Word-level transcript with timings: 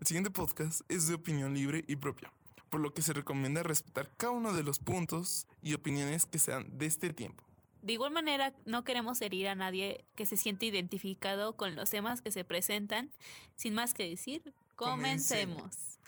El 0.00 0.06
siguiente 0.06 0.30
podcast 0.30 0.80
es 0.88 1.08
de 1.08 1.14
opinión 1.14 1.52
libre 1.52 1.84
y 1.86 1.96
propia, 1.96 2.32
por 2.70 2.80
lo 2.80 2.94
que 2.94 3.02
se 3.02 3.12
recomienda 3.12 3.62
respetar 3.62 4.08
cada 4.16 4.32
uno 4.32 4.54
de 4.54 4.62
los 4.62 4.78
puntos 4.78 5.46
y 5.62 5.74
opiniones 5.74 6.24
que 6.24 6.38
sean 6.38 6.78
de 6.78 6.86
este 6.86 7.12
tiempo. 7.12 7.44
De 7.82 7.92
igual 7.92 8.10
manera, 8.10 8.54
no 8.64 8.82
queremos 8.82 9.20
herir 9.20 9.48
a 9.48 9.54
nadie 9.54 10.06
que 10.14 10.24
se 10.24 10.38
siente 10.38 10.64
identificado 10.64 11.54
con 11.54 11.76
los 11.76 11.90
temas 11.90 12.22
que 12.22 12.30
se 12.30 12.44
presentan. 12.44 13.10
Sin 13.56 13.74
más 13.74 13.92
que 13.92 14.08
decir, 14.08 14.54
comencemos. 14.74 15.98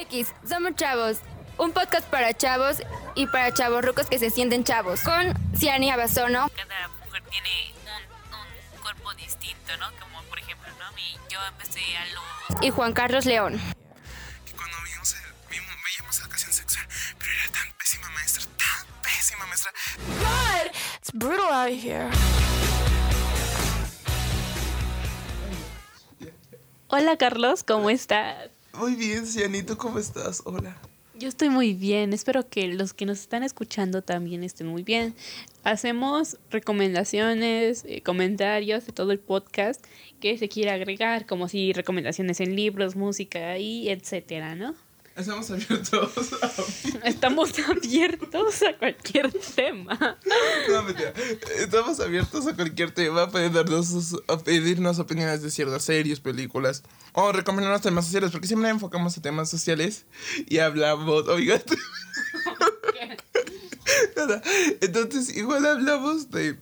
X, 0.00 0.34
somos 0.44 0.74
chavos. 0.74 1.20
Un 1.58 1.70
podcast 1.70 2.08
para 2.10 2.34
chavos 2.34 2.78
y 3.14 3.28
para 3.28 3.54
chavos 3.54 3.84
rucos 3.84 4.08
que 4.08 4.18
se 4.18 4.30
sienten 4.30 4.64
chavos. 4.64 5.02
Con 5.02 5.32
Ciania 5.56 5.96
Basono. 5.96 6.50
Cada 6.56 6.88
mujer 6.88 7.22
tiene 7.30 7.72
un, 8.32 8.76
un 8.76 8.82
cuerpo 8.82 9.14
distinto, 9.14 9.76
¿no? 9.78 9.86
Como 10.00 10.10
Mi, 11.00 11.18
yo 11.32 11.38
empecé 11.48 11.80
a 11.96 12.04
lo... 12.14 12.66
Y 12.66 12.70
Juan 12.70 12.92
Carlos 12.92 13.24
León. 13.24 13.58
Que 14.44 14.52
cuando 14.52 14.76
vimos 14.84 15.14
el- 15.14 15.50
vimos- 15.50 15.74
veíamos 15.84 16.20
educación 16.20 16.52
sexual, 16.52 16.86
pero 17.18 17.30
era 17.32 17.52
tan 17.52 17.72
pésima 17.78 18.08
maestra, 18.10 18.42
tan 18.44 18.86
pésima 19.02 19.46
maestra. 19.46 19.72
It's 20.98 21.12
brutal 21.12 21.52
out 21.52 21.70
here. 21.72 22.08
Hola 26.88 27.16
Carlos, 27.16 27.62
¿cómo 27.62 27.88
estás? 27.90 28.50
Muy 28.74 28.94
bien, 28.96 29.26
Cianito, 29.26 29.78
¿cómo 29.78 29.98
estás? 29.98 30.42
Hola. 30.44 30.76
Yo 31.14 31.28
estoy 31.28 31.50
muy 31.50 31.74
bien, 31.74 32.12
espero 32.12 32.48
que 32.48 32.66
los 32.68 32.94
que 32.94 33.04
nos 33.06 33.20
están 33.20 33.42
escuchando 33.42 34.02
también 34.02 34.42
estén 34.42 34.66
muy 34.68 34.82
bien. 34.82 35.14
Hacemos 35.62 36.38
recomendaciones, 36.50 37.84
eh, 37.86 38.02
comentarios 38.02 38.86
de 38.86 38.92
todo 38.92 39.12
el 39.12 39.18
podcast 39.18 39.84
que 40.20 40.38
se 40.38 40.48
quiera 40.48 40.74
agregar, 40.74 41.26
como 41.26 41.48
si 41.48 41.72
recomendaciones 41.72 42.40
en 42.40 42.56
libros, 42.56 42.96
música 42.96 43.58
y 43.58 43.88
etcétera, 43.90 44.54
¿no? 44.54 44.74
Estamos 45.16 45.50
abiertos. 45.50 46.12
Estamos 47.04 47.50
abiertos 47.58 48.62
a 48.62 48.78
cualquier 48.78 49.30
tema. 49.32 50.18
No, 50.68 50.82
mentira. 50.82 51.12
Estamos 51.58 52.00
abiertos 52.00 52.46
a 52.46 52.54
cualquier 52.54 52.92
tema. 52.92 53.28
Pueden 53.28 53.52
darnos 53.52 54.16
a 54.28 54.38
pedirnos 54.38 54.98
opiniones 54.98 55.42
de 55.42 55.50
ciertas 55.50 55.82
series, 55.82 56.20
películas. 56.20 56.82
O 57.12 57.32
recomendarnos 57.32 57.82
temas 57.82 58.06
sociales, 58.06 58.30
porque 58.30 58.46
siempre 58.46 58.70
enfocamos 58.70 59.18
a 59.18 59.20
temas 59.20 59.50
sociales 59.50 60.06
y 60.48 60.58
hablamos. 60.58 61.28
Oiga. 61.28 61.60
Nada. 64.16 64.42
Entonces, 64.80 65.36
igual 65.36 65.66
hablamos 65.66 66.30
de. 66.30 66.58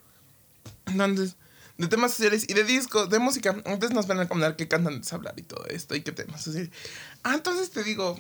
Entonces, 0.87 1.37
de 1.77 1.87
temas 1.87 2.13
sociales 2.13 2.45
y 2.49 2.55
de 2.55 2.65
discos, 2.65 3.11
de 3.11 3.19
música. 3.19 3.51
Entonces 3.51 3.93
nos 3.93 4.07
van 4.07 4.19
a 4.19 4.23
recomendar 4.23 4.57
qué 4.57 4.69
cantan 4.69 5.01
de 5.01 5.09
hablar 5.13 5.35
y 5.37 5.43
todo 5.43 5.65
esto 5.67 5.95
y 5.95 6.03
qué 6.03 6.13
temas 6.13 6.43
sociales. 6.43 6.71
Ah, 7.23 7.35
entonces 7.35 7.71
te 7.71 7.85
digo. 7.85 8.19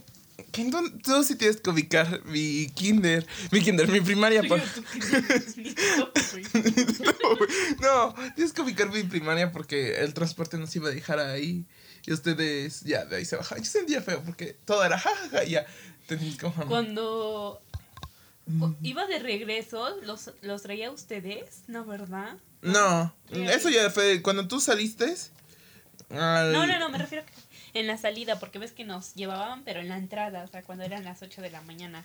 Que 0.52 0.70
tú 1.02 1.24
sí 1.24 1.34
tienes 1.34 1.56
que 1.60 1.68
ubicar 1.68 2.24
mi 2.26 2.68
kinder, 2.68 3.26
mi 3.50 3.60
kinder, 3.60 3.88
mi 3.88 4.00
primaria. 4.00 4.40
por- 4.44 4.60
no, 7.80 8.14
tienes 8.36 8.52
que 8.52 8.62
ubicar 8.62 8.88
mi 8.90 9.02
primaria 9.02 9.50
porque 9.50 9.96
el 9.96 10.14
transporte 10.14 10.56
nos 10.56 10.74
iba 10.76 10.88
a 10.88 10.92
dejar 10.92 11.18
ahí. 11.18 11.66
Y 12.06 12.12
ustedes 12.12 12.82
ya 12.82 13.04
de 13.04 13.16
ahí 13.16 13.24
se 13.24 13.36
bajaban. 13.36 13.62
Yo 13.64 13.70
sentía 13.70 14.00
feo 14.00 14.22
porque 14.24 14.56
todo 14.64 14.84
era 14.84 14.98
jajaja 14.98 15.44
y 15.44 15.50
ya. 15.50 15.66
Tenías 16.06 16.36
que 16.36 16.46
bajar. 16.46 16.66
Cuando 16.66 17.60
iba 18.82 19.06
de 19.06 19.18
regreso, 19.18 19.96
los, 20.02 20.30
los 20.42 20.62
traía 20.62 20.88
a 20.88 20.90
ustedes, 20.90 21.62
¿no, 21.66 21.84
verdad? 21.84 22.36
No, 22.62 23.14
eso 23.30 23.68
ya 23.70 23.90
fue 23.90 24.22
cuando 24.22 24.48
tú 24.48 24.60
saliste. 24.60 25.14
al- 26.10 26.52
No, 26.52 26.66
no, 26.66 26.78
no, 26.78 26.88
me 26.88 26.98
refiero 26.98 27.24
a 27.24 27.26
que 27.26 27.32
en 27.80 27.86
la 27.86 27.98
salida, 27.98 28.40
porque 28.40 28.58
ves 28.58 28.72
que 28.72 28.84
nos 28.84 29.14
llevaban, 29.14 29.62
pero 29.64 29.80
en 29.80 29.88
la 29.88 29.98
entrada, 29.98 30.42
o 30.44 30.48
sea, 30.48 30.62
cuando 30.62 30.84
eran 30.84 31.04
las 31.04 31.22
8 31.22 31.42
de 31.42 31.50
la 31.50 31.60
mañana. 31.62 32.04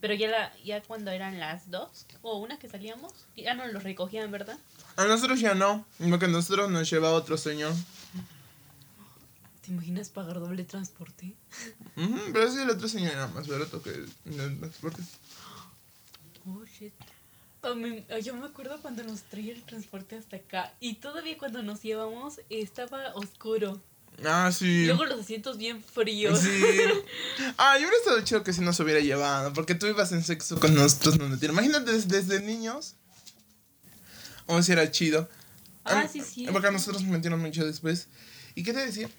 Pero 0.00 0.12
ya, 0.14 0.28
la, 0.28 0.52
ya 0.64 0.82
cuando 0.82 1.10
eran 1.10 1.38
las 1.38 1.70
2 1.70 2.04
o 2.22 2.38
una 2.38 2.58
que 2.58 2.68
salíamos, 2.68 3.12
ya 3.36 3.54
no 3.54 3.66
los 3.68 3.82
recogían, 3.82 4.30
¿verdad? 4.30 4.58
A 4.96 5.04
nosotros 5.06 5.40
ya 5.40 5.54
no, 5.54 5.86
porque 6.10 6.26
a 6.26 6.28
nosotros 6.28 6.70
nos 6.70 6.90
lleva 6.90 7.12
otro 7.12 7.36
señor. 7.38 7.72
¿Te 9.64 9.72
imaginas 9.72 10.10
pagar 10.10 10.38
doble 10.38 10.64
transporte? 10.64 11.34
Ujú, 11.96 12.20
pero 12.32 12.52
sí, 12.52 12.60
el 12.60 12.70
otro 12.70 12.86
señor 12.88 13.12
era 13.12 13.26
más 13.28 13.48
barato 13.48 13.82
que 13.82 13.90
el 13.90 14.58
transporte. 14.58 15.02
Oh, 16.46 16.64
shit. 16.64 16.92
Yo 18.22 18.34
me 18.34 18.46
acuerdo 18.46 18.78
cuando 18.80 19.02
nos 19.02 19.22
traía 19.22 19.52
el 19.52 19.62
transporte 19.62 20.16
hasta 20.16 20.36
acá 20.36 20.72
y 20.78 20.94
todavía 20.94 21.36
cuando 21.36 21.62
nos 21.62 21.82
llevamos 21.82 22.40
estaba 22.48 23.12
oscuro. 23.14 23.80
Ah, 24.24 24.50
sí. 24.52 24.86
Luego 24.86 25.04
los 25.04 25.20
asientos 25.20 25.58
bien 25.58 25.82
fríos. 25.82 26.38
Sí. 26.40 26.48
Ah, 27.58 27.74
yo 27.78 27.86
hubiera 27.86 27.96
estado 27.96 28.20
chido 28.22 28.42
que 28.44 28.52
si 28.52 28.60
nos 28.60 28.78
hubiera 28.80 29.00
llevado, 29.00 29.52
porque 29.52 29.74
tú 29.74 29.86
ibas 29.86 30.12
en 30.12 30.22
sexo 30.22 30.58
con 30.60 30.74
nosotros, 30.74 31.18
no. 31.18 31.26
Imagínate 31.44 31.92
desde, 31.92 32.22
desde 32.22 32.40
niños. 32.40 32.94
O 34.46 34.62
si 34.62 34.72
era 34.72 34.90
chido. 34.90 35.28
Ah, 35.84 36.00
Am- 36.02 36.08
sí, 36.08 36.20
sí. 36.22 36.46
Porque 36.52 36.68
a 36.68 36.70
nosotros 36.70 37.02
nos 37.02 37.10
metieron 37.12 37.40
mucho 37.40 37.64
después. 37.66 38.08
¿Y 38.54 38.62
qué 38.62 38.72
te 38.72 38.84
decía? 38.86 39.10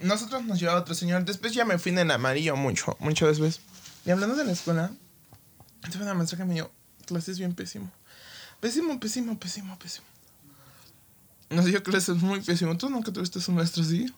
Nosotros 0.00 0.44
nos 0.44 0.58
llevaba 0.60 0.80
otro 0.80 0.94
señor. 0.94 1.24
Después 1.24 1.52
ya 1.52 1.64
me 1.64 1.78
fui 1.78 1.92
en 1.92 1.98
el 1.98 2.10
amarillo 2.10 2.56
mucho, 2.56 2.96
mucho 3.00 3.26
después. 3.28 3.60
Y 4.04 4.10
hablando 4.10 4.34
de 4.36 4.44
la 4.44 4.52
escuela, 4.52 4.90
tuve 5.90 6.02
una 6.02 6.14
maestra 6.14 6.38
que 6.38 6.44
me 6.44 6.54
dio 6.54 6.70
clases 7.06 7.38
bien 7.38 7.54
pésimo. 7.54 7.90
Pésimo, 8.60 8.98
pésimo, 8.98 9.38
pésimo, 9.38 9.78
pésimo. 9.78 10.06
Nos 11.50 11.66
dio 11.66 11.82
clases 11.82 12.16
muy 12.16 12.40
pésimo. 12.40 12.76
¿Tú 12.76 12.90
nunca 12.90 13.12
tuviste 13.12 13.38
un 13.48 13.56
maestro 13.56 13.82
así? 13.82 14.12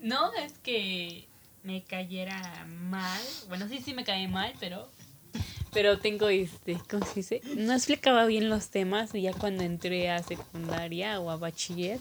No 0.00 0.32
es 0.34 0.52
que 0.58 1.28
me 1.62 1.82
cayera 1.82 2.66
mal. 2.66 3.20
Bueno, 3.48 3.68
sí, 3.68 3.80
sí 3.84 3.94
me 3.94 4.04
cae 4.04 4.28
mal, 4.28 4.54
pero. 4.58 4.90
Pero 5.72 5.98
tengo 5.98 6.28
este. 6.28 6.80
¿Cómo 6.88 7.04
se 7.06 7.14
dice? 7.16 7.42
No 7.56 7.72
explicaba 7.72 8.24
bien 8.26 8.48
los 8.48 8.70
temas 8.70 9.14
y 9.14 9.22
ya 9.22 9.32
cuando 9.32 9.64
entré 9.64 10.10
a 10.10 10.22
secundaria 10.22 11.20
o 11.20 11.30
a 11.30 11.36
bachiller, 11.36 12.00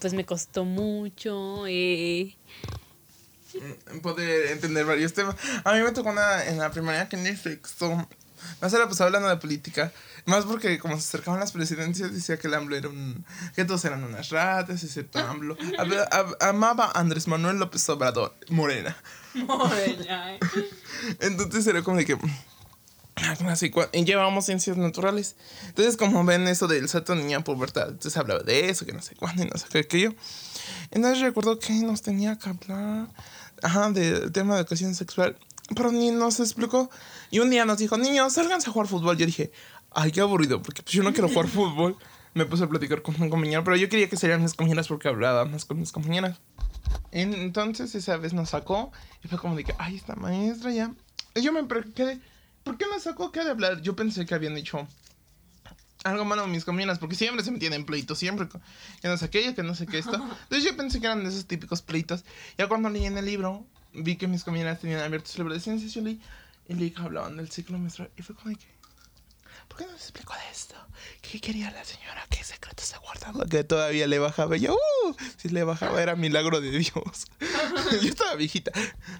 pues 0.00 0.14
me 0.14 0.24
costó 0.24 0.64
mucho. 0.64 1.66
Eh, 1.66 2.36
poder 4.02 4.52
entender 4.52 4.84
varios 4.84 5.12
temas. 5.12 5.36
A 5.64 5.72
mí 5.72 5.80
me 5.80 5.92
tocó 5.92 6.10
una 6.10 6.44
en 6.46 6.58
la 6.58 6.70
primaria 6.70 7.08
que 7.08 7.16
ni 7.16 7.36
sexto. 7.36 8.08
No 8.62 8.70
se 8.70 8.78
la 8.78 8.88
pasaba 8.88 9.08
hablando 9.08 9.28
de 9.28 9.36
política. 9.36 9.92
Más 10.24 10.44
porque 10.46 10.78
como 10.78 10.94
se 10.98 11.00
acercaban 11.08 11.40
las 11.40 11.52
presidencias 11.52 12.12
decía 12.12 12.38
que 12.38 12.46
el 12.46 12.54
AMLO 12.54 12.76
era 12.76 12.88
un... 12.88 13.24
Que 13.54 13.64
todos 13.64 13.84
eran 13.84 14.02
unas 14.04 14.30
ratas, 14.30 14.82
excepto 14.82 15.18
AMLO. 15.18 15.56
Habla- 15.78 16.08
ab- 16.10 16.36
amaba 16.40 16.86
a 16.94 17.00
Andrés 17.00 17.26
Manuel 17.28 17.58
López 17.58 17.86
Obrador, 17.90 18.34
Morena. 18.48 18.96
morena, 19.34 20.34
eh. 20.34 20.40
Entonces 21.20 21.66
era 21.66 21.82
como 21.82 21.98
de 21.98 22.06
que... 22.06 22.18
Así, 23.46 23.70
cua- 23.70 23.90
y 23.92 24.04
llevábamos 24.04 24.46
ciencias 24.46 24.78
naturales. 24.78 25.36
Entonces, 25.66 25.98
como 25.98 26.24
ven 26.24 26.48
eso 26.48 26.66
del 26.68 26.86
niña 27.16 27.44
pubertad, 27.44 27.88
entonces 27.88 28.16
hablaba 28.16 28.40
de 28.40 28.70
eso, 28.70 28.86
que 28.86 28.92
no 28.94 29.02
sé 29.02 29.14
cuándo 29.16 29.42
y 29.42 29.46
no 29.46 29.58
sé 29.58 29.66
qué, 29.70 29.86
que 29.86 30.00
yo. 30.00 30.10
Entonces 30.90 31.20
recuerdo 31.20 31.58
que 31.58 31.74
nos 31.74 32.00
tenía 32.00 32.38
que 32.38 32.48
hablar, 32.48 33.08
ajá, 33.62 33.90
del 33.90 34.32
tema 34.32 34.54
de 34.54 34.60
educación 34.60 34.94
sexual, 34.94 35.36
pero 35.74 35.92
ni 35.92 36.10
nos 36.10 36.40
explicó. 36.40 36.90
Y 37.30 37.38
un 37.40 37.50
día 37.50 37.64
nos 37.64 37.78
dijo, 37.78 37.96
niños, 37.96 38.32
sálganse 38.32 38.70
a 38.70 38.72
jugar 38.72 38.88
fútbol. 38.88 39.16
Yo 39.16 39.26
dije, 39.26 39.52
ay, 39.90 40.12
qué 40.12 40.20
aburrido, 40.20 40.62
porque 40.62 40.82
pues, 40.82 40.94
yo 40.94 41.02
no 41.02 41.12
quiero 41.12 41.28
jugar 41.28 41.48
fútbol. 41.48 41.96
Me 42.34 42.46
puse 42.46 42.64
a 42.64 42.68
platicar 42.68 43.02
con 43.02 43.20
un 43.20 43.28
compañero, 43.28 43.64
pero 43.64 43.76
yo 43.76 43.88
quería 43.88 44.08
que 44.08 44.16
serían 44.16 44.42
mis 44.42 44.54
compañeras 44.54 44.86
porque 44.86 45.08
hablaba 45.08 45.44
más 45.44 45.64
con 45.64 45.80
mis 45.80 45.90
compañeras. 45.90 46.38
Entonces 47.12 47.94
esa 47.94 48.16
vez 48.16 48.32
nos 48.32 48.50
sacó 48.50 48.92
y 49.24 49.28
fue 49.28 49.38
como 49.38 49.56
de 49.56 49.64
que, 49.64 49.74
ay, 49.78 49.96
esta 49.96 50.14
maestra 50.14 50.70
ya. 50.70 50.94
Y 51.34 51.42
yo 51.42 51.52
me 51.52 51.66
quedé, 51.94 52.20
¿por 52.62 52.78
qué 52.78 52.86
nos 52.86 53.02
sacó? 53.02 53.32
¿Qué 53.32 53.40
ha 53.40 53.44
de 53.44 53.50
hablar? 53.50 53.82
Yo 53.82 53.96
pensé 53.96 54.26
que 54.26 54.34
habían 54.34 54.54
dicho 54.54 54.86
algo 56.04 56.24
malo 56.24 56.46
mis 56.46 56.64
compañeras, 56.64 56.98
porque 56.98 57.14
siempre 57.14 57.44
se 57.44 57.50
metían 57.50 57.72
en 57.74 57.84
pleitos, 57.84 58.18
siempre 58.18 58.48
que 58.48 59.08
no 59.08 59.16
sé 59.16 59.30
qué, 59.30 59.54
que 59.54 59.62
no 59.62 59.74
sé 59.74 59.86
qué 59.86 59.98
esto. 59.98 60.14
Entonces 60.42 60.64
yo 60.64 60.76
pensé 60.76 61.00
que 61.00 61.06
eran 61.06 61.22
de 61.22 61.30
esos 61.30 61.46
típicos 61.46 61.82
pleitos. 61.82 62.24
Ya 62.56 62.68
cuando 62.68 62.88
leí 62.88 63.06
en 63.06 63.18
el 63.18 63.26
libro, 63.26 63.64
vi 63.92 64.16
que 64.16 64.26
mis 64.26 64.44
compañeras 64.44 64.80
tenían 64.80 65.00
abiertos 65.00 65.34
el 65.34 65.40
libro 65.40 65.54
de 65.54 65.60
ciencias, 65.60 65.92
yo 65.92 66.02
leí 66.02 66.20
y 66.68 66.74
leí 66.74 66.90
que 66.90 67.02
hablaban 67.02 67.36
del 67.36 67.50
ciclo 67.50 67.78
menstrual 67.78 68.10
y 68.16 68.22
fue 68.22 68.34
como 68.34 68.50
de 68.50 68.56
que, 68.56 68.66
¿por 69.70 69.78
qué 69.78 69.86
no 69.86 69.92
nos 69.92 70.02
explicó 70.02 70.34
de 70.34 70.50
esto? 70.52 70.74
¿Qué 71.22 71.40
quería 71.40 71.70
la 71.70 71.84
señora? 71.84 72.26
¿Qué 72.28 72.42
secreto 72.42 72.82
se 72.82 72.98
guardaba? 72.98 73.46
Que 73.46 73.62
todavía 73.62 74.08
le 74.08 74.18
bajaba. 74.18 74.56
Yo, 74.56 74.74
¡uh! 74.74 75.14
Si 75.36 75.48
le 75.48 75.62
bajaba 75.62 76.02
era 76.02 76.16
milagro 76.16 76.60
de 76.60 76.72
Dios. 76.72 77.26
yo 78.02 78.08
estaba 78.08 78.34
viejita. 78.34 78.72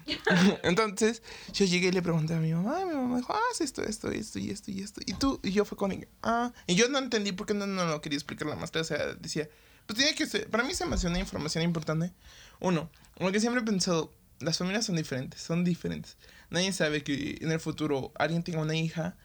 Entonces, 0.63 1.23
yo 1.53 1.65
llegué 1.65 1.87
y 1.87 1.91
le 1.91 2.01
pregunté 2.01 2.33
a 2.33 2.39
mi 2.39 2.53
mamá. 2.53 2.81
Y 2.81 2.85
mi 2.85 2.93
mamá 2.93 3.17
dijo, 3.17 3.33
ah, 3.33 3.39
esto, 3.59 3.81
esto, 3.81 4.11
esto 4.11 4.39
y 4.39 4.49
esto 4.49 4.71
y 4.71 4.81
esto. 4.81 5.01
Y 5.05 5.13
tú, 5.13 5.39
y 5.41 5.51
yo 5.51 5.63
fue 5.63 5.77
con 5.77 5.93
ella, 5.93 6.07
ah. 6.21 6.51
Y 6.67 6.75
yo 6.75 6.89
no 6.89 6.99
entendí 6.99 7.31
por 7.31 7.47
qué 7.47 7.53
no, 7.53 7.65
no 7.65 7.85
lo 7.85 8.01
quería 8.01 8.17
explicar 8.17 8.47
la 8.47 8.55
maestra. 8.55 8.81
O 8.81 8.85
sea, 8.85 9.13
decía, 9.15 9.49
pues 9.87 9.97
tiene 9.97 10.13
que 10.15 10.27
ser. 10.27 10.49
Para 10.49 10.65
mí 10.65 10.73
se 10.73 10.85
me 10.85 10.95
hacía 10.95 11.09
una 11.09 11.19
información 11.19 11.63
importante. 11.63 12.11
Uno, 12.59 12.91
lo 13.19 13.31
que 13.31 13.39
siempre 13.39 13.61
he 13.61 13.65
pensado, 13.65 14.11
las 14.39 14.57
familias 14.57 14.85
son 14.85 14.97
diferentes, 14.97 15.41
son 15.41 15.63
diferentes. 15.63 16.17
Nadie 16.49 16.73
sabe 16.73 17.03
que 17.03 17.37
en 17.39 17.51
el 17.51 17.61
futuro 17.61 18.11
alguien 18.15 18.43
tenga 18.43 18.59
una 18.59 18.75
hija 18.75 19.15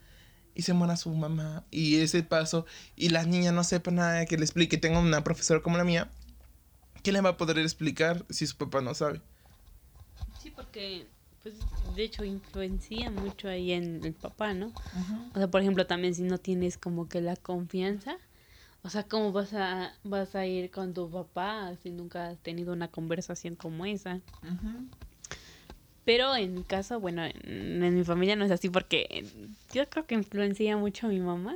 y 0.57 0.63
se 0.63 0.73
muera 0.73 0.97
su 0.97 1.11
mamá 1.11 1.63
y 1.69 1.97
ese 1.97 2.23
paso 2.23 2.65
y 2.95 3.09
la 3.09 3.23
niña 3.23 3.51
no 3.51 3.63
sepa 3.63 3.91
nada 3.91 4.25
que 4.25 4.37
le 4.37 4.43
explique, 4.43 4.79
tenga 4.79 4.99
una 4.99 5.23
profesora 5.23 5.61
como 5.61 5.77
la 5.77 5.83
mía, 5.83 6.09
¿quién 7.03 7.13
le 7.13 7.21
va 7.21 7.29
a 7.29 7.37
poder 7.37 7.59
explicar 7.59 8.25
si 8.31 8.47
su 8.47 8.57
papá 8.57 8.81
no 8.81 8.95
sabe? 8.95 9.21
Sí, 10.41 10.51
porque, 10.55 11.05
pues, 11.43 11.53
de 11.95 12.03
hecho, 12.03 12.23
influencia 12.23 13.11
mucho 13.11 13.47
ahí 13.47 13.71
en 13.71 14.03
el 14.03 14.13
papá, 14.13 14.55
¿no? 14.55 14.73
O 15.35 15.37
sea, 15.37 15.47
por 15.47 15.61
ejemplo, 15.61 15.85
también 15.85 16.15
si 16.15 16.23
no 16.23 16.39
tienes 16.39 16.75
como 16.77 17.07
que 17.07 17.21
la 17.21 17.35
confianza, 17.35 18.17
o 18.81 18.89
sea, 18.89 19.03
¿cómo 19.03 19.31
vas 19.31 19.53
a, 19.53 19.93
vas 20.03 20.33
a 20.33 20.47
ir 20.47 20.71
con 20.71 20.95
tu 20.95 21.07
papá 21.11 21.75
si 21.83 21.91
nunca 21.91 22.29
has 22.29 22.39
tenido 22.39 22.73
una 22.73 22.87
conversación 22.87 23.55
como 23.55 23.85
esa? 23.85 24.21
Pero 26.07 26.33
en 26.37 26.53
mi 26.53 26.63
caso, 26.63 27.01
bueno, 27.01 27.25
en, 27.25 27.83
en 27.83 27.93
mi 27.93 28.05
familia 28.05 28.37
no 28.37 28.45
es 28.45 28.51
así 28.51 28.69
porque 28.69 29.25
yo 29.73 29.89
creo 29.89 30.05
que 30.05 30.15
influencia 30.15 30.77
mucho 30.77 31.07
a 31.07 31.09
mi 31.09 31.19
mamá 31.19 31.53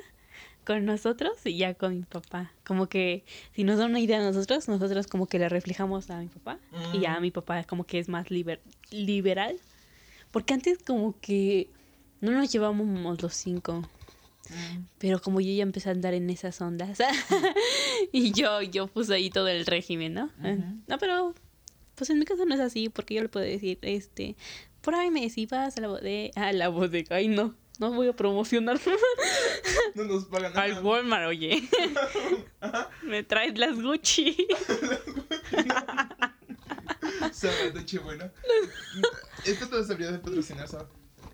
con 0.65 0.83
nosotros 0.83 1.31
y 1.45 1.55
ya 1.55 1.73
con 1.73 1.95
mi 1.95 2.03
papá. 2.03 2.51
Como 2.65 2.87
que 2.89 3.23
si 3.55 3.63
nos 3.63 3.77
da 3.77 3.85
una 3.85 4.01
idea 4.01 4.19
a 4.19 4.23
nosotros, 4.23 4.67
nosotros 4.67 5.07
como 5.07 5.25
que 5.27 5.39
le 5.39 5.47
reflejamos 5.47 6.09
a 6.09 6.19
mi 6.19 6.27
papá 6.27 6.59
y 6.91 6.99
ya 6.99 7.17
mi 7.21 7.31
papá 7.31 7.63
como 7.63 7.85
que 7.85 7.97
es 7.99 8.09
más 8.09 8.27
liber- 8.29 8.59
liberal. 8.89 9.57
Porque 10.31 10.53
antes 10.53 10.79
como 10.85 11.17
que 11.21 11.69
no 12.19 12.31
nos 12.31 12.51
llevábamos 12.51 13.21
los 13.21 13.33
cinco. 13.33 13.87
Pero 14.97 15.21
como 15.21 15.39
yo 15.39 15.53
ya 15.53 15.63
empecé 15.63 15.87
a 15.87 15.93
andar 15.93 16.13
en 16.13 16.29
esas 16.29 16.59
ondas 16.59 16.99
y 18.11 18.33
yo, 18.33 18.61
yo 18.61 18.87
puse 18.87 19.13
ahí 19.13 19.29
todo 19.29 19.47
el 19.47 19.65
régimen, 19.65 20.13
¿no? 20.13 20.29
No, 20.87 20.97
pero 20.97 21.33
pues 22.01 22.09
en 22.09 22.17
mi 22.17 22.25
caso 22.25 22.47
no 22.47 22.55
es 22.55 22.59
así 22.59 22.89
porque 22.89 23.13
yo 23.13 23.21
le 23.21 23.29
puedo 23.29 23.45
decir, 23.45 23.77
este, 23.83 24.35
por 24.81 24.95
ahí 24.95 25.11
me 25.11 25.29
si 25.29 25.45
vas 25.45 25.77
a 25.77 25.81
la 25.81 25.87
bodega, 25.87 26.31
a 26.47 26.51
la 26.51 26.67
bodega, 26.67 27.17
ay 27.17 27.27
no, 27.27 27.53
no 27.77 27.93
voy 27.93 28.07
a 28.07 28.13
promocionar 28.13 28.79
No 29.93 30.05
nos 30.05 30.25
pagan 30.25 30.57
al 30.57 30.69
nada. 30.71 30.81
Walmart, 30.81 31.27
oye. 31.27 31.61
me 33.03 33.21
traes 33.21 33.55
las 33.55 33.79
Gucci. 33.79 34.35
Sabe 37.31 37.71
de 37.71 37.99
bueno. 37.99 38.31
Esto 39.45 39.69
todo 39.69 39.83
sabría 39.83 40.11
de 40.11 40.17
patrocinar, 40.17 40.67
¿sabes? 40.67 40.87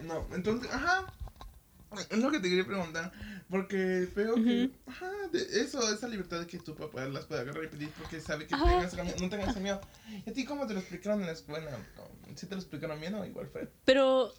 No, 0.04 0.28
entonces, 0.36 0.70
ajá. 0.70 1.14
Es 2.10 2.18
lo 2.18 2.30
que 2.32 2.40
te 2.40 2.50
quería 2.50 2.66
preguntar. 2.66 3.12
Porque 3.50 4.08
veo 4.16 4.36
que, 4.36 4.70
ajá, 4.88 5.10
de 5.32 5.40
eso, 5.62 5.80
esa 5.94 6.08
libertad 6.08 6.42
de 6.42 6.48
que 6.48 6.60
tu 6.60 6.76
papá 6.76 7.06
las 7.08 7.26
puede 7.26 7.42
agarrar 7.42 7.64
y 7.64 7.68
pedir 7.68 7.90
porque 7.98 8.20
sabe 8.20 8.46
que 8.46 8.56
tengas 8.94 9.22
no 9.22 9.30
tengas 9.30 9.56
miedo. 9.62 9.82
¿Y 10.26 10.30
a 10.30 10.34
ti 10.34 10.44
cómo 10.46 10.68
te 10.68 10.74
lo 10.74 10.80
explicaron 10.82 11.22
en 11.22 11.28
la 11.28 11.34
escuela? 11.34 11.72
¿Sí 12.36 12.46
te 12.46 12.56
lo 12.56 12.62
explicaron 12.62 13.00
bien 13.00 13.14
o 13.16 13.26
igual 13.26 13.48
fue? 13.48 13.70
Pero, 13.86 14.34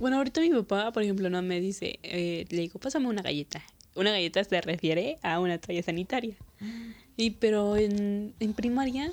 bueno, 0.00 0.16
ahorita 0.16 0.40
mi 0.40 0.50
papá, 0.50 0.92
por 0.92 1.02
ejemplo, 1.02 1.28
no 1.28 1.42
me 1.42 1.60
dice, 1.60 1.98
eh, 2.02 2.46
le 2.48 2.56
digo, 2.62 2.78
pásame 2.80 3.06
una 3.06 3.20
galleta. 3.22 3.62
Una 3.94 4.10
galleta 4.10 4.42
se 4.42 4.60
refiere 4.62 5.18
a 5.22 5.40
una 5.40 5.58
toalla 5.58 5.82
sanitaria. 5.82 6.36
Y 7.16 7.30
pero 7.32 7.76
en, 7.76 8.34
en 8.40 8.54
primaria, 8.54 9.12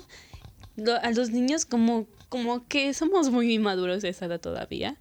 lo- 0.76 0.96
a 0.96 1.10
los 1.10 1.30
niños 1.30 1.64
como, 1.66 2.08
como 2.30 2.66
que 2.66 2.94
somos 2.94 3.30
muy 3.30 3.58
maduros 3.58 4.02
de 4.02 4.08
esa 4.08 4.24
edad 4.26 4.40
todavía, 4.40 4.96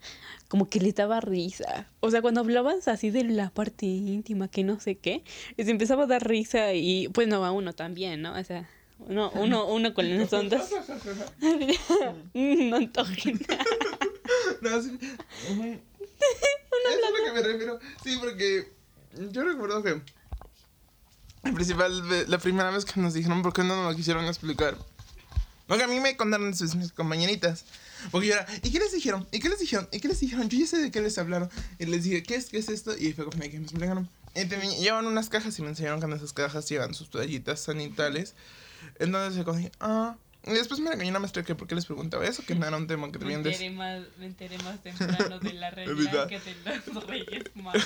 como 0.52 0.68
que 0.68 0.82
les 0.82 0.94
daba 0.96 1.22
risa. 1.22 1.88
O 2.02 2.12
sea, 2.12 2.22
cuando 2.22 2.42
hablabas 2.42 2.90
así 2.90 3.10
de 3.10 3.24
la 3.24 3.52
parte 3.52 3.86
íntima, 3.86 4.50
que 4.50 4.66
no 4.66 4.82
sé 4.82 4.98
qué, 4.98 5.24
les 5.56 5.70
empezaba 5.70 6.04
a 6.04 6.08
dar 6.08 6.28
risa 6.28 6.74
y 6.74 7.08
pues 7.08 7.30
no, 7.30 7.46
a 7.46 7.54
uno 7.54 7.72
también, 7.72 8.22
¿no? 8.22 8.38
O 8.38 8.44
sea, 8.44 8.70
uno, 9.00 9.32
uno, 9.34 9.66
uno 9.68 9.94
con 9.94 10.18
las 10.18 10.34
ondas. 10.34 10.70
no 12.34 12.76
antojen. 12.76 13.40
No, 14.62 14.82
sí. 14.82 15.00
Eso 15.02 15.64
es 16.90 17.00
lo 17.02 17.26
que 17.26 17.32
me 17.34 17.42
refiero. 17.48 17.80
Sí, 18.04 18.18
porque 18.20 18.74
yo 19.32 19.44
recuerdo 19.46 19.82
que 19.84 20.02
el 21.44 21.54
principal, 21.54 22.30
la 22.30 22.38
primera 22.40 22.72
vez 22.72 22.84
que 22.84 23.00
nos 23.00 23.14
dijeron 23.14 23.42
por 23.42 23.54
qué 23.54 23.64
no 23.64 23.78
nos 23.78 23.92
lo 23.92 23.96
quisieron 23.96 24.26
explicar. 24.26 24.78
Porque 25.68 25.86
a 25.86 25.88
mí 25.88 26.02
me 26.02 26.18
contaron 26.18 26.54
sus 26.54 26.76
mis 26.76 26.92
compañeritas. 26.92 27.64
Porque 28.10 28.28
yo 28.28 28.34
era, 28.34 28.46
¿y 28.64 28.72
qué 28.72 28.80
les 28.80 28.92
dijeron? 28.92 29.28
¿Y 29.32 29.40
qué 29.40 29.50
les 29.50 29.60
dijeron? 29.60 29.88
¿Y 29.92 30.00
qué 30.00 30.08
les 30.08 30.20
dijeron? 30.20 30.50
Yo 30.50 30.58
ya 30.60 30.68
sé 30.68 30.78
de 30.80 30.92
qué 30.92 31.02
les 31.02 31.18
hablaron. 31.18 31.50
Y 31.80 31.86
les 31.86 32.04
dije, 32.04 32.24
¿qué 32.24 32.36
es, 32.36 32.48
qué 32.50 32.58
es 32.58 32.70
esto? 32.70 32.98
Y 32.98 33.14
fue 33.14 33.26
como 33.26 33.40
que 33.42 33.50
me 33.50 33.64
explicaron. 33.64 34.10
Y 34.36 34.46
te- 34.46 34.60
llevan 34.80 35.06
unas 35.08 35.30
cajas 35.30 35.58
y 35.60 35.62
me 35.62 35.70
enseñaron 35.70 36.00
que 36.00 36.06
en 36.06 36.14
esas 36.14 36.34
cajas 36.34 36.68
llevan 36.70 36.94
sus 36.94 37.10
toallitas 37.10 37.60
sanitales. 37.60 38.34
Entonces 39.00 39.36
yo 39.38 39.46
como 39.46 39.60
ah. 39.80 40.16
Y 40.44 40.54
después 40.54 40.80
me 40.80 40.90
regañó 40.90 41.12
una 41.12 41.20
maestra 41.20 41.44
que 41.44 41.54
por 41.54 41.68
qué 41.68 41.76
les 41.76 41.86
preguntaba 41.86 42.26
eso, 42.26 42.44
que 42.44 42.56
no 42.56 42.66
era 42.66 42.76
un 42.76 42.88
tema 42.88 43.12
que 43.12 43.20
Me 43.20 43.26
debían 43.26 43.44
de... 43.44 43.52
enteré, 43.52 43.70
más, 43.70 44.02
me 44.18 44.26
enteré 44.26 44.58
más 44.64 44.82
temprano 44.82 45.38
de 45.40 45.54
la 45.54 45.70
regla 45.72 46.28
que 46.28 46.40
de 46.40 46.82
los 46.94 47.06
reyes 47.06 47.44
magos. 47.54 47.84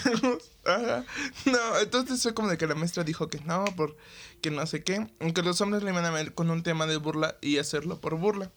Ajá. 0.65 1.03
No, 1.45 1.79
entonces 1.81 2.21
fue 2.23 2.33
como 2.33 2.47
de 2.47 2.57
que 2.57 2.65
la 2.65 2.75
maestra 2.75 3.03
dijo 3.03 3.27
que 3.27 3.41
no, 3.41 3.65
por 3.75 3.97
que 4.41 4.51
no 4.51 4.65
sé 4.67 4.83
qué, 4.85 5.05
que 5.33 5.41
los 5.41 5.59
hombres 5.59 5.83
le 5.83 5.91
iban 5.91 6.05
a 6.05 6.11
ver 6.11 6.33
con 6.33 6.49
un 6.49 6.63
tema 6.63 6.85
de 6.85 6.95
burla 6.95 7.35
y 7.41 7.57
hacerlo 7.57 7.99
por 7.99 8.15
burla. 8.15 8.49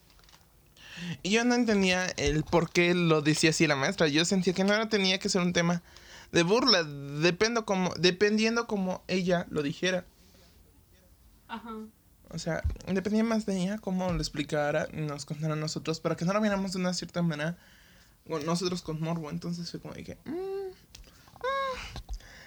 Y 1.23 1.31
yo 1.31 1.43
no 1.45 1.55
entendía 1.55 2.05
el 2.17 2.43
por 2.43 2.69
qué 2.71 2.93
lo 2.93 3.21
decía 3.21 3.49
así 3.51 3.67
la 3.67 3.75
maestra. 3.75 4.07
Yo 4.07 4.25
sentía 4.25 4.53
que 4.53 4.63
no 4.63 4.73
era- 4.73 4.89
tenía 4.89 5.19
que 5.19 5.29
ser 5.29 5.41
un 5.41 5.53
tema 5.53 5.81
de 6.31 6.43
burla, 6.43 6.83
dependo 6.83 7.65
como, 7.65 7.93
dependiendo 7.95 8.67
como 8.67 9.03
ella 9.07 9.45
lo 9.49 9.63
dijera. 9.63 10.05
Ajá. 11.47 11.71
O 12.31 12.37
sea, 12.37 12.61
dependía 12.87 13.23
más 13.23 13.45
de 13.47 13.59
ella 13.59 13.77
cómo 13.79 14.11
lo 14.13 14.19
explicara 14.19 14.87
y 14.93 14.97
nos 14.97 15.25
contara 15.25 15.53
a 15.53 15.57
nosotros 15.57 15.99
para 15.99 16.15
que 16.15 16.25
no 16.25 16.33
lo 16.33 16.41
viéramos 16.41 16.73
de 16.73 16.77
una 16.79 16.93
cierta 16.93 17.21
manera 17.23 17.57
nosotros 18.45 18.83
con 18.83 19.01
morbo. 19.01 19.31
Entonces 19.31 19.71
fue 19.71 19.79
como 19.79 19.95
que... 19.95 20.17
mm, 20.25 20.29
mm. 20.31 20.69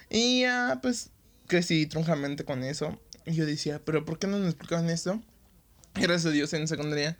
Y 0.09 0.41
ya, 0.41 0.79
pues, 0.81 1.09
crecí 1.47 1.85
troncamente 1.85 2.45
con 2.45 2.63
eso. 2.63 2.97
Y 3.25 3.33
yo 3.33 3.45
decía, 3.45 3.81
¿pero 3.83 4.05
por 4.05 4.19
qué 4.19 4.27
no 4.27 4.37
nos 4.37 4.47
explicaban 4.47 4.89
esto? 4.89 5.21
Y 5.95 6.01
gracias 6.01 6.27
a 6.27 6.31
Dios 6.31 6.53
en 6.53 6.67
secundaria 6.67 7.17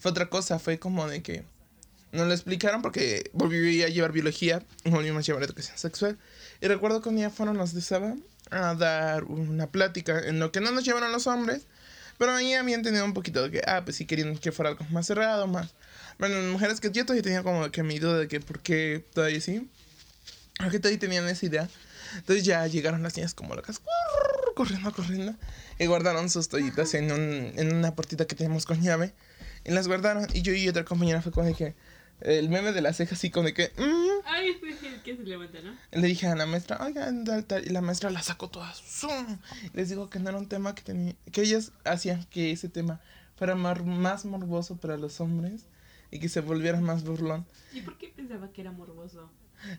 fue 0.00 0.10
otra 0.10 0.28
cosa. 0.28 0.58
Fue 0.58 0.78
como 0.78 1.06
de 1.06 1.22
que 1.22 1.44
nos 2.12 2.26
lo 2.26 2.32
explicaron 2.32 2.82
porque 2.82 3.30
volví 3.32 3.82
a 3.84 3.88
llevar 3.88 4.10
biología 4.10 4.62
volvimos 4.84 5.20
a 5.20 5.26
llevar 5.26 5.44
educación 5.44 5.78
sexual. 5.78 6.18
Y 6.60 6.66
recuerdo 6.66 7.00
que 7.00 7.08
un 7.08 7.16
día 7.16 7.30
fueron 7.30 7.56
los 7.56 7.72
de 7.72 7.80
Saba 7.80 8.16
a 8.50 8.74
dar 8.74 9.24
una 9.24 9.68
plática 9.68 10.18
en 10.18 10.40
lo 10.40 10.50
que 10.50 10.60
no 10.60 10.72
nos 10.72 10.84
llevaron 10.84 11.12
los 11.12 11.26
hombres. 11.28 11.66
Pero 12.18 12.32
ahí 12.32 12.52
habían 12.52 12.82
tenido 12.82 13.04
un 13.04 13.14
poquito 13.14 13.42
de 13.42 13.50
que, 13.50 13.62
ah, 13.66 13.82
pues 13.82 13.96
sí 13.96 14.04
querían 14.04 14.36
que 14.36 14.52
fuera 14.52 14.70
algo 14.70 14.84
más 14.90 15.06
cerrado, 15.06 15.46
más. 15.46 15.70
Bueno, 16.18 16.36
mujeres 16.52 16.78
que 16.78 16.90
yo 16.90 17.06
todavía 17.06 17.22
tenía 17.22 17.42
como 17.42 17.70
que 17.70 17.82
mi 17.82 17.98
duda 17.98 18.18
de 18.18 18.28
que 18.28 18.40
por 18.40 18.60
qué 18.60 19.06
todavía 19.14 19.40
sí. 19.40 19.70
Porque 20.58 20.78
todavía 20.78 20.98
tenían 20.98 21.26
esa 21.28 21.46
idea. 21.46 21.68
Entonces 22.16 22.44
ya 22.44 22.66
llegaron 22.66 23.02
las 23.02 23.16
niñas 23.16 23.32
como 23.32 23.54
locas, 23.54 23.80
corriendo, 24.54 24.92
corriendo. 24.92 25.34
Y 25.78 25.86
guardaron 25.86 26.28
sus 26.28 26.48
toallitas 26.48 26.92
en, 26.92 27.10
un, 27.10 27.52
en 27.56 27.74
una 27.74 27.94
puertita 27.94 28.26
que 28.26 28.36
teníamos 28.36 28.66
con 28.66 28.82
llave. 28.82 29.14
Y 29.64 29.70
las 29.72 29.86
guardaron. 29.88 30.26
Y 30.34 30.42
yo 30.42 30.52
y 30.52 30.68
otra 30.68 30.84
compañera 30.84 31.22
fue 31.22 31.32
como 31.32 31.46
de 31.46 31.54
que. 31.54 31.74
El 32.20 32.50
meme 32.50 32.72
de 32.72 32.82
la 32.82 32.92
ceja 32.92 33.14
así 33.14 33.30
como 33.30 33.46
de 33.46 33.54
que. 33.54 33.72
mm, 33.78 34.26
Ay, 34.26 34.50
es 34.50 34.82
el 34.82 35.00
que 35.02 35.16
se 35.16 35.22
levanta, 35.22 35.58
¿no? 35.62 35.74
le 35.98 36.06
dije 36.06 36.26
a 36.26 36.34
la 36.36 36.44
maestra, 36.44 36.78
oigan, 36.84 37.24
tal, 37.24 37.46
tal", 37.46 37.64
y 37.64 37.70
la 37.70 37.80
maestra 37.80 38.10
la 38.10 38.22
sacó 38.22 38.50
todas. 38.50 38.76
¡zum! 38.82 39.38
Les 39.72 39.88
digo 39.88 40.10
que 40.10 40.18
no 40.18 40.28
era 40.28 40.36
un 40.38 40.46
tema 40.46 40.74
que 40.74 40.82
tenía, 40.82 41.14
que 41.32 41.40
ellas 41.40 41.72
hacían 41.84 42.24
que 42.24 42.50
ese 42.52 42.68
tema 42.68 43.00
fuera 43.36 43.54
mar- 43.54 43.84
más 43.84 44.26
morboso 44.26 44.76
para 44.76 44.98
los 44.98 45.18
hombres 45.22 45.62
y 46.10 46.18
que 46.20 46.28
se 46.28 46.40
volviera 46.42 46.78
más 46.80 47.04
burlón. 47.04 47.46
¿Y 47.72 47.80
por 47.80 47.96
qué 47.96 48.08
pensaba 48.08 48.52
que 48.52 48.60
era 48.60 48.70
morboso? 48.72 49.30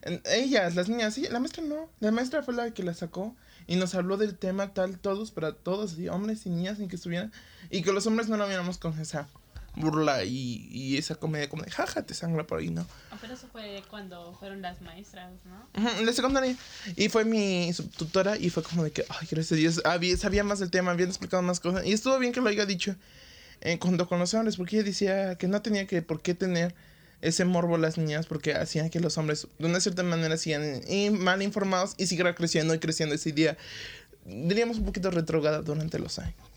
En- 0.02 0.22
ellas, 0.26 0.74
las 0.74 0.90
niñas, 0.90 1.14
sí, 1.14 1.28
la 1.30 1.40
maestra 1.40 1.64
no. 1.64 1.90
La 2.00 2.12
maestra 2.12 2.42
fue 2.42 2.56
la 2.56 2.72
que 2.72 2.82
la 2.82 2.96
sacó 2.96 3.36
y 3.68 3.76
nos 3.76 3.94
habló 3.94 4.18
del 4.18 4.36
tema 4.36 4.74
tal, 4.74 4.98
todos, 4.98 5.30
para 5.30 5.54
todos, 5.54 6.00
y 6.00 6.08
hombres 6.10 6.48
y 6.48 6.50
niñas, 6.50 6.80
sin 6.80 6.88
que 6.88 6.96
estuvieran. 6.96 7.32
Y 7.70 7.84
que 7.84 7.92
los 7.94 8.08
hombres 8.08 8.30
no 8.30 8.38
lo 8.38 8.48
viéramos 8.48 8.80
con 8.80 9.00
esa 9.00 9.28
burla 9.76 10.24
y, 10.24 10.68
y 10.72 10.98
esa 10.98 11.16
comedia 11.16 11.50
como 11.50 11.64
de 11.64 11.72
jaja, 11.72 12.04
te 12.04 12.14
sangra 12.14 12.46
por 12.46 12.60
ahí, 12.60 12.70
¿no? 12.70 12.86
Ah, 13.10 13.18
pero 13.22 13.34
eso 13.34 13.48
fue 13.52 13.84
cuando 13.90 14.34
fueron 14.34 14.62
las 14.62 14.82
maestras, 14.82 15.32
¿no? 15.46 15.68
En 16.00 16.06
la 16.06 16.14
secundaria. 16.14 16.56
Y 16.96 17.10
fue 17.10 17.26
mi 17.26 17.72
subtutora 17.74 18.38
y 18.38 18.50
fue 18.50 18.64
como 18.64 18.84
de 18.84 18.92
que, 18.92 19.06
ay, 19.10 19.28
gracias 19.30 19.52
a 19.54 19.56
Dios, 19.56 19.82
había, 19.86 20.18
sabía 20.18 20.44
más 20.44 20.60
del 20.60 20.72
tema, 20.72 20.92
habían 20.92 21.10
explicado 21.10 21.42
más 21.42 21.60
cosas. 21.60 21.86
Y 21.86 21.94
estuvo 21.94 22.18
bien 22.20 22.34
que 22.34 22.42
lo 22.42 22.50
haya 22.50 22.66
dicho 22.66 22.96
eh, 23.62 23.80
cuando 23.80 24.08
con 24.08 24.20
los 24.20 24.34
hombres, 24.34 24.58
porque 24.58 24.78
ella 24.78 24.86
decía 24.86 25.36
que 25.36 25.48
no 25.48 25.62
tenía 25.62 25.88
que 25.88 26.02
por 26.02 26.22
qué 26.22 26.34
tener 26.34 26.74
ese 27.22 27.46
morbo 27.46 27.78
las 27.78 27.98
niñas, 27.98 28.26
porque 28.26 28.56
hacían 28.56 28.90
que 28.90 29.00
los 29.00 29.18
hombres, 29.18 29.48
de 29.60 29.68
una 29.68 29.80
cierta 29.80 30.04
manera, 30.04 30.38
sigan 30.38 30.82
mal 31.20 31.42
informados 31.42 31.94
y 31.98 32.08
siguiera 32.08 32.34
creciendo 32.36 32.74
y 32.74 32.80
creciendo 32.80 33.16
esa 33.16 33.30
idea. 33.30 33.58
Diríamos 34.26 34.80
un 34.80 34.86
poquito 34.86 35.12
retrograda 35.12 35.62
durante 35.62 36.00
los 36.00 36.20
años. 36.20 36.51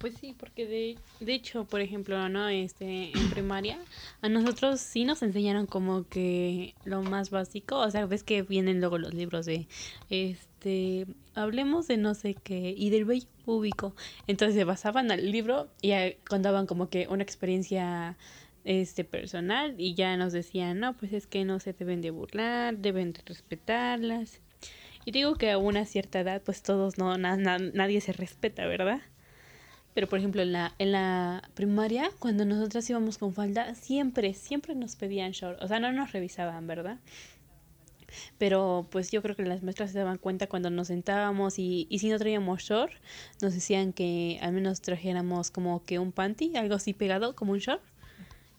Pues 0.00 0.14
sí, 0.14 0.34
porque 0.38 0.66
de, 0.66 0.96
de 1.24 1.34
hecho, 1.34 1.64
por 1.66 1.82
ejemplo, 1.82 2.26
¿no? 2.30 2.48
Este, 2.48 3.10
en 3.14 3.28
primaria, 3.28 3.78
a 4.22 4.30
nosotros 4.30 4.80
sí 4.80 5.04
nos 5.04 5.22
enseñaron 5.22 5.66
como 5.66 6.08
que 6.08 6.74
lo 6.86 7.02
más 7.02 7.28
básico, 7.28 7.76
o 7.78 7.90
sea, 7.90 8.06
ves 8.06 8.22
que 8.22 8.40
vienen 8.40 8.80
luego 8.80 8.96
los 8.96 9.12
libros 9.12 9.44
de, 9.44 9.66
este, 10.08 11.06
hablemos 11.34 11.86
de 11.86 11.98
no 11.98 12.14
sé 12.14 12.34
qué, 12.42 12.74
y 12.74 12.88
del 12.88 13.04
vello 13.04 13.26
púbico. 13.44 13.94
Entonces 14.26 14.54
se 14.54 14.64
basaban 14.64 15.10
al 15.10 15.30
libro 15.30 15.68
y 15.82 15.92
contaban 16.26 16.66
como 16.66 16.88
que 16.88 17.06
una 17.08 17.22
experiencia 17.22 18.16
este 18.64 19.04
personal 19.04 19.74
y 19.76 19.92
ya 19.94 20.16
nos 20.16 20.32
decían, 20.32 20.80
no, 20.80 20.96
pues 20.96 21.12
es 21.12 21.26
que 21.26 21.44
no 21.44 21.60
se 21.60 21.74
deben 21.74 22.00
de 22.00 22.10
burlar, 22.10 22.78
deben 22.78 23.12
de 23.12 23.20
respetarlas. 23.26 24.40
Y 25.04 25.12
digo 25.12 25.34
que 25.34 25.50
a 25.50 25.58
una 25.58 25.84
cierta 25.84 26.20
edad, 26.20 26.42
pues 26.42 26.62
todos 26.62 26.96
no, 26.96 27.18
na- 27.18 27.36
na- 27.36 27.58
nadie 27.58 28.00
se 28.00 28.12
respeta, 28.12 28.66
¿verdad? 28.66 29.00
Pero 29.94 30.08
por 30.08 30.18
ejemplo, 30.18 30.42
en 30.42 30.52
la, 30.52 30.74
en 30.78 30.92
la 30.92 31.50
primaria, 31.54 32.10
cuando 32.18 32.44
nosotras 32.44 32.88
íbamos 32.88 33.18
con 33.18 33.34
falda, 33.34 33.74
siempre, 33.74 34.34
siempre 34.34 34.74
nos 34.74 34.96
pedían 34.96 35.32
short. 35.32 35.60
O 35.62 35.68
sea, 35.68 35.80
no 35.80 35.92
nos 35.92 36.12
revisaban, 36.12 36.66
¿verdad? 36.66 36.98
Pero 38.38 38.86
pues 38.90 39.10
yo 39.10 39.22
creo 39.22 39.36
que 39.36 39.44
las 39.44 39.62
maestras 39.62 39.92
se 39.92 39.98
daban 39.98 40.18
cuenta 40.18 40.48
cuando 40.48 40.70
nos 40.70 40.88
sentábamos 40.88 41.58
y, 41.58 41.86
y 41.90 42.00
si 42.00 42.08
no 42.08 42.18
traíamos 42.18 42.62
short, 42.62 42.92
nos 43.40 43.54
decían 43.54 43.92
que 43.92 44.38
al 44.42 44.52
menos 44.52 44.80
trajéramos 44.80 45.50
como 45.50 45.84
que 45.84 45.98
un 45.98 46.12
panty, 46.12 46.56
algo 46.56 46.74
así 46.74 46.92
pegado, 46.92 47.34
como 47.34 47.52
un 47.52 47.58
short. 47.58 47.82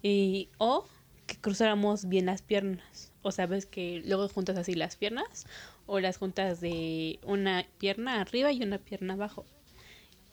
Y, 0.03 0.49
o 0.57 0.85
que 1.27 1.37
cruzáramos 1.37 2.07
bien 2.07 2.25
las 2.25 2.41
piernas. 2.41 3.11
O 3.21 3.31
sea, 3.31 3.45
ves 3.45 3.65
que 3.65 4.01
luego 4.05 4.27
juntas 4.29 4.57
así 4.57 4.73
las 4.73 4.95
piernas 4.95 5.45
o 5.85 5.99
las 5.99 6.17
juntas 6.17 6.59
de 6.59 7.19
una 7.23 7.65
pierna 7.77 8.21
arriba 8.21 8.51
y 8.51 8.63
una 8.63 8.79
pierna 8.79 9.13
abajo. 9.13 9.45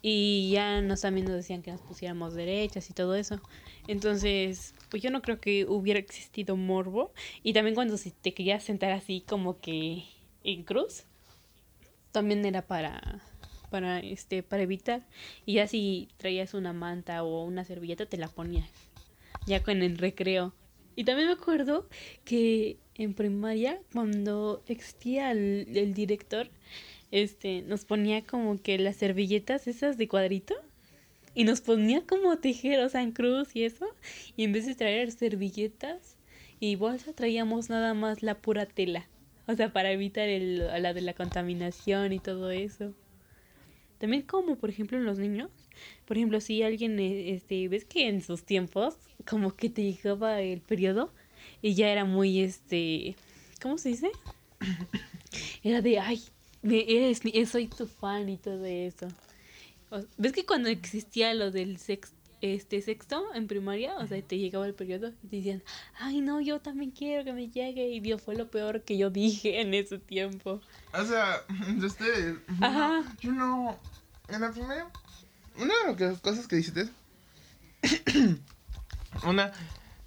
Y 0.01 0.51
ya 0.53 0.81
nos 0.81 1.01
también 1.01 1.27
nos 1.27 1.37
decían 1.37 1.63
que 1.63 1.73
nos 1.73 1.81
pusiéramos 1.81 2.35
derechas 2.35 2.89
y 2.89 2.93
todo 2.93 3.15
eso. 3.17 3.41
Entonces, 3.89 4.75
pues 4.91 5.03
yo 5.03 5.11
no 5.11 5.23
creo 5.23 5.41
que 5.41 5.65
hubiera 5.67 5.99
existido 5.99 6.57
morbo. 6.57 7.13
Y 7.43 7.53
también 7.53 7.75
cuando 7.75 7.97
te 8.21 8.35
querías 8.35 8.63
sentar 8.63 8.93
así 8.93 9.25
como 9.27 9.61
que 9.61 10.05
en 10.45 10.63
cruz, 10.63 11.05
también 12.13 12.45
era 12.45 12.63
para 12.63 13.23
para 13.71 14.01
este 14.01 14.43
para 14.43 14.63
evitar 14.63 15.07
y 15.45 15.55
ya 15.55 15.67
si 15.67 16.09
traías 16.17 16.55
una 16.55 16.73
manta 16.73 17.23
o 17.23 17.45
una 17.45 17.65
servilleta 17.65 18.07
te 18.07 18.17
la 18.17 18.29
ponías 18.29 18.71
ya 19.47 19.63
con 19.63 19.83
el 19.83 19.99
recreo 19.99 20.55
y 20.97 21.05
también 21.05 21.29
me 21.29 21.35
acuerdo 21.35 21.87
que 22.25 22.79
en 22.95 23.15
primaria 23.15 23.79
cuando 23.93 24.63
existía 24.67 25.31
el, 25.31 25.67
el 25.75 25.95
director 25.95 26.51
este 27.11 27.63
nos 27.63 27.85
ponía 27.85 28.25
como 28.25 28.61
que 28.61 28.79
las 28.79 28.97
servilletas 28.97 29.67
esas 29.67 29.97
de 29.97 30.09
cuadrito 30.09 30.55
y 31.35 31.45
nos 31.45 31.61
ponía 31.61 32.03
como 32.05 32.37
sea, 32.41 33.03
en 33.03 33.13
cruz 33.13 33.55
y 33.55 33.63
eso. 33.63 33.87
Y 34.37 34.45
en 34.45 34.53
vez 34.53 34.67
de 34.67 34.75
traer 34.75 35.13
servilletas 35.13 36.17
y 36.59 36.75
bolsa, 36.75 37.13
traíamos 37.13 37.71
nada 37.71 37.95
más 37.95 38.25
la 38.25 38.39
pura 38.39 38.67
tela. 38.67 39.07
O 39.47 39.55
sea, 39.55 39.73
para 39.73 39.93
evitar 39.93 40.29
el, 40.29 40.59
la 40.83 40.93
de 40.93 41.01
la 41.01 41.15
contaminación 41.15 42.13
y 42.13 42.19
todo 42.19 42.51
eso. 42.51 42.93
También 43.99 44.23
como, 44.23 44.57
por 44.57 44.69
ejemplo, 44.69 44.99
en 44.99 45.05
los 45.05 45.19
niños. 45.19 45.51
Por 46.07 46.17
ejemplo, 46.17 46.41
si 46.41 46.63
alguien, 46.65 46.99
eh, 46.99 47.35
este, 47.35 47.69
ves 47.69 47.85
que 47.85 48.09
en 48.09 48.21
sus 48.21 48.43
tiempos, 48.43 48.97
como 49.25 49.55
que 49.55 49.71
te 49.71 49.83
llegaba 49.83 50.41
el 50.41 50.61
periodo 50.61 51.13
y 51.63 51.75
ya 51.75 51.89
era 51.91 52.05
muy, 52.05 52.41
este, 52.41 53.15
¿cómo 53.63 53.79
se 53.79 53.91
dice? 53.91 54.11
Era 55.63 55.83
de, 55.83 56.01
ay, 56.01 56.21
eres, 56.71 57.21
soy 57.51 57.69
tu 57.69 57.87
fan 57.87 58.29
y 58.29 58.37
todo 58.37 58.65
eso. 58.65 59.09
¿Ves 60.17 60.33
que 60.33 60.45
cuando 60.45 60.69
existía 60.69 61.33
lo 61.35 61.51
del 61.51 61.79
sex, 61.79 62.13
este 62.41 62.81
sexto 62.83 63.35
en 63.35 63.47
primaria, 63.49 63.97
o 63.97 64.07
sea, 64.07 64.21
te 64.23 64.39
llegaba 64.39 64.67
el 64.67 64.75
periodo 64.75 65.09
y 65.25 65.27
te 65.29 65.37
decían, 65.37 65.63
ay 65.99 66.21
no, 66.21 66.41
yo 66.41 66.61
también 66.61 66.91
quiero 66.91 67.25
que 67.25 67.33
me 67.33 67.49
llegue 67.49 67.89
y 67.89 68.01
Dios 68.01 68.23
fue 68.23 68.37
lo 68.37 68.51
peor 68.51 68.83
que 68.83 68.97
yo 68.99 69.11
dije 69.11 69.61
en 69.61 69.75
ese 69.75 69.99
tiempo. 69.99 70.61
O 70.93 71.05
sea, 71.05 71.43
de 71.69 71.87
ustedes. 71.87 72.37
Ajá. 72.61 73.03
Yo 73.21 73.33
no. 73.33 73.79
En 74.29 74.41
la 74.43 74.53
primera. 74.53 74.91
Una 75.57 75.75
de 75.95 76.07
las 76.11 76.21
cosas 76.21 76.47
que 76.47 76.57
dijiste. 76.57 76.89
una. 79.27 79.53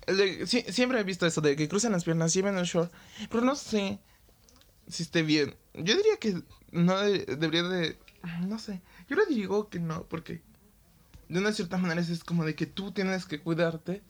de- 0.08 0.46
siempre 0.48 1.00
he 1.00 1.04
visto 1.04 1.26
eso 1.26 1.42
de 1.42 1.56
que 1.56 1.68
cruzan 1.68 1.92
las 1.92 2.04
piernas, 2.04 2.34
llevan 2.34 2.58
el 2.58 2.66
short. 2.66 2.92
Pero 3.30 3.44
no 3.44 3.56
sé 3.56 4.00
si 4.88 5.04
esté 5.04 5.24
bien. 5.24 5.56
Yo 5.74 5.96
diría 5.96 6.18
que 6.20 6.42
no 6.72 6.98
de- 7.00 7.26
debería 7.26 7.64
de. 7.64 7.98
No 8.48 8.60
sé. 8.60 8.82
Yo 9.10 9.16
le 9.16 9.26
digo 9.26 9.70
que 9.70 9.80
no, 9.80 10.04
porque 10.06 10.42
de 11.30 11.40
una 11.40 11.52
cierta 11.54 11.78
manera 11.78 12.02
es 12.02 12.24
como 12.24 12.46
de 12.46 12.56
que 12.56 12.66
tú 12.66 12.92
tienes 12.92 13.26
que 13.26 13.40
cuidarte 13.40 14.02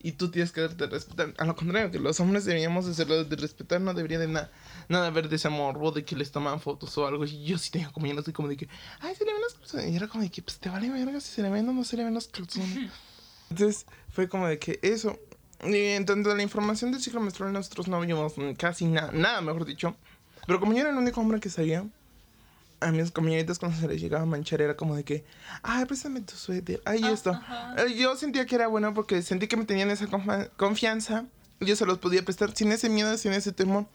y 0.00 0.12
tú 0.12 0.30
tienes 0.30 0.50
que 0.52 0.60
darte 0.62 0.84
a 0.84 0.86
respetar. 0.88 1.34
A 1.38 1.44
lo 1.44 1.54
contrario, 1.56 1.90
que 1.90 1.98
los 1.98 2.18
hombres 2.20 2.44
deberíamos 2.44 2.84
de 2.86 2.92
hacerlo 2.92 3.24
de 3.24 3.36
respetar, 3.36 3.80
no 3.80 3.94
debería 3.94 4.18
de 4.18 4.28
nada 4.28 4.50
nada 4.88 5.06
haber 5.06 5.28
de 5.28 5.36
ese 5.36 5.48
morbo 5.48 5.92
de 5.92 6.04
que 6.04 6.16
les 6.16 6.30
toman 6.32 6.60
fotos 6.60 6.96
o 6.98 7.06
algo. 7.06 7.24
Y 7.24 7.44
yo 7.44 7.58
sí 7.58 7.70
tengo 7.70 7.92
como 7.92 8.06
yo 8.06 8.12
no 8.14 8.20
estoy 8.20 8.34
como 8.34 8.48
de 8.48 8.56
que, 8.56 8.68
ay, 9.00 9.14
se 9.14 9.24
le 9.24 9.32
ven 9.32 9.40
los 9.42 9.54
calzones. 9.54 9.90
Y 9.92 9.96
era 9.96 10.08
como 10.08 10.24
de 10.24 10.30
que, 10.30 10.42
pues 10.42 10.58
te 10.58 10.68
vale 10.68 10.90
verga 10.90 11.20
si 11.20 11.32
se 11.32 11.42
le 11.42 11.50
ven 11.50 11.68
o 11.68 11.72
no 11.72 11.84
se 11.84 11.96
le 11.96 12.04
ven 12.04 12.14
los 12.14 12.28
calzones. 12.28 12.90
Entonces 13.50 13.86
fue 14.10 14.28
como 14.28 14.48
de 14.48 14.58
que 14.58 14.78
eso. 14.82 15.18
Y 15.64 15.76
en 15.76 16.04
tanto 16.04 16.30
a 16.30 16.34
la 16.34 16.42
información 16.42 16.92
del 16.92 17.00
ciclo 17.00 17.20
menstrual, 17.20 17.52
nosotros 17.52 17.88
no 17.88 18.00
vimos 18.00 18.34
casi 18.58 18.86
nada, 18.86 19.12
nada, 19.12 19.40
mejor 19.40 19.64
dicho. 19.64 19.96
Pero 20.46 20.60
como 20.60 20.72
yo 20.72 20.80
era 20.80 20.90
el 20.90 20.96
único 20.96 21.20
hombre 21.20 21.40
que 21.40 21.48
sabía, 21.50 21.84
a 22.80 22.90
mis 22.90 23.10
compañeritas 23.10 23.58
cuando 23.58 23.78
se 23.78 23.88
les 23.88 24.00
llegaba 24.00 24.24
a 24.24 24.26
manchar 24.26 24.60
era 24.60 24.76
como 24.76 24.94
de 24.94 25.04
que, 25.04 25.24
ay, 25.62 25.84
préstame 25.86 26.20
tu 26.20 26.34
suéter, 26.36 26.82
ay, 26.84 27.04
esto. 27.04 27.38
Eh, 27.78 27.94
Yo 27.96 28.14
sentía 28.16 28.44
que 28.46 28.54
era 28.56 28.66
bueno 28.66 28.92
porque 28.92 29.22
sentí 29.22 29.46
que 29.48 29.56
me 29.56 29.64
tenían 29.64 29.90
esa 29.90 30.06
confianza. 30.56 31.24
Yo 31.60 31.76
se 31.76 31.86
los 31.86 31.98
podía 31.98 32.22
prestar 32.24 32.54
sin 32.54 32.72
ese 32.72 32.88
miedo, 32.90 33.16
sin 33.16 33.32
ese 33.32 33.52
temor. 33.52 33.86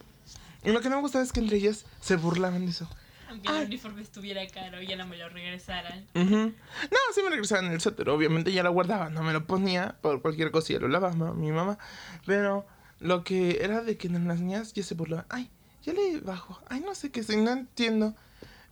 Y 0.64 0.72
lo 0.72 0.82
que 0.82 0.90
no 0.90 0.96
me 0.96 1.02
gustaba 1.02 1.24
es 1.24 1.32
que 1.32 1.40
entre 1.40 1.58
ellas 1.58 1.86
se 2.02 2.16
burlaban 2.16 2.66
de 2.66 2.72
eso. 2.72 2.90
Aunque 3.30 3.48
el 3.50 3.66
uniforme 3.68 4.02
estuviera 4.02 4.46
caro 4.48 4.82
y 4.82 4.88
ya 4.88 4.96
no 4.96 5.06
me 5.06 5.16
lo 5.18 5.30
regresaran. 5.30 6.08
Ujú. 6.16 6.36
No, 6.36 6.98
sí 7.14 7.22
me 7.24 7.30
regresaban 7.30 7.66
el 7.72 7.80
suéter, 7.80 8.10
obviamente 8.10 8.52
ya 8.52 8.64
lo 8.64 8.72
guardaba, 8.74 9.10
no 9.12 9.22
me 9.22 9.34
lo 9.34 9.46
ponía 9.46 9.98
por 10.02 10.22
cualquier 10.24 10.50
cosilla, 10.50 10.80
lo 10.80 10.88
lavaba 10.88 11.34
mi 11.34 11.52
mamá. 11.52 11.78
Pero 12.26 12.66
lo 13.00 13.24
que 13.24 13.60
era 13.64 13.84
de 13.84 13.98
que 13.98 14.08
en 14.08 14.28
las 14.28 14.40
niñas 14.40 14.74
ya 14.74 14.82
se 14.82 14.96
burlaban, 14.96 15.26
ay, 15.30 15.52
ya 15.90 16.02
le 16.02 16.20
bajo, 16.20 16.60
ay, 16.68 16.82
no 16.82 16.96
sé 16.96 17.12
qué, 17.12 17.24
sé, 17.24 17.38
no 17.38 17.52
entiendo 17.52 18.16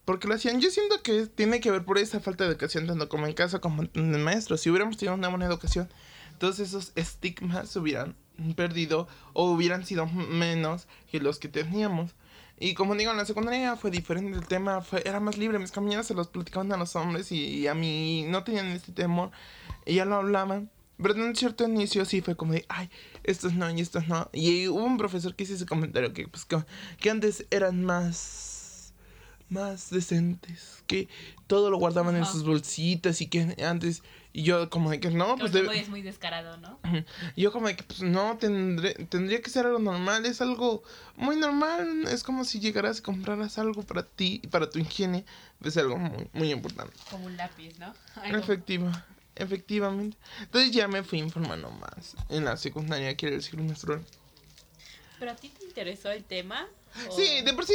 por 0.06 0.20
qué 0.20 0.28
lo 0.28 0.36
hacían. 0.36 0.62
Yo 0.62 0.70
siento 0.72 1.02
que 1.04 1.28
tiene 1.28 1.60
que 1.60 1.72
ver 1.72 1.84
por 1.84 1.98
esa 1.98 2.20
falta 2.20 2.44
de 2.44 2.52
educación, 2.52 2.88
tanto 2.88 3.10
como 3.10 3.28
en 3.28 3.34
casa 3.34 3.60
como 3.60 3.84
en 3.84 4.16
el 4.16 4.22
maestro. 4.22 4.58
Si 4.58 4.70
hubiéramos 4.70 4.98
tenido 4.98 5.16
una 5.16 5.28
buena 5.28 5.46
educación, 5.46 5.90
todos 6.38 6.60
esos 6.60 6.92
estigmas 6.96 7.70
se 7.70 7.80
hubieran 7.80 8.16
perdido 8.56 9.08
o 9.34 9.52
hubieran 9.52 9.86
sido 9.86 10.06
menos 10.06 10.88
que 11.12 11.20
los 11.20 11.40
que 11.40 11.50
teníamos. 11.50 12.16
Y 12.60 12.74
como 12.74 12.96
digo, 12.96 13.12
en 13.12 13.18
la 13.18 13.26
secundaria 13.26 13.76
fue 13.76 13.92
diferente 13.92 14.38
el 14.38 14.48
tema, 14.48 14.82
fue, 14.82 15.04
era 15.06 15.20
más 15.20 15.38
libre. 15.38 15.60
Mis 15.60 15.72
compañeras 15.72 16.08
se 16.08 16.14
los 16.14 16.28
platicaban 16.28 16.72
a 16.72 16.78
los 16.78 16.96
hombres 16.96 17.32
y, 17.32 17.44
y 17.44 17.68
a 17.68 17.74
mí 17.74 18.26
no 18.28 18.44
tenían 18.44 18.68
este 18.68 18.92
temor. 18.92 19.32
Y 19.86 19.96
ya 19.96 20.06
lo 20.06 20.16
hablaban. 20.16 20.72
Pero 20.98 21.14
en 21.14 21.22
un 21.22 21.36
cierto 21.36 21.66
inicio 21.66 22.06
sí 22.06 22.22
fue 22.22 22.36
como 22.36 22.54
de, 22.54 22.66
ay, 22.70 22.90
estos 23.28 23.54
no 23.54 23.70
y 23.70 23.82
estos 23.82 24.08
no. 24.08 24.30
Y 24.34 24.68
hubo 24.68 24.84
un 24.84 24.98
profesor 24.98 25.36
que 25.36 25.44
hizo 25.44 25.54
ese 25.54 25.66
comentario 25.68 26.14
que, 26.14 26.28
pues, 26.28 26.46
que, 26.46 26.58
que 27.00 27.10
antes 27.12 27.46
eran 27.52 27.84
más, 27.86 28.94
más 29.50 29.90
decentes, 29.90 30.84
que 30.88 31.08
todo 31.46 31.70
lo 31.70 31.78
guardaban 31.78 32.16
en 32.16 32.24
Ajá. 32.24 32.32
sus 32.32 32.44
bolsitas 32.44 33.22
y 33.22 33.28
que 33.28 33.56
antes, 33.66 34.04
y 34.34 34.44
yo 34.44 34.70
como 34.70 34.92
de 34.92 35.00
que 35.00 35.10
no, 35.10 35.26
Creo 35.36 35.38
pues 35.38 35.52
que 35.52 35.60
debe- 35.64 35.80
es 35.80 35.90
muy 35.90 36.02
descarado, 36.02 36.58
¿no? 36.58 36.80
Yo 37.36 37.52
como 37.52 37.68
de 37.68 37.76
que 37.76 37.84
pues 37.84 38.02
no, 38.02 38.38
tendré, 38.38 38.94
tendría 39.06 39.42
que 39.42 39.50
ser 39.50 39.66
algo 39.66 39.80
normal, 39.80 40.26
es 40.26 40.42
algo 40.42 40.84
muy 41.16 41.36
normal, 41.38 42.06
es 42.10 42.24
como 42.24 42.44
si 42.46 42.60
llegaras 42.60 43.00
y 43.00 43.02
compraras 43.02 43.58
algo 43.58 43.84
para 43.84 44.04
ti 44.04 44.42
y 44.44 44.48
para 44.48 44.70
tu 44.70 44.80
higiene, 44.80 45.26
es 45.64 45.78
algo 45.78 45.98
muy, 45.98 46.30
muy 46.34 46.52
importante. 46.52 46.94
Como 47.10 47.26
un 47.26 47.38
lápiz, 47.38 47.78
¿no? 47.80 47.94
Algo. 48.16 48.38
Efectiva, 48.38 49.06
efectivamente. 49.38 50.18
Entonces 50.42 50.72
ya 50.72 50.88
me 50.88 51.04
fui 51.04 51.20
informando 51.20 51.70
más 51.72 52.16
en 52.30 52.46
la 52.46 52.58
secundaria, 52.58 53.16
quiero 53.16 53.36
decir 53.36 53.58
menstrual. 53.60 54.04
¿Pero 55.20 55.32
a 55.32 55.36
ti 55.36 55.50
te 55.50 55.66
interesó 55.66 56.12
el 56.12 56.24
tema? 56.24 56.68
¿O- 57.10 57.16
Sí, 57.16 57.42
de 57.44 57.54
por 57.54 57.66
sí 57.66 57.74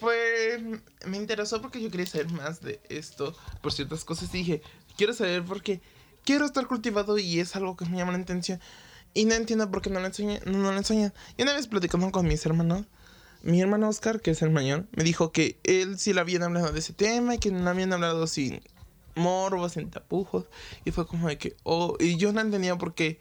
fue. 0.00 0.80
Me 1.06 1.16
interesó 1.16 1.60
porque 1.62 1.80
yo 1.80 1.90
quería 1.90 2.06
saber 2.06 2.30
más 2.30 2.60
de 2.60 2.80
esto 2.88 3.34
por 3.62 3.72
ciertas 3.72 4.04
cosas. 4.04 4.28
Y 4.34 4.38
dije, 4.38 4.62
quiero 4.96 5.12
saber 5.14 5.42
porque 5.42 5.80
quiero 6.24 6.44
estar 6.44 6.66
cultivado 6.66 7.18
y 7.18 7.40
es 7.40 7.56
algo 7.56 7.76
que 7.76 7.86
me 7.86 7.96
llama 7.96 8.12
la 8.12 8.18
atención. 8.18 8.60
Y 9.14 9.24
no 9.24 9.34
entiendo 9.34 9.70
por 9.70 9.80
qué 9.80 9.88
no 9.90 10.00
lo 10.00 10.06
enseñan. 10.06 10.40
No, 10.44 10.58
no 10.58 10.70
lo 10.72 10.76
enseñan. 10.78 11.14
Y 11.38 11.42
una 11.42 11.54
vez 11.54 11.66
platicando 11.66 12.10
con 12.12 12.26
mis 12.26 12.44
hermanos, 12.44 12.84
mi 13.42 13.60
hermano 13.62 13.88
Oscar, 13.88 14.20
que 14.20 14.32
es 14.32 14.42
el 14.42 14.50
mayor, 14.50 14.86
me 14.92 15.02
dijo 15.04 15.32
que 15.32 15.58
él 15.64 15.98
sí 15.98 16.12
le 16.12 16.20
habían 16.20 16.42
hablado 16.42 16.72
de 16.72 16.80
ese 16.80 16.92
tema 16.92 17.34
y 17.36 17.38
que 17.38 17.50
no 17.50 17.68
habían 17.70 17.92
hablado 17.94 18.26
sin 18.26 18.60
morbos, 19.16 19.72
sin 19.72 19.90
tapujos. 19.90 20.46
Y 20.84 20.92
fue 20.92 21.06
como 21.06 21.28
de 21.28 21.38
que, 21.38 21.56
oh, 21.64 21.96
y 21.98 22.16
yo 22.16 22.32
no 22.32 22.40
entendía 22.40 22.76
por 22.76 22.94
qué 22.94 23.18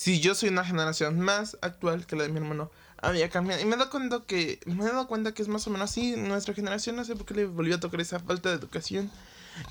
si 0.00 0.18
yo 0.18 0.34
soy 0.34 0.48
una 0.48 0.64
generación 0.64 1.20
más 1.20 1.58
actual 1.60 2.06
que 2.06 2.16
la 2.16 2.22
de 2.22 2.30
mi 2.30 2.38
hermano, 2.38 2.70
había 3.02 3.28
cambiado. 3.28 3.60
Y 3.60 3.66
me 3.66 3.74
he 3.74 3.78
dado 3.78 3.90
cuenta 3.90 4.22
que, 4.26 4.58
me 4.64 4.82
he 4.84 4.88
dado 4.88 5.06
cuenta 5.06 5.34
que 5.34 5.42
es 5.42 5.48
más 5.48 5.66
o 5.66 5.70
menos 5.70 5.90
así. 5.90 6.16
Nuestra 6.16 6.54
generación, 6.54 6.96
no 6.96 7.04
sé 7.04 7.16
por 7.16 7.26
qué 7.26 7.34
le 7.34 7.44
volvió 7.44 7.74
a 7.74 7.80
tocar 7.80 8.00
esa 8.00 8.18
falta 8.18 8.48
de 8.48 8.54
educación. 8.54 9.10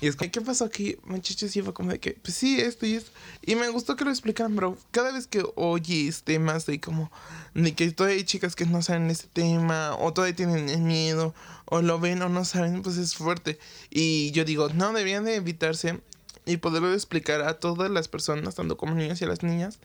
Y 0.00 0.06
es 0.06 0.16
que, 0.16 0.30
¿qué 0.30 0.40
pasó 0.40 0.64
aquí, 0.64 0.96
muchachos? 1.04 1.54
Y 1.56 1.62
fue 1.62 1.74
como 1.74 1.90
de 1.90 1.98
que, 1.98 2.12
pues 2.12 2.34
sí, 2.34 2.60
esto 2.60 2.86
y 2.86 2.94
esto. 2.94 3.10
Y 3.42 3.54
me 3.54 3.68
gustó 3.68 3.96
que 3.96 4.04
lo 4.04 4.10
explicaran, 4.10 4.54
pero 4.54 4.76
cada 4.90 5.12
vez 5.12 5.26
que 5.26 5.44
oyes 5.56 6.22
temas 6.22 6.66
de 6.66 6.80
como, 6.80 7.10
de 7.54 7.74
que 7.74 7.90
todavía 7.90 8.18
hay 8.18 8.24
chicas 8.24 8.54
que 8.56 8.66
no 8.66 8.82
saben 8.82 9.10
este 9.10 9.28
tema, 9.32 9.96
o 9.96 10.12
todavía 10.12 10.36
tienen 10.36 10.86
miedo, 10.86 11.34
o 11.66 11.82
lo 11.82 11.98
ven 12.00 12.22
o 12.22 12.28
no 12.28 12.44
saben, 12.44 12.82
pues 12.82 12.96
es 12.96 13.14
fuerte. 13.14 13.58
Y 13.90 14.30
yo 14.32 14.44
digo, 14.44 14.68
no, 14.70 14.92
deberían 14.92 15.24
de 15.24 15.36
evitarse 15.36 16.00
y 16.46 16.56
poderlo 16.56 16.92
explicar 16.92 17.42
a 17.42 17.58
todas 17.58 17.90
las 17.90 18.08
personas, 18.08 18.54
tanto 18.54 18.76
como 18.76 18.94
niños 18.94 19.20
y 19.20 19.24
a 19.24 19.28
las 19.28 19.42
niñas, 19.42 19.78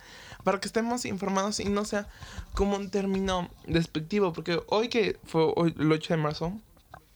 para 0.44 0.60
que 0.60 0.68
estemos 0.68 1.06
informados 1.06 1.60
y 1.60 1.66
no 1.66 1.86
sea 1.86 2.08
como 2.54 2.78
un 2.78 2.90
término 2.90 3.50
despectivo, 3.68 4.34
porque 4.34 4.62
hoy 4.68 4.90
que 4.90 5.18
fue 5.26 5.52
hoy, 5.56 5.76
el 5.78 5.92
8 5.92 6.16
de 6.16 6.22
marzo, 6.22 6.60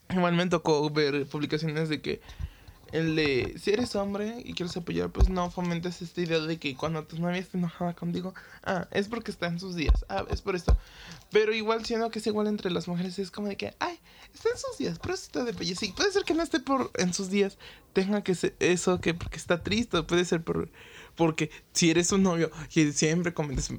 igual 0.09 0.33
me 0.33 0.47
tocó 0.47 0.89
ver 0.89 1.25
publicaciones 1.27 1.89
de 1.89 2.01
que 2.01 2.21
el 2.91 3.15
de 3.15 3.55
si 3.61 3.71
eres 3.71 3.95
hombre 3.95 4.41
y 4.43 4.53
quieres 4.53 4.75
apoyar, 4.77 5.09
pues 5.11 5.29
no 5.29 5.51
fomentes 5.51 6.01
esta 6.01 6.21
idea 6.21 6.39
de 6.39 6.57
que 6.57 6.75
cuando 6.75 7.03
tu 7.03 7.17
novia 7.19 7.37
está 7.37 7.57
enojada 7.57 7.93
contigo, 7.93 8.33
ah, 8.63 8.87
es 8.91 9.07
porque 9.07 9.31
está 9.31 9.47
en 9.47 9.59
sus 9.59 9.75
días, 9.75 10.05
ah, 10.09 10.25
es 10.29 10.41
por 10.41 10.55
esto. 10.55 10.77
Pero 11.31 11.53
igual 11.53 11.85
siendo 11.85 12.09
que 12.09 12.19
es 12.19 12.27
igual 12.27 12.47
entre 12.47 12.71
las 12.71 12.87
mujeres, 12.87 13.19
es 13.19 13.31
como 13.31 13.47
de 13.47 13.57
que, 13.57 13.73
ay, 13.79 13.99
está 14.33 14.49
en 14.49 14.57
sus 14.57 14.77
días, 14.77 14.99
pero 14.99 15.13
está 15.13 15.43
de 15.43 15.53
pelle. 15.53 15.75
Sí, 15.75 15.93
puede 15.95 16.11
ser 16.11 16.23
que 16.23 16.33
no 16.33 16.43
esté 16.43 16.59
por 16.59 16.91
en 16.95 17.13
sus 17.13 17.29
días, 17.29 17.57
tenga 17.93 18.23
que 18.23 18.35
ser 18.35 18.55
eso, 18.59 18.99
que 18.99 19.13
porque 19.13 19.37
está 19.37 19.61
triste, 19.61 20.03
puede 20.03 20.25
ser 20.25 20.43
por, 20.43 20.69
porque 21.15 21.51
si 21.73 21.91
eres 21.91 22.11
un 22.11 22.23
novio 22.23 22.51
y 22.73 22.91
siempre 22.91 23.33
cometes 23.33 23.71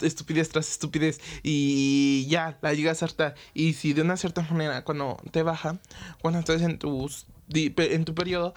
estupidez 0.00 0.48
tras 0.48 0.70
estupidez 0.70 1.20
y 1.42 2.26
ya 2.28 2.58
la 2.62 2.72
llegas 2.72 3.02
a 3.02 3.06
hartar 3.06 3.34
y 3.52 3.74
si 3.74 3.92
de 3.92 4.02
una 4.02 4.16
cierta 4.16 4.42
manera 4.42 4.84
cuando 4.84 5.18
te 5.30 5.42
baja 5.42 5.78
cuando 6.20 6.40
estás 6.40 6.62
en 6.62 6.78
tus 6.78 7.26
en 7.54 8.04
tu 8.04 8.14
periodo 8.14 8.54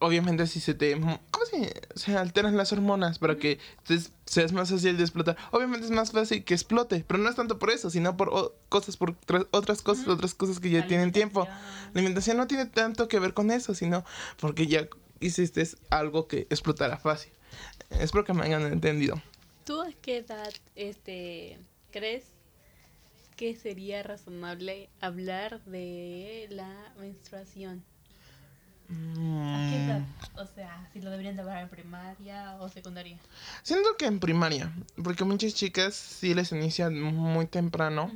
obviamente 0.00 0.46
si 0.46 0.60
se 0.60 0.74
te 0.74 0.92
¿cómo 0.98 1.20
se, 1.50 1.72
se 1.96 2.16
alteran 2.16 2.56
las 2.56 2.72
hormonas 2.72 3.18
para 3.18 3.36
que 3.36 3.58
te- 3.84 3.98
seas 4.26 4.52
más 4.52 4.70
fácil 4.70 4.96
de 4.96 5.02
explotar 5.02 5.36
obviamente 5.50 5.86
es 5.86 5.90
más 5.90 6.12
fácil 6.12 6.44
que 6.44 6.54
explote 6.54 7.04
pero 7.06 7.18
no 7.20 7.28
es 7.28 7.34
tanto 7.34 7.58
por 7.58 7.70
eso 7.70 7.90
sino 7.90 8.16
por 8.16 8.28
o- 8.28 8.54
cosas 8.68 8.96
por 8.96 9.18
tra- 9.22 9.48
otras 9.50 9.82
cosas 9.82 10.06
otras 10.06 10.34
cosas 10.34 10.60
que 10.60 10.70
ya 10.70 10.86
tienen 10.86 11.10
tiempo. 11.10 11.46
La 11.46 11.90
alimentación 11.94 12.36
no 12.36 12.46
tiene 12.46 12.66
tanto 12.66 13.08
que 13.08 13.18
ver 13.18 13.34
con 13.34 13.50
eso 13.50 13.74
sino 13.74 14.04
porque 14.40 14.66
ya 14.68 14.86
hiciste 15.20 15.66
algo 15.90 16.28
que 16.28 16.46
explotará 16.50 16.96
fácil. 16.98 17.32
Espero 17.90 18.24
que 18.24 18.34
me 18.34 18.44
hayan 18.44 18.62
entendido. 18.70 19.20
¿Tú 19.64 19.80
a 19.82 19.90
qué 20.00 20.18
edad 20.18 20.52
este, 20.76 21.58
crees 21.90 22.24
que 23.36 23.56
sería 23.56 24.02
razonable 24.04 24.90
hablar 25.00 25.60
de 25.64 26.46
la 26.50 26.72
menstruación? 27.00 27.82
¿A 28.90 29.70
qué 29.70 29.84
edad? 29.84 30.02
O 30.36 30.46
sea, 30.46 30.88
si 30.92 31.00
lo 31.00 31.10
deberían 31.10 31.36
de 31.36 31.42
hablar 31.42 31.62
en 31.62 31.68
primaria 31.68 32.56
o 32.60 32.68
secundaria. 32.68 33.18
Siento 33.62 33.96
que 33.98 34.06
en 34.06 34.18
primaria, 34.18 34.72
porque 35.02 35.24
muchas 35.24 35.54
chicas 35.54 35.94
sí 35.94 36.34
les 36.34 36.52
inician 36.52 37.00
muy 37.00 37.46
temprano 37.46 38.10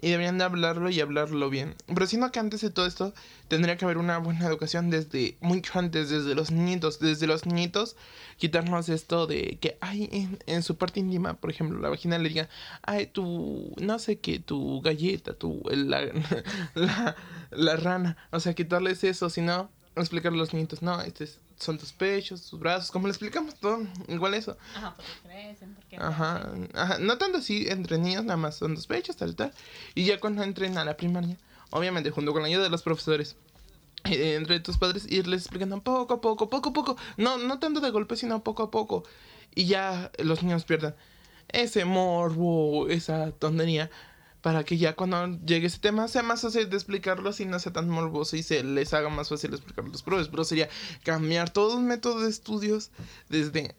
y 0.00 0.08
deberían 0.08 0.38
de 0.38 0.44
hablarlo 0.44 0.88
y 0.88 1.00
hablarlo 1.00 1.50
bien. 1.50 1.74
Pero 1.86 2.06
siento 2.06 2.32
que 2.32 2.38
antes 2.38 2.62
de 2.62 2.70
todo 2.70 2.86
esto 2.86 3.12
tendría 3.48 3.76
que 3.76 3.84
haber 3.84 3.98
una 3.98 4.16
buena 4.16 4.46
educación 4.46 4.88
desde 4.88 5.36
mucho 5.40 5.78
antes, 5.78 6.08
desde 6.08 6.34
los 6.34 6.50
niños, 6.50 6.98
desde 6.98 7.26
los 7.26 7.44
niños, 7.44 7.96
quitarnos 8.38 8.88
esto 8.88 9.26
de 9.26 9.58
que, 9.60 9.76
ay, 9.82 10.08
en, 10.12 10.38
en 10.46 10.62
su 10.62 10.78
parte 10.78 11.00
íntima, 11.00 11.34
por 11.34 11.50
ejemplo, 11.50 11.78
la 11.78 11.90
vagina 11.90 12.16
le 12.16 12.30
digan, 12.30 12.48
ay, 12.80 13.06
tu, 13.06 13.74
no 13.78 13.98
sé 13.98 14.18
qué, 14.18 14.38
tu 14.38 14.80
galleta, 14.80 15.34
tu, 15.34 15.62
la, 15.70 16.00
la, 16.74 17.16
la 17.50 17.76
rana, 17.76 18.16
o 18.30 18.40
sea, 18.40 18.54
quitarles 18.54 19.04
eso, 19.04 19.28
sino 19.28 19.68
explicarle 20.02 20.38
a 20.38 20.40
los 20.40 20.52
niños, 20.54 20.82
no, 20.82 21.00
estos 21.00 21.38
son 21.58 21.78
tus 21.78 21.92
pechos, 21.92 22.48
tus 22.48 22.58
brazos, 22.58 22.90
como 22.90 23.06
le 23.06 23.10
explicamos 23.10 23.54
todo, 23.56 23.86
igual 24.08 24.34
eso. 24.34 24.56
Ajá, 24.74 24.94
porque 24.96 25.12
crecen, 25.22 25.74
porque... 25.74 25.96
Ajá, 25.96 26.50
ajá, 26.74 26.98
no 26.98 27.18
tanto 27.18 27.38
así 27.38 27.66
entre 27.68 27.98
niños, 27.98 28.24
nada 28.24 28.36
más 28.36 28.56
son 28.56 28.74
dos 28.74 28.86
pechos, 28.86 29.16
tal, 29.16 29.36
tal. 29.36 29.52
Y 29.94 30.04
ya 30.04 30.20
cuando 30.20 30.42
entren 30.42 30.78
a 30.78 30.84
la 30.84 30.96
primaria, 30.96 31.36
obviamente 31.70 32.10
junto 32.10 32.32
con 32.32 32.42
la 32.42 32.48
ayuda 32.48 32.62
de 32.62 32.70
los 32.70 32.82
profesores, 32.82 33.36
eh, 34.04 34.36
entre 34.36 34.60
tus 34.60 34.78
padres, 34.78 35.06
irles 35.10 35.42
explicando 35.42 35.82
poco 35.82 36.14
a 36.14 36.20
poco, 36.20 36.48
poco 36.48 36.70
a 36.70 36.72
poco. 36.72 36.96
No, 37.16 37.38
no 37.38 37.58
tanto 37.58 37.80
de 37.80 37.90
golpe, 37.90 38.16
sino 38.16 38.42
poco 38.42 38.62
a 38.62 38.70
poco. 38.70 39.04
Y 39.54 39.66
ya 39.66 40.10
los 40.18 40.42
niños 40.42 40.64
pierdan 40.64 40.94
ese 41.52 41.84
morbo, 41.84 42.88
esa 42.88 43.32
tontería, 43.32 43.90
para 44.42 44.64
que 44.64 44.78
ya 44.78 44.94
cuando 44.94 45.38
llegue 45.44 45.66
ese 45.66 45.78
tema 45.78 46.08
sea 46.08 46.22
más 46.22 46.42
fácil 46.42 46.68
de 46.70 46.76
explicarlo 46.76 47.30
y 47.38 47.44
no 47.44 47.58
sea 47.58 47.72
tan 47.72 47.88
morboso 47.88 48.36
y 48.36 48.42
se 48.42 48.64
les 48.64 48.94
haga 48.94 49.08
más 49.08 49.28
fácil 49.28 49.52
explicarlo 49.52 49.90
a 49.90 49.92
los 49.92 50.02
profes. 50.02 50.28
Pero 50.28 50.44
sería 50.44 50.68
cambiar 51.02 51.50
todo 51.50 51.78
el 51.78 51.84
método 51.84 52.20
de 52.20 52.30
estudios 52.30 52.90
desde 53.28 53.76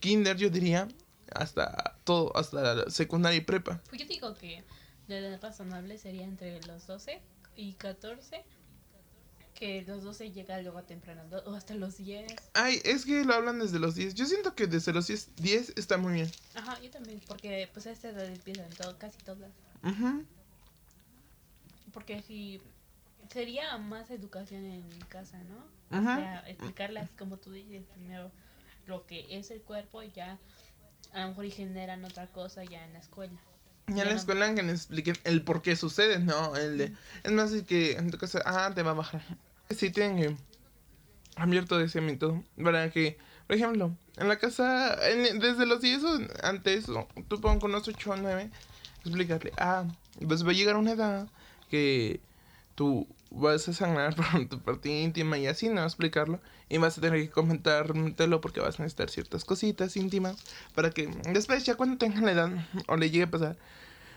kinder, 0.00 0.36
yo 0.36 0.50
diría, 0.50 0.88
hasta 1.34 1.96
todo, 2.04 2.36
hasta 2.36 2.74
la 2.74 2.90
secundaria 2.90 3.38
y 3.38 3.42
prepa. 3.42 3.80
Pues 3.88 4.00
yo 4.00 4.06
digo 4.06 4.34
que 4.34 4.62
edad 5.08 5.40
razonable 5.42 5.98
sería 5.98 6.24
entre 6.24 6.60
los 6.66 6.86
12 6.86 7.20
y 7.56 7.74
14. 7.74 8.44
Que 9.54 9.82
los 9.82 10.02
12 10.02 10.32
llega 10.32 10.60
luego 10.60 10.78
a 10.78 10.82
temprano, 10.82 11.22
o 11.46 11.54
hasta 11.54 11.74
los 11.74 11.98
10. 11.98 12.32
Ay, 12.54 12.80
es 12.84 13.04
que 13.04 13.24
lo 13.24 13.34
hablan 13.34 13.60
desde 13.60 13.78
los 13.78 13.94
10. 13.94 14.14
Yo 14.14 14.26
siento 14.26 14.54
que 14.54 14.66
desde 14.66 14.92
los 14.92 15.06
10, 15.06 15.36
10 15.36 15.74
está 15.76 15.98
muy 15.98 16.14
bien. 16.14 16.30
Ajá, 16.54 16.80
yo 16.80 16.90
también, 16.90 17.20
porque 17.28 17.68
pues 17.72 17.86
a 17.86 17.92
esta 17.92 18.08
edad 18.08 18.26
empiezan 18.26 18.70
todo, 18.70 18.98
casi 18.98 19.18
todas. 19.18 19.50
Ujú. 19.84 20.24
Porque 21.92 22.22
si 22.22 22.60
sería 23.30 23.76
más 23.78 24.10
educación 24.10 24.64
en 24.64 24.88
casa, 25.08 25.38
¿no? 25.44 25.96
Ajá. 25.96 26.16
O 26.16 26.20
sea, 26.20 26.44
explicarles 26.48 27.10
como 27.18 27.36
tú 27.36 27.52
dices 27.52 27.84
primero 27.94 28.30
lo 28.86 29.06
que 29.06 29.26
es 29.30 29.50
el 29.50 29.62
cuerpo 29.62 30.02
y 30.02 30.10
ya 30.10 30.38
a 31.12 31.22
lo 31.22 31.28
mejor 31.28 31.44
y 31.44 31.50
generan 31.50 32.04
otra 32.04 32.26
cosa 32.26 32.64
ya 32.64 32.84
en 32.84 32.94
la 32.94 32.98
escuela. 32.98 33.38
Ya 33.88 34.02
en 34.04 34.08
la 34.10 34.14
escuela 34.14 34.54
que 34.54 34.62
nos 34.62 34.74
expliquen 34.76 35.16
el 35.24 35.42
por 35.42 35.60
qué 35.62 35.76
sucede, 35.76 36.18
no, 36.18 36.56
el 36.56 36.78
de... 36.78 36.92
Es 37.24 37.32
más, 37.32 37.52
es 37.52 37.64
que 37.64 37.92
en 37.92 38.10
tu 38.10 38.18
casa, 38.18 38.40
ah, 38.46 38.70
te 38.74 38.82
va 38.82 38.92
a 38.92 38.94
bajar. 38.94 39.22
Sí, 39.70 39.90
tienen 39.90 40.16
que 40.16 40.36
cambiar 41.34 41.64
todo 41.66 41.80
ese 41.80 42.00
método 42.00 42.42
para 42.62 42.90
que, 42.90 43.18
por 43.46 43.56
ejemplo, 43.56 43.96
en 44.16 44.28
la 44.28 44.38
casa, 44.38 44.96
en- 45.10 45.38
desde 45.40 45.66
los 45.66 45.80
10 45.80 46.02
o 46.04 46.18
antes, 46.42 46.86
tú 47.28 47.40
pon 47.40 47.58
con 47.58 47.70
unos 47.70 47.88
8 47.88 48.10
o 48.12 48.16
9, 48.16 48.50
explicarle, 49.04 49.52
ah, 49.58 49.84
pues 50.26 50.46
va 50.46 50.50
a 50.50 50.54
llegar 50.54 50.76
una 50.76 50.92
edad 50.92 51.28
que 51.70 52.20
tú 52.74 53.06
vas 53.34 53.68
a 53.68 53.72
sangrar 53.72 54.14
por 54.16 54.46
tu 54.46 54.60
parte 54.60 54.88
íntima 54.88 55.38
y 55.38 55.46
así, 55.46 55.68
¿no? 55.68 55.82
Explicarlo. 55.84 56.40
Y 56.68 56.78
vas 56.78 56.98
a 56.98 57.00
tener 57.00 57.20
que 57.20 57.30
comentártelo 57.30 58.40
porque 58.40 58.60
vas 58.60 58.78
a 58.78 58.82
necesitar 58.82 59.10
ciertas 59.10 59.44
cositas 59.44 59.96
íntimas 59.96 60.36
para 60.74 60.90
que 60.90 61.08
después, 61.32 61.64
ya 61.64 61.74
cuando 61.74 61.98
tengan 61.98 62.24
la 62.24 62.32
edad 62.32 62.50
o 62.88 62.96
le 62.96 63.10
llegue 63.10 63.24
a 63.24 63.30
pasar, 63.30 63.56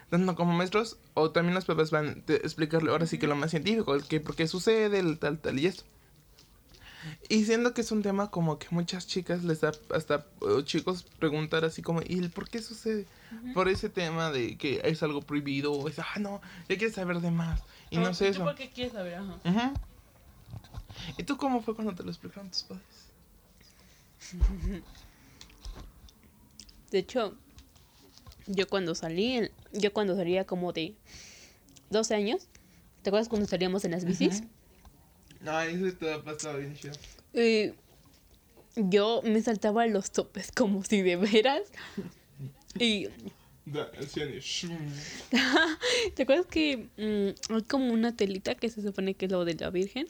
tanto 0.10 0.36
como 0.36 0.54
maestros 0.54 0.97
o 1.13 1.32
también 1.32 1.56
los 1.56 1.65
papás 1.65 1.91
van 1.91 2.23
a 2.28 2.34
explicarle 2.34 2.91
ahora 2.91 3.08
sí 3.08 3.17
que 3.17 3.28
lo 3.28 3.36
más 3.36 3.51
científico, 3.51 3.95
el 3.95 4.04
que 4.04 4.19
por 4.19 4.36
qué 4.36 4.47
sucede, 4.47 4.99
el 4.99 5.17
tal, 5.17 5.39
tal 5.39 5.60
y 5.60 5.67
esto. 5.67 5.84
Y 7.30 7.45
siendo 7.45 7.73
que 7.73 7.82
es 7.82 7.91
un 7.91 8.01
tema 8.01 8.32
como 8.32 8.58
que 8.58 8.67
muchas 8.71 9.08
chicas 9.08 9.43
les 9.43 9.62
da 9.62 9.71
hasta 9.93 10.25
o 10.39 10.62
chicos 10.62 11.04
preguntar 11.19 11.65
así 11.65 11.82
como, 11.82 12.01
¿y 12.06 12.17
el 12.17 12.32
por 12.32 12.49
qué 12.49 12.62
sucede? 12.62 13.06
Por 13.54 13.67
ese 13.67 13.89
tema 13.89 14.32
de 14.32 14.58
que 14.58 14.82
es 14.84 15.04
algo 15.04 15.21
prohibido 15.21 15.73
o 15.73 15.88
es, 15.88 15.99
ah, 15.99 16.19
no, 16.19 16.41
ya 16.69 16.78
quieres 16.78 16.93
saber 16.93 17.19
de 17.21 17.32
más. 17.32 17.62
Y 17.95 18.03
no 18.03 18.13
sé 18.13 18.25
¿Tú 18.25 18.31
eso. 18.31 18.43
por 18.43 18.55
qué 18.55 18.69
quieres 18.69 18.93
saber? 18.93 19.15
Ajá. 19.15 19.39
Ujú. 19.43 19.73
¿Y 21.17 21.23
tú 21.23 21.38
cómo 21.38 21.62
fue 21.62 21.75
cuando 21.75 21.93
te 21.93 22.03
lo 22.03 22.10
explicaron 22.10 22.49
tus 22.49 22.63
padres? 22.63 22.84
De 26.91 26.99
hecho, 26.99 27.36
yo 28.47 28.67
cuando 28.67 28.95
salí, 28.95 29.49
yo 29.73 29.91
cuando 29.93 30.15
salía 30.15 30.45
como 30.45 30.71
de 30.71 30.95
12 31.89 32.15
años, 32.15 32.47
¿te 33.01 33.10
acuerdas 33.10 33.27
cuando 33.27 33.47
salíamos 33.47 33.84
en 33.86 33.91
las 33.91 34.05
bicis? 34.05 34.43
No, 35.41 35.60
eso 35.62 35.97
te 35.97 36.13
ha 36.13 36.23
pasado 36.23 36.58
bien 36.58 36.75
chido. 36.75 36.93
Eh, 37.34 37.73
yo 38.75 39.21
me 39.23 39.41
saltaba 39.41 39.86
los 39.88 40.12
topes 40.12 40.51
como 40.51 40.84
si 40.84 41.01
de 41.01 41.15
veras. 41.15 41.62
Y 42.77 43.08
Da. 43.65 43.91
¿te 46.15 46.23
acuerdas 46.23 46.45
que 46.45 46.88
mm, 46.97 47.54
hay 47.54 47.62
como 47.63 47.91
una 47.91 48.15
telita 48.15 48.54
que 48.54 48.69
se 48.69 48.84
supone 48.84 49.15
que 49.15 49.25
es 49.25 49.32
lo 49.32 49.43
de 49.43 49.56
la 49.56 49.71
Virgen? 49.71 50.08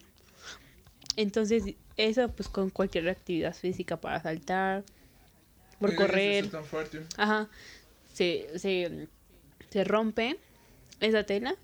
Entonces, 1.15 1.63
eso 1.95 2.27
pues 2.29 2.49
con 2.49 2.69
cualquier 2.69 3.07
actividad 3.07 3.55
física 3.55 3.95
para 3.95 4.21
saltar, 4.21 4.83
por 5.79 5.95
correr. 5.95 6.49
tan 6.49 6.65
fuerte. 6.65 7.03
Ajá. 7.15 7.47
Se, 8.13 8.59
se, 8.59 9.07
se 9.69 9.83
rompe 9.85 10.37
esa 10.99 11.23
tela 11.23 11.55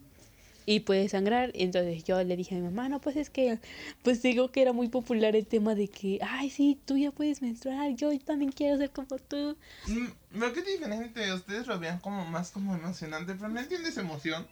y 0.65 0.81
puede 0.81 1.09
sangrar. 1.09 1.51
Entonces 1.53 2.03
yo 2.03 2.23
le 2.23 2.35
dije 2.35 2.55
a 2.55 2.57
mi 2.59 2.63
mamá, 2.65 2.89
no, 2.89 2.99
pues 2.99 3.15
es 3.15 3.29
que, 3.29 3.59
pues 4.03 4.21
digo 4.21 4.51
que 4.51 4.61
era 4.61 4.73
muy 4.73 4.87
popular 4.89 5.35
el 5.35 5.45
tema 5.45 5.75
de 5.75 5.87
que, 5.87 6.19
ay, 6.21 6.49
sí, 6.49 6.77
tú 6.85 6.97
ya 6.97 7.11
puedes 7.11 7.41
menstruar, 7.41 7.95
yo 7.95 8.17
también 8.19 8.51
quiero 8.51 8.77
ser 8.77 8.91
como 8.91 9.17
tú. 9.17 9.57
Mm, 9.87 10.07
Pero 10.39 10.53
qué 10.53 10.61
diferente, 10.61 11.33
ustedes 11.33 11.67
lo 11.67 11.79
vean 11.79 11.99
como 11.99 12.25
más 12.25 12.51
como 12.51 12.75
emocionante, 12.75 13.33
pero 13.35 13.49
no 13.49 13.59
entiendes 13.59 13.97
emoción. 13.97 14.45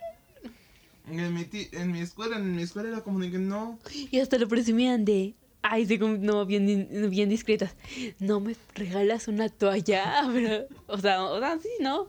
En 1.08 1.34
mi, 1.34 1.48
en 1.72 1.91
mi 1.91 2.02
escuela, 2.02 2.38
en 2.38 2.56
mi 2.56 2.62
escuela 2.62 2.89
era 2.89 3.02
como 3.02 3.19
de 3.19 3.32
que 3.32 3.39
no. 3.39 3.80
Y 4.12 4.19
hasta 4.19 4.38
lo 4.38 4.48
presumían 4.48 5.06
de, 5.06 5.34
Ay, 5.62 5.86
según, 5.86 6.22
no, 6.22 6.45
bien, 6.45 6.88
bien 7.10 7.28
discretas. 7.28 7.76
No 8.19 8.39
me 8.39 8.56
regalas 8.76 9.28
una 9.28 9.50
toalla, 9.50 10.24
pero, 10.34 10.67
o 10.88 10.98
sea, 10.98 11.22
o 11.24 11.38
sea, 11.38 11.60
sí, 11.60 11.69
¿no? 11.82 12.08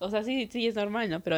O 0.00 0.10
sea, 0.10 0.24
sí, 0.24 0.48
sí 0.50 0.66
es 0.66 0.74
normal, 0.74 1.08
¿no? 1.08 1.20
Pero 1.20 1.36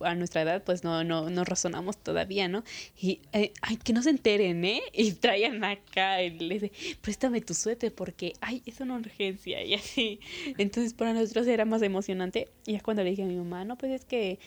a 0.00 0.14
nuestra 0.14 0.40
edad, 0.40 0.64
pues 0.64 0.84
no, 0.84 1.04
no, 1.04 1.28
no 1.28 1.44
razonamos 1.44 1.98
todavía, 1.98 2.48
¿no? 2.48 2.64
Y, 2.98 3.20
eh, 3.34 3.52
ay, 3.60 3.76
que 3.76 3.92
no 3.92 4.02
se 4.02 4.08
enteren, 4.08 4.64
¿eh? 4.64 4.80
Y 4.94 5.12
traían 5.12 5.62
acá, 5.64 6.22
el, 6.22 6.50
ese, 6.50 6.72
préstame 7.02 7.42
tu 7.42 7.52
suéter 7.52 7.94
porque, 7.94 8.32
ay, 8.40 8.62
es 8.64 8.80
una 8.80 8.96
urgencia, 8.96 9.62
y 9.62 9.74
así. 9.74 10.18
Entonces, 10.56 10.94
para 10.94 11.12
nosotros 11.12 11.46
era 11.46 11.66
más 11.66 11.82
emocionante. 11.82 12.48
Y 12.66 12.74
es 12.74 12.82
cuando 12.82 13.04
le 13.04 13.10
dije 13.10 13.24
a 13.24 13.26
mi 13.26 13.36
mamá, 13.36 13.66
no, 13.66 13.76
pues 13.76 13.92
es 13.92 14.06
que 14.06 14.38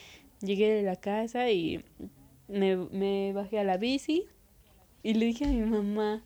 llegué 0.42 0.74
de 0.74 0.82
la 0.82 0.96
casa 0.96 1.52
y 1.52 1.86
me, 2.48 2.76
me 2.76 3.34
bajé 3.34 3.60
a 3.60 3.64
la 3.64 3.78
bici 3.78 4.26
y 5.06 5.14
le 5.14 5.28
dije 5.28 5.46
a 5.46 5.50
mi 5.50 5.62
mamá, 5.62 6.24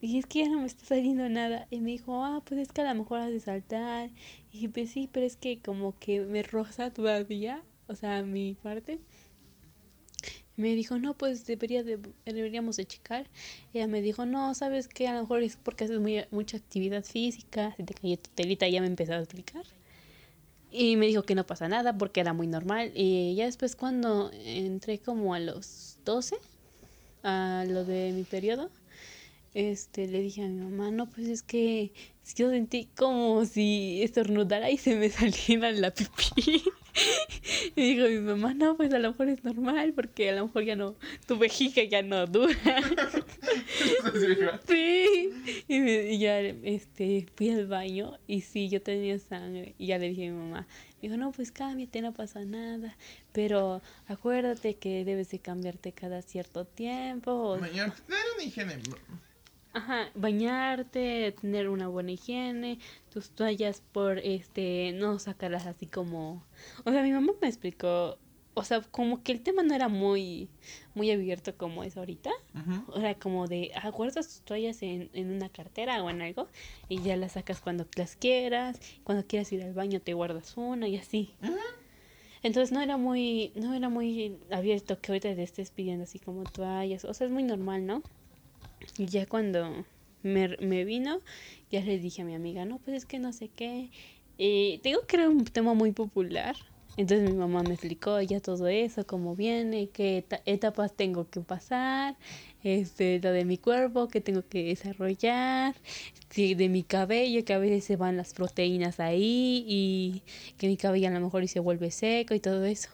dije, 0.00 0.18
es 0.18 0.26
que 0.26 0.38
ya 0.44 0.48
no 0.48 0.60
me 0.60 0.66
está 0.66 0.84
saliendo 0.84 1.28
nada. 1.28 1.66
Y 1.68 1.80
me 1.80 1.90
dijo, 1.90 2.24
ah, 2.24 2.40
pues 2.44 2.60
es 2.60 2.68
que 2.70 2.80
a 2.80 2.94
lo 2.94 3.00
mejor 3.02 3.18
has 3.18 3.32
de 3.32 3.40
saltar. 3.40 4.08
Y 4.50 4.52
dije, 4.52 4.68
pues 4.68 4.90
sí, 4.90 5.08
pero 5.10 5.26
es 5.26 5.34
que 5.34 5.58
como 5.58 5.98
que 5.98 6.20
me 6.20 6.44
roza 6.44 6.92
todavía, 6.92 7.60
o 7.88 7.96
sea, 7.96 8.22
mi 8.22 8.54
parte. 8.54 9.00
Me 10.54 10.76
dijo, 10.76 10.96
no, 11.00 11.14
pues 11.14 11.44
debería 11.44 11.82
de, 11.82 11.98
deberíamos 12.24 12.76
de 12.76 12.86
checar. 12.86 13.26
Ella 13.74 13.88
me 13.88 14.00
dijo, 14.00 14.24
no, 14.26 14.54
¿sabes 14.54 14.86
qué? 14.86 15.08
A 15.08 15.14
lo 15.14 15.22
mejor 15.22 15.42
es 15.42 15.56
porque 15.56 15.82
haces 15.82 15.98
muy, 15.98 16.24
mucha 16.30 16.56
actividad 16.56 17.02
física, 17.02 17.74
se 17.76 17.82
te 17.82 17.94
cayó 17.94 18.16
tu 18.16 18.30
telita, 18.30 18.68
ya 18.68 18.80
me 18.80 18.86
empezó 18.86 19.14
a 19.14 19.18
explicar. 19.18 19.64
Y 20.70 20.94
me 20.94 21.06
dijo 21.06 21.24
que 21.24 21.34
no 21.34 21.46
pasa 21.46 21.66
nada 21.66 21.98
porque 21.98 22.20
era 22.20 22.32
muy 22.32 22.46
normal. 22.46 22.92
Y 22.94 23.34
ya 23.34 23.46
después 23.46 23.74
cuando 23.74 24.30
entré 24.32 25.00
como 25.00 25.34
a 25.34 25.40
los 25.40 25.98
12, 26.04 26.36
a 27.22 27.64
lo 27.68 27.84
de 27.84 28.12
mi 28.12 28.24
periodo, 28.24 28.70
este, 29.54 30.06
le 30.08 30.20
dije 30.22 30.44
a 30.44 30.48
mi 30.48 30.62
mamá, 30.64 30.90
no, 30.92 31.10
pues 31.10 31.28
es 31.28 31.42
que 31.42 31.92
yo 32.36 32.50
sentí 32.50 32.86
como 32.96 33.44
si 33.46 34.02
estornudara 34.02 34.70
y 34.70 34.78
se 34.78 34.96
me 34.96 35.10
saliera 35.10 35.72
la 35.72 35.92
pipí. 35.92 36.62
y 37.76 37.94
dijo 37.94 38.08
mi 38.08 38.18
mamá, 38.20 38.54
no, 38.54 38.76
pues 38.76 38.92
a 38.94 38.98
lo 38.98 39.10
mejor 39.10 39.28
es 39.28 39.44
normal 39.44 39.92
porque 39.94 40.30
a 40.30 40.34
lo 40.36 40.46
mejor 40.46 40.64
ya 40.64 40.76
no, 40.76 40.96
tu 41.26 41.36
vejiga 41.38 41.82
ya 41.84 42.02
no 42.02 42.26
dura. 42.26 42.54
Sí. 44.68 45.30
Y, 45.68 45.78
me- 45.80 46.12
y 46.12 46.18
ya 46.18 46.40
este, 46.40 47.26
fui 47.34 47.50
al 47.50 47.66
baño 47.66 48.18
y 48.26 48.42
sí, 48.42 48.68
yo 48.68 48.80
tenía 48.82 49.18
sangre. 49.18 49.74
Y 49.78 49.86
ya 49.88 49.98
le 49.98 50.08
dije 50.10 50.28
a 50.28 50.32
mi 50.32 50.38
mamá. 50.38 50.66
Me 51.00 51.08
dijo, 51.08 51.16
no, 51.16 51.32
pues 51.32 51.50
cámbiate, 51.50 52.02
no 52.02 52.12
pasa 52.12 52.44
nada. 52.44 52.96
Pero 53.32 53.80
acuérdate 54.06 54.76
que 54.76 55.04
debes 55.04 55.30
de 55.30 55.38
cambiarte 55.38 55.92
cada 55.92 56.20
cierto 56.22 56.66
tiempo. 56.66 57.56
Mañana, 57.58 57.94
tener 58.06 58.22
una 58.36 58.44
higiene. 58.44 58.78
Ajá, 59.72 60.10
bañarte, 60.14 61.32
tener 61.40 61.68
una 61.68 61.86
buena 61.86 62.10
higiene, 62.10 62.80
tus 63.08 63.30
toallas 63.30 63.82
por 63.92 64.18
este, 64.18 64.92
no 64.94 65.18
sacarlas 65.20 65.66
así 65.66 65.86
como, 65.86 66.44
o 66.84 66.90
sea, 66.90 67.02
mi 67.04 67.12
mamá 67.12 67.32
me 67.40 67.46
explicó, 67.46 68.18
o 68.60 68.64
sea, 68.64 68.82
como 68.82 69.22
que 69.22 69.32
el 69.32 69.40
tema 69.40 69.62
no 69.62 69.74
era 69.74 69.88
muy, 69.88 70.50
muy 70.94 71.10
abierto 71.10 71.56
como 71.56 71.82
es 71.82 71.96
ahorita, 71.96 72.30
sea, 73.00 73.14
como 73.14 73.48
de, 73.48 73.70
ah, 73.74 73.88
guardas 73.88 74.26
tus 74.28 74.42
toallas 74.42 74.82
en, 74.82 75.08
en 75.14 75.32
una 75.32 75.48
cartera 75.48 76.02
o 76.04 76.10
en 76.10 76.20
algo 76.20 76.46
y 76.86 77.00
ya 77.00 77.16
las 77.16 77.32
sacas 77.32 77.62
cuando 77.62 77.86
las 77.96 78.16
quieras, 78.16 78.78
cuando 79.02 79.26
quieras 79.26 79.50
ir 79.52 79.62
al 79.62 79.72
baño 79.72 80.00
te 80.02 80.12
guardas 80.12 80.58
una 80.58 80.88
y 80.88 80.98
así. 80.98 81.30
Entonces 82.42 82.70
no 82.70 82.82
era 82.82 82.98
muy, 82.98 83.52
no 83.54 83.72
era 83.72 83.88
muy 83.88 84.36
abierto 84.50 85.00
que 85.00 85.12
ahorita 85.12 85.34
te 85.34 85.42
estés 85.42 85.70
pidiendo 85.70 86.04
así 86.04 86.18
como 86.18 86.44
toallas, 86.44 87.06
o 87.06 87.14
sea, 87.14 87.26
es 87.28 87.32
muy 87.32 87.42
normal, 87.42 87.86
¿no? 87.86 88.02
Y 88.98 89.06
ya 89.06 89.24
cuando 89.24 89.86
me, 90.22 90.48
me 90.58 90.84
vino, 90.84 91.22
ya 91.70 91.80
le 91.80 91.98
dije 91.98 92.20
a 92.20 92.24
mi 92.26 92.34
amiga, 92.34 92.66
no, 92.66 92.78
pues 92.78 92.94
es 92.98 93.06
que 93.06 93.18
no 93.18 93.32
sé 93.32 93.48
qué. 93.48 93.90
Y 94.36 94.78
tengo 94.78 95.06
que 95.06 95.16
era 95.16 95.30
un 95.30 95.44
tema 95.44 95.72
muy 95.72 95.92
popular. 95.92 96.56
Entonces 96.96 97.30
mi 97.30 97.36
mamá 97.36 97.62
me 97.62 97.74
explicó 97.74 98.20
ya 98.20 98.40
todo 98.40 98.66
eso, 98.68 99.06
cómo 99.06 99.34
viene, 99.36 99.88
qué 99.88 100.18
eta- 100.18 100.42
etapas 100.44 100.92
tengo 100.94 101.28
que 101.30 101.40
pasar, 101.40 102.16
este, 102.62 103.20
lo 103.22 103.30
de 103.32 103.44
mi 103.44 103.56
cuerpo 103.58 104.08
que 104.08 104.20
tengo 104.20 104.42
que 104.46 104.64
desarrollar, 104.64 105.74
sí, 106.30 106.54
de 106.54 106.68
mi 106.68 106.82
cabello, 106.82 107.44
que 107.44 107.54
a 107.54 107.58
veces 107.58 107.84
se 107.84 107.96
van 107.96 108.16
las 108.16 108.34
proteínas 108.34 109.00
ahí 109.00 109.64
y 109.66 110.22
que 110.58 110.66
mi 110.66 110.76
cabello 110.76 111.08
a 111.08 111.12
lo 111.12 111.20
mejor 111.20 111.42
y 111.44 111.48
se 111.48 111.60
vuelve 111.60 111.90
seco 111.90 112.34
y 112.34 112.40
todo 112.40 112.64
eso. 112.64 112.90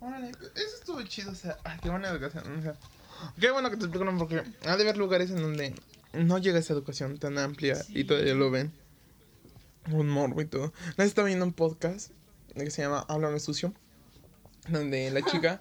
Órale, 0.00 0.30
eso 0.30 0.76
estuvo 0.80 1.02
chido, 1.02 1.30
o 1.30 1.34
sea, 1.34 1.56
ay, 1.64 1.78
qué 1.82 1.90
buena 1.90 2.08
educación. 2.08 2.44
O 2.58 2.62
sea, 2.62 2.74
qué 3.38 3.50
bueno 3.50 3.70
que 3.70 3.76
te 3.76 3.84
explicaron 3.84 4.18
porque 4.18 4.42
ha 4.66 4.76
de 4.76 4.82
haber 4.82 4.96
lugares 4.96 5.30
en 5.30 5.36
donde 5.36 5.74
no 6.12 6.38
llega 6.38 6.58
esa 6.58 6.72
educación 6.72 7.18
tan 7.18 7.38
amplia 7.38 7.76
y 7.90 8.04
todavía 8.04 8.34
lo 8.34 8.50
ven. 8.50 8.72
Un 9.92 10.08
morbo 10.08 10.40
y 10.40 10.46
todo. 10.46 10.72
Nadie 10.96 11.08
estaba 11.08 11.26
viendo 11.28 11.44
un 11.44 11.52
podcast 11.52 12.10
que 12.54 12.70
se 12.70 12.82
llama 12.82 13.04
Háblame 13.08 13.40
Sucio, 13.40 13.72
donde 14.68 15.10
la 15.10 15.22
chica 15.22 15.60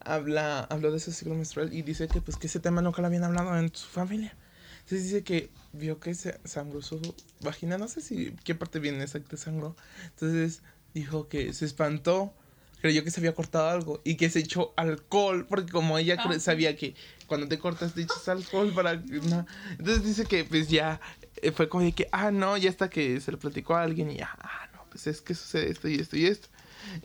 habla, 0.00 0.60
habló 0.70 0.90
de 0.90 0.98
ese 0.98 1.12
ciclo 1.12 1.34
menstrual 1.34 1.72
y 1.72 1.82
dice 1.82 2.08
que 2.08 2.20
pues 2.20 2.36
que 2.36 2.46
ese 2.46 2.60
tema 2.60 2.80
nunca 2.82 3.00
lo 3.02 3.08
habían 3.08 3.24
hablado 3.24 3.58
en 3.58 3.74
su 3.74 3.88
familia. 3.88 4.34
Entonces 4.80 5.04
dice 5.04 5.22
que 5.22 5.50
vio 5.72 6.00
que 6.00 6.14
se 6.14 6.38
sangró 6.44 6.80
su 6.80 7.14
vagina, 7.40 7.76
no 7.76 7.88
sé 7.88 8.00
si 8.00 8.34
qué 8.44 8.54
parte 8.54 8.78
viene 8.78 9.02
exacto 9.02 9.36
sangró. 9.36 9.76
Entonces 10.04 10.62
dijo 10.94 11.28
que 11.28 11.52
se 11.52 11.66
espantó, 11.66 12.32
creyó 12.80 13.04
que 13.04 13.10
se 13.10 13.20
había 13.20 13.34
cortado 13.34 13.68
algo 13.68 14.00
y 14.04 14.14
que 14.14 14.30
se 14.30 14.38
echó 14.38 14.72
alcohol, 14.76 15.46
porque 15.46 15.70
como 15.70 15.98
ella 15.98 16.16
Ah. 16.18 16.38
sabía 16.38 16.74
que 16.76 16.94
cuando 17.26 17.48
te 17.48 17.58
cortas 17.58 17.92
te 17.92 18.02
echas 18.02 18.28
alcohol 18.28 18.72
para... 18.72 18.94
No. 18.94 19.44
Entonces 19.72 20.04
dice 20.04 20.24
que 20.24 20.44
pues 20.44 20.68
ya 20.68 21.00
eh, 21.42 21.52
fue 21.52 21.68
como 21.68 21.84
de 21.84 21.92
que, 21.92 22.08
ah, 22.12 22.30
no, 22.30 22.56
ya 22.56 22.70
hasta 22.70 22.88
que 22.88 23.20
se 23.20 23.30
lo 23.30 23.38
platicó 23.38 23.74
a 23.76 23.82
alguien 23.82 24.10
y 24.10 24.16
ya, 24.16 24.30
ah, 24.40 24.67
pues 24.90 25.06
es 25.06 25.20
que 25.20 25.34
sucede 25.34 25.70
esto 25.70 25.88
y 25.88 25.96
esto 25.96 26.16
y 26.16 26.26
esto. 26.26 26.48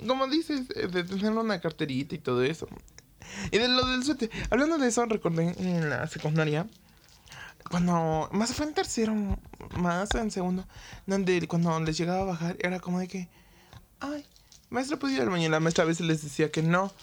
Como 0.08 0.28
dices, 0.28 0.68
eh, 0.76 0.88
de 0.88 1.04
tener 1.04 1.32
una 1.32 1.60
carterita 1.60 2.16
y 2.16 2.20
todo 2.20 2.44
eso. 2.44 2.68
Y 3.52 3.58
de 3.58 3.68
lo 3.68 3.86
del 3.88 4.04
suéter, 4.04 4.30
hablando 4.50 4.78
de 4.78 4.88
eso, 4.88 5.06
recordé 5.06 5.56
en 5.58 5.90
la 5.90 6.08
secundaria, 6.08 6.68
cuando, 7.70 8.30
más 8.32 8.54
fue 8.54 8.66
en 8.66 8.74
tercero, 8.74 9.16
más 9.78 10.14
en 10.16 10.32
segundo, 10.32 10.68
donde 11.08 11.48
cuando 11.48 11.80
les 11.80 11.98
llegaba 11.98 12.22
a 12.22 12.26
bajar, 12.26 12.58
era 12.60 12.80
como 12.80 13.00
de 13.00 13.08
que, 13.08 13.30
ay, 14.00 14.26
maestra, 14.70 14.98
¿puedo 14.98 15.14
ir 15.14 15.22
al 15.22 15.30
baño? 15.30 15.46
Y 15.46 15.50
la 15.50 15.60
maestra 15.60 15.84
a 15.84 15.88
veces 15.88 16.06
les 16.06 16.22
decía 16.22 16.52
que 16.52 16.62
no. 16.62 16.94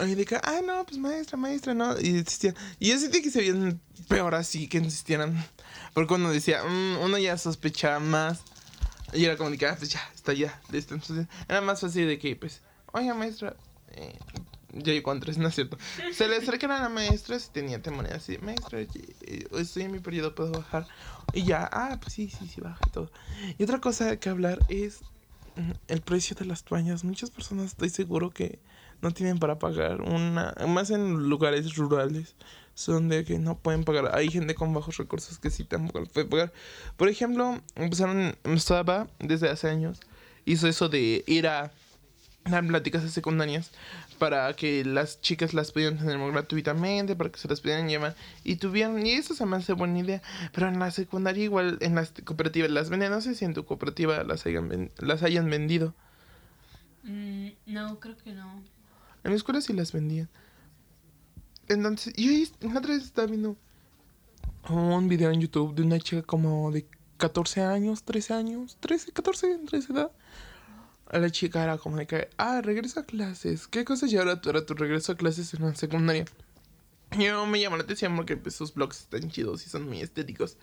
Y 0.00 0.14
de 0.14 0.24
que, 0.24 0.38
ay, 0.42 0.62
no, 0.64 0.84
pues 0.86 0.98
maestra, 0.98 1.36
maestra, 1.36 1.74
no. 1.74 2.00
Y 2.00 2.08
insistían. 2.08 2.54
Y 2.78 2.88
yo 2.88 2.98
sentí 2.98 3.20
que 3.20 3.30
se 3.30 3.40
veían 3.40 3.80
peor 4.08 4.34
así, 4.34 4.66
que 4.66 4.78
insistieran. 4.78 5.44
Porque 5.92 6.14
uno 6.14 6.30
decía, 6.30 6.62
"Mm", 6.64 6.98
uno 7.02 7.18
ya 7.18 7.36
sospechaba 7.36 8.00
más. 8.00 8.40
Y 9.12 9.24
era 9.24 9.36
como 9.36 9.50
que, 9.56 9.66
ah, 9.66 9.76
pues 9.78 9.90
ya, 9.90 10.00
está 10.14 10.32
ya, 10.32 10.60
listo. 10.70 10.94
Entonces, 10.94 11.26
era 11.48 11.60
más 11.60 11.80
fácil 11.80 12.06
de 12.06 12.18
que, 12.18 12.34
pues, 12.36 12.62
oiga, 12.92 13.14
maestra, 13.14 13.56
eh, 13.88 14.18
ya 14.72 14.92
llegó 14.92 15.10
Andrés, 15.10 15.38
no 15.38 15.48
es 15.48 15.54
cierto. 15.54 15.76
Se 16.12 16.28
le 16.28 16.36
acercan 16.36 16.70
a 16.70 16.80
la 16.80 16.88
maestra 16.88 17.38
si 17.38 17.50
tenía 17.50 17.80
temor 17.82 18.06
así, 18.12 18.38
maestra, 18.38 18.80
eh, 18.80 19.46
estoy 19.52 19.82
en 19.84 19.92
mi 19.92 20.00
periodo, 20.00 20.34
puedo 20.34 20.52
bajar. 20.52 20.86
Y 21.32 21.44
ya, 21.44 21.68
ah, 21.72 21.98
pues 22.00 22.14
sí, 22.14 22.30
sí, 22.30 22.48
sí, 22.48 22.60
baja 22.60 22.80
y 22.86 22.90
todo. 22.90 23.10
Y 23.58 23.62
otra 23.62 23.80
cosa 23.80 24.16
que 24.18 24.28
hablar 24.28 24.64
es 24.68 25.00
mm, 25.56 25.70
el 25.88 26.00
precio 26.02 26.36
de 26.36 26.44
las 26.44 26.64
toallas. 26.64 27.04
Muchas 27.04 27.30
personas 27.30 27.66
estoy 27.66 27.90
seguro 27.90 28.30
que 28.30 28.60
no 29.00 29.12
tienen 29.12 29.38
para 29.38 29.58
pagar 29.58 30.00
una, 30.00 30.54
más 30.68 30.90
en 30.90 31.28
lugares 31.28 31.74
rurales, 31.76 32.36
son 32.74 33.08
de 33.08 33.24
que 33.24 33.38
no 33.38 33.58
pueden 33.58 33.84
pagar. 33.84 34.16
Hay 34.16 34.28
gente 34.30 34.54
con 34.54 34.72
bajos 34.74 34.96
recursos 34.96 35.38
que 35.38 35.50
sí 35.50 35.64
tampoco 35.64 36.04
puede 36.06 36.26
pagar. 36.26 36.52
Por 36.96 37.08
ejemplo, 37.08 37.60
empezaron, 37.74 38.36
estaba 38.44 39.08
desde 39.18 39.50
hace 39.50 39.68
años, 39.68 40.00
hizo 40.44 40.68
eso 40.68 40.88
de 40.88 41.24
ir 41.26 41.46
a 41.46 41.72
dar 42.44 42.66
pláticas 42.66 43.04
a 43.04 43.08
secundarias 43.08 43.70
para 44.18 44.52
que 44.54 44.84
las 44.84 45.20
chicas 45.20 45.54
las 45.54 45.72
pudieran 45.72 45.98
tener 45.98 46.18
gratuitamente, 46.32 47.14
para 47.16 47.30
que 47.30 47.38
se 47.38 47.48
las 47.48 47.60
pudieran 47.60 47.88
llevar 47.88 48.16
y 48.44 48.56
tuvieran, 48.56 49.04
y 49.04 49.12
eso 49.12 49.34
se 49.34 49.46
me 49.46 49.56
hace 49.56 49.72
buena 49.72 49.98
idea, 49.98 50.22
pero 50.52 50.68
en 50.68 50.78
la 50.78 50.90
secundaria 50.90 51.44
igual, 51.44 51.78
en 51.80 51.94
las 51.94 52.12
cooperativas 52.24 52.70
las 52.70 52.88
venden, 52.90 53.10
no 53.10 53.20
sé 53.20 53.34
si 53.34 53.44
en 53.44 53.54
tu 53.54 53.64
cooperativa 53.64 54.22
las 54.24 54.46
hayan, 54.46 54.90
las 54.98 55.22
hayan 55.22 55.48
vendido, 55.50 55.94
Mm, 57.04 57.48
no, 57.66 57.98
creo 57.98 58.16
que 58.16 58.32
no. 58.32 58.62
en 59.24 59.30
la 59.30 59.36
escuela 59.36 59.60
sí 59.60 59.72
las 59.72 59.92
vendían. 59.92 60.28
Entonces, 61.68 62.14
ahí 62.16 62.50
la 62.60 62.78
otra 62.78 62.94
vez 62.94 63.04
estaba 63.04 63.28
viendo 63.28 63.56
un 64.68 65.08
video 65.08 65.30
en 65.30 65.40
YouTube 65.40 65.74
de 65.74 65.82
una 65.82 65.98
chica 65.98 66.22
como 66.22 66.70
de 66.70 66.86
14 67.16 67.62
años, 67.62 68.02
13 68.02 68.34
años, 68.34 68.76
13, 68.80 69.12
14, 69.12 69.52
entre 69.52 69.78
esa 69.78 69.92
edad. 69.92 70.12
A 71.06 71.18
la 71.18 71.30
chica 71.30 71.62
era 71.62 71.78
como 71.78 71.96
de 71.96 72.06
que, 72.06 72.28
ah, 72.38 72.60
regreso 72.62 73.00
a 73.00 73.04
clases. 73.04 73.68
¿Qué 73.68 73.84
ya 74.08 74.20
ahora 74.20 74.40
tu, 74.40 74.50
tu 74.64 74.74
regreso 74.74 75.12
a 75.12 75.16
clases 75.16 75.52
en 75.54 75.62
la 75.62 75.74
secundaria? 75.74 76.24
Y 77.12 77.24
yo 77.24 77.44
me 77.46 77.60
llamó 77.60 77.76
la 77.76 77.82
atención 77.82 78.16
porque 78.16 78.36
pues, 78.36 78.54
sus 78.54 78.72
blogs 78.72 79.00
están 79.00 79.30
chidos 79.30 79.66
y 79.66 79.70
son 79.70 79.86
muy 79.86 80.00
estéticos. 80.00 80.56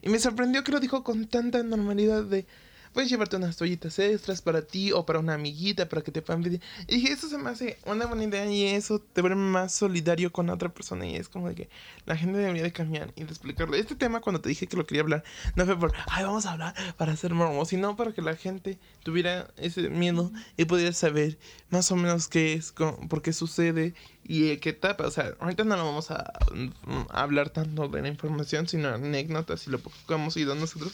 Y 0.00 0.08
me 0.08 0.18
sorprendió 0.18 0.64
que 0.64 0.72
lo 0.72 0.80
dijo 0.80 1.04
con 1.04 1.26
tanta 1.26 1.62
normalidad 1.62 2.24
de, 2.24 2.46
puedes 2.92 3.10
llevarte 3.10 3.36
unas 3.36 3.56
toallitas 3.56 3.98
extras 3.98 4.42
para 4.42 4.62
ti 4.62 4.92
o 4.92 5.04
para 5.06 5.18
una 5.18 5.34
amiguita 5.34 5.88
para 5.88 6.02
que 6.02 6.12
te 6.12 6.22
puedan 6.22 6.42
pedir. 6.42 6.60
Y 6.88 6.96
dije, 6.96 7.12
eso 7.12 7.28
se 7.28 7.38
me 7.38 7.50
hace 7.50 7.78
una 7.86 8.06
buena 8.06 8.24
idea 8.24 8.46
y 8.50 8.66
eso 8.66 8.98
te 9.00 9.20
vuelve 9.20 9.36
más 9.36 9.72
solidario 9.74 10.32
con 10.32 10.46
la 10.46 10.54
otra 10.54 10.68
persona 10.72 11.06
y 11.06 11.16
es 11.16 11.28
como 11.28 11.48
de 11.48 11.54
que 11.54 11.68
la 12.06 12.16
gente 12.16 12.38
debería 12.38 12.62
de 12.62 12.72
cambiar 12.72 13.12
y 13.16 13.24
de 13.24 13.30
explicarle. 13.30 13.78
Este 13.78 13.94
tema 13.96 14.20
cuando 14.20 14.40
te 14.40 14.48
dije 14.48 14.66
que 14.66 14.76
lo 14.76 14.86
quería 14.86 15.02
hablar, 15.02 15.24
no 15.56 15.64
fue 15.64 15.78
por, 15.78 15.92
ay, 16.08 16.24
vamos 16.24 16.46
a 16.46 16.52
hablar 16.52 16.74
para 16.96 17.12
hacer 17.12 17.34
mormos, 17.34 17.68
sino 17.68 17.96
para 17.96 18.12
que 18.12 18.22
la 18.22 18.36
gente 18.36 18.78
tuviera 19.02 19.48
ese 19.56 19.88
miedo 19.88 20.30
y 20.56 20.64
pudiera 20.64 20.92
saber 20.92 21.38
más 21.70 21.90
o 21.90 21.96
menos 21.96 22.28
qué 22.28 22.52
es, 22.54 22.72
cómo- 22.72 23.08
por 23.08 23.22
qué 23.22 23.32
sucede 23.32 23.94
y 24.24 24.56
qué 24.58 24.70
etapa. 24.70 25.06
O 25.06 25.10
sea, 25.10 25.34
ahorita 25.40 25.64
no 25.64 25.76
lo 25.76 25.84
vamos 25.84 26.10
a, 26.10 26.32
mm, 26.54 26.68
a 27.10 27.22
hablar 27.22 27.50
tanto 27.50 27.88
de 27.88 28.02
la 28.02 28.08
información, 28.08 28.68
sino 28.68 28.88
anécdotas 28.88 29.66
y 29.66 29.70
lo 29.70 29.78
poco 29.78 29.96
que 30.06 30.14
hemos 30.14 30.36
ido 30.36 30.54
nosotros. 30.54 30.92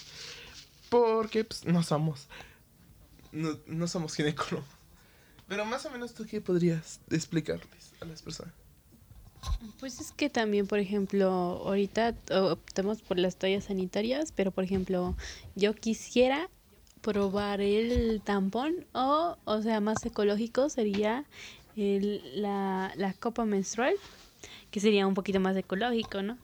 Porque 0.88 1.44
pues, 1.44 1.64
no 1.64 1.82
somos. 1.82 2.28
No, 3.32 3.58
no 3.66 3.86
somos 3.88 4.14
ginecólogos. 4.14 4.68
Pero 5.46 5.64
más 5.64 5.84
o 5.86 5.90
menos 5.90 6.14
tú 6.14 6.26
qué 6.26 6.40
podrías 6.40 7.00
explicarles 7.10 7.92
a 8.00 8.04
las 8.04 8.22
personas. 8.22 8.52
Pues 9.80 10.00
es 10.00 10.12
que 10.12 10.28
también, 10.28 10.66
por 10.66 10.78
ejemplo, 10.78 11.28
ahorita 11.30 12.14
optamos 12.52 13.02
por 13.02 13.18
las 13.18 13.36
toallas 13.36 13.64
sanitarias, 13.64 14.32
pero 14.32 14.50
por 14.50 14.64
ejemplo, 14.64 15.16
yo 15.54 15.74
quisiera 15.74 16.50
probar 17.00 17.60
el 17.60 18.20
tampón 18.24 18.84
o, 18.92 19.36
o 19.44 19.62
sea, 19.62 19.80
más 19.80 20.04
ecológico 20.04 20.68
sería 20.68 21.24
el- 21.76 22.42
la, 22.42 22.92
la 22.96 23.12
copa 23.14 23.44
menstrual, 23.44 23.94
que 24.70 24.80
sería 24.80 25.06
un 25.06 25.14
poquito 25.14 25.38
más 25.40 25.56
ecológico, 25.56 26.20
¿no? 26.22 26.36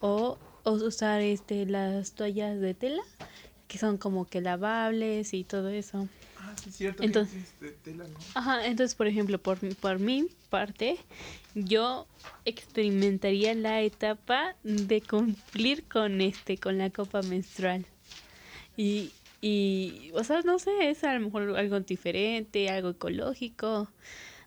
O, 0.00 0.36
o 0.64 0.70
usar 0.72 1.20
este 1.22 1.64
las 1.66 2.12
toallas 2.12 2.60
de 2.60 2.74
tela, 2.74 3.02
que 3.70 3.78
son 3.78 3.98
como 3.98 4.24
que 4.26 4.40
lavables 4.40 5.32
y 5.32 5.44
todo 5.44 5.68
eso. 5.68 6.08
Ah, 6.38 6.52
sí, 6.60 6.70
es 6.70 6.76
cierto. 6.76 7.04
Entonces- 7.04 7.54
que 7.60 7.66
es 7.68 7.72
de 7.74 7.78
tela, 7.78 8.04
¿no? 8.08 8.18
Ajá, 8.34 8.66
entonces, 8.66 8.96
por 8.96 9.06
ejemplo, 9.06 9.38
por, 9.40 9.62
mi- 9.62 9.74
por 9.74 10.00
mi 10.00 10.26
parte, 10.48 10.96
yo 11.54 12.08
experimentaría 12.44 13.54
la 13.54 13.80
etapa 13.82 14.56
de 14.64 15.00
cumplir 15.02 15.84
con 15.86 16.20
este, 16.20 16.58
con 16.58 16.78
la 16.78 16.90
copa 16.90 17.22
menstrual. 17.22 17.86
Y, 18.76 19.12
y, 19.40 20.10
o 20.14 20.24
sea, 20.24 20.42
no 20.42 20.58
sé, 20.58 20.90
es 20.90 21.04
a 21.04 21.14
lo 21.14 21.20
mejor 21.20 21.56
algo 21.56 21.78
diferente, 21.78 22.68
algo 22.70 22.88
ecológico, 22.90 23.88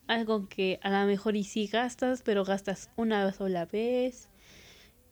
algo 0.08 0.50
que 0.50 0.82
a 0.84 0.90
lo 0.90 1.08
mejor 1.08 1.38
y 1.38 1.46
sí 1.46 1.68
gastas, 1.68 2.24
pero 2.24 2.44
gastas 2.44 2.90
una 2.98 3.32
sola 3.32 3.66
vez. 3.68 4.28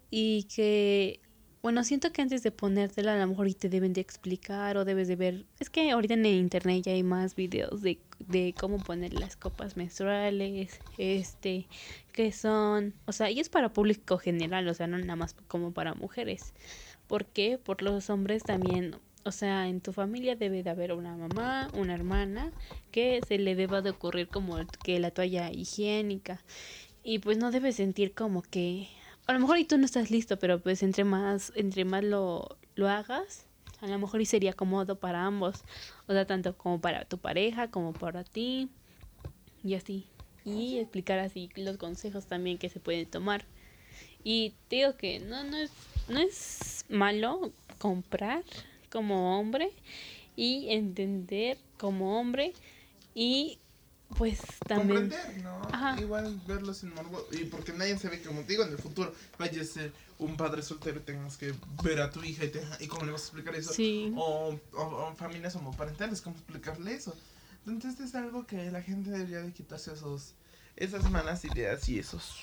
Y 0.09 0.43
que, 0.53 1.21
bueno, 1.61 1.83
siento 1.83 2.11
que 2.11 2.21
antes 2.23 2.41
de 2.43 2.51
ponértela 2.51 3.13
a 3.13 3.17
lo 3.19 3.27
mejor 3.27 3.53
te 3.53 3.69
deben 3.69 3.93
de 3.93 4.01
explicar 4.01 4.77
o 4.77 4.85
debes 4.85 5.07
de 5.07 5.15
ver. 5.15 5.45
Es 5.59 5.69
que 5.69 5.91
ahorita 5.91 6.15
en 6.15 6.25
el 6.25 6.35
internet 6.35 6.83
ya 6.85 6.91
hay 6.93 7.03
más 7.03 7.35
videos 7.35 7.81
de, 7.81 7.99
de 8.19 8.55
cómo 8.57 8.81
poner 8.83 9.13
las 9.13 9.35
copas 9.35 9.77
menstruales, 9.77 10.81
este, 10.97 11.67
que 12.13 12.31
son, 12.31 12.95
o 13.05 13.11
sea, 13.11 13.29
y 13.29 13.39
es 13.39 13.49
para 13.49 13.73
público 13.73 14.17
general, 14.17 14.67
o 14.67 14.73
sea, 14.73 14.87
no 14.87 14.97
nada 14.97 15.15
más 15.15 15.35
como 15.47 15.71
para 15.71 15.93
mujeres. 15.93 16.53
¿Por 17.07 17.25
qué? 17.25 17.57
Por 17.57 17.81
los 17.83 18.09
hombres 18.09 18.45
también, 18.45 18.95
o 19.23 19.31
sea, 19.31 19.67
en 19.67 19.81
tu 19.81 19.93
familia 19.93 20.35
debe 20.35 20.63
de 20.63 20.69
haber 20.71 20.93
una 20.93 21.15
mamá, 21.15 21.69
una 21.73 21.93
hermana, 21.93 22.53
que 22.91 23.21
se 23.21 23.37
le 23.37 23.55
deba 23.55 23.81
de 23.81 23.91
ocurrir 23.91 24.29
como 24.29 24.57
que 24.81 24.99
la 24.99 25.11
toalla 25.11 25.51
higiénica. 25.51 26.43
Y 27.03 27.19
pues 27.19 27.37
no 27.37 27.51
debes 27.51 27.75
sentir 27.77 28.13
como 28.13 28.41
que, 28.43 28.89
a 29.31 29.33
lo 29.33 29.39
mejor 29.39 29.57
y 29.57 29.65
tú 29.65 29.77
no 29.77 29.85
estás 29.85 30.11
listo, 30.11 30.37
pero 30.37 30.59
pues 30.59 30.83
entre 30.83 31.03
más, 31.03 31.51
entre 31.55 31.85
más 31.85 32.03
lo, 32.03 32.57
lo 32.75 32.89
hagas, 32.89 33.45
a 33.81 33.87
lo 33.87 33.97
mejor 33.97 34.21
y 34.21 34.25
sería 34.25 34.53
cómodo 34.53 34.99
para 34.99 35.25
ambos. 35.25 35.63
O 36.07 36.13
sea, 36.13 36.25
tanto 36.25 36.55
como 36.55 36.79
para 36.79 37.05
tu 37.05 37.17
pareja, 37.17 37.71
como 37.71 37.93
para 37.93 38.23
ti. 38.23 38.69
Y 39.63 39.75
así. 39.75 40.07
Y 40.45 40.77
explicar 40.77 41.19
así 41.19 41.49
los 41.55 41.77
consejos 41.77 42.25
también 42.25 42.57
que 42.57 42.69
se 42.69 42.79
pueden 42.79 43.09
tomar. 43.09 43.45
Y 44.23 44.53
te 44.67 44.77
digo 44.77 44.95
que 44.97 45.19
no, 45.19 45.43
no, 45.43 45.57
es, 45.57 45.71
no 46.07 46.19
es 46.19 46.85
malo 46.89 47.51
comprar 47.79 48.43
como 48.91 49.39
hombre 49.39 49.71
y 50.35 50.69
entender 50.69 51.57
como 51.77 52.19
hombre 52.19 52.53
y 53.15 53.57
pues 54.17 54.39
también... 54.67 55.09
Comprender, 55.09 55.43
¿no? 55.43 55.61
Ajá. 55.71 55.99
Igual 55.99 56.39
verlo 56.47 56.73
sin 56.73 56.93
morbo. 56.93 57.25
Y 57.31 57.45
porque 57.45 57.73
nadie 57.73 57.97
sabe, 57.97 58.21
como 58.21 58.41
te 58.41 58.47
digo, 58.53 58.63
en 58.63 58.71
el 58.71 58.77
futuro 58.77 59.13
vaya 59.37 59.61
a 59.61 59.65
ser 59.65 59.91
un 60.19 60.37
padre 60.37 60.61
soltero 60.61 60.99
y 60.99 61.03
tengas 61.03 61.37
que 61.37 61.53
ver 61.83 62.01
a 62.01 62.09
tu 62.11 62.23
hija 62.23 62.45
y, 62.45 62.49
tenga- 62.49 62.77
y 62.79 62.87
cómo 62.87 63.05
le 63.05 63.11
vas 63.11 63.21
a 63.21 63.25
explicar 63.25 63.55
eso. 63.55 63.73
Sí. 63.73 64.11
O, 64.15 64.57
o, 64.73 64.81
o 64.81 65.15
familias 65.15 65.55
homoparentales, 65.55 66.21
cómo 66.21 66.35
explicarle 66.35 66.93
eso. 66.93 67.15
Entonces 67.65 67.99
es 67.99 68.15
algo 68.15 68.45
que 68.45 68.71
la 68.71 68.81
gente 68.81 69.09
debería 69.11 69.41
de 69.41 69.51
quitarse 69.53 69.93
esos, 69.93 70.33
esas 70.75 71.09
malas 71.11 71.45
ideas 71.45 71.87
y 71.89 71.99
esos 71.99 72.35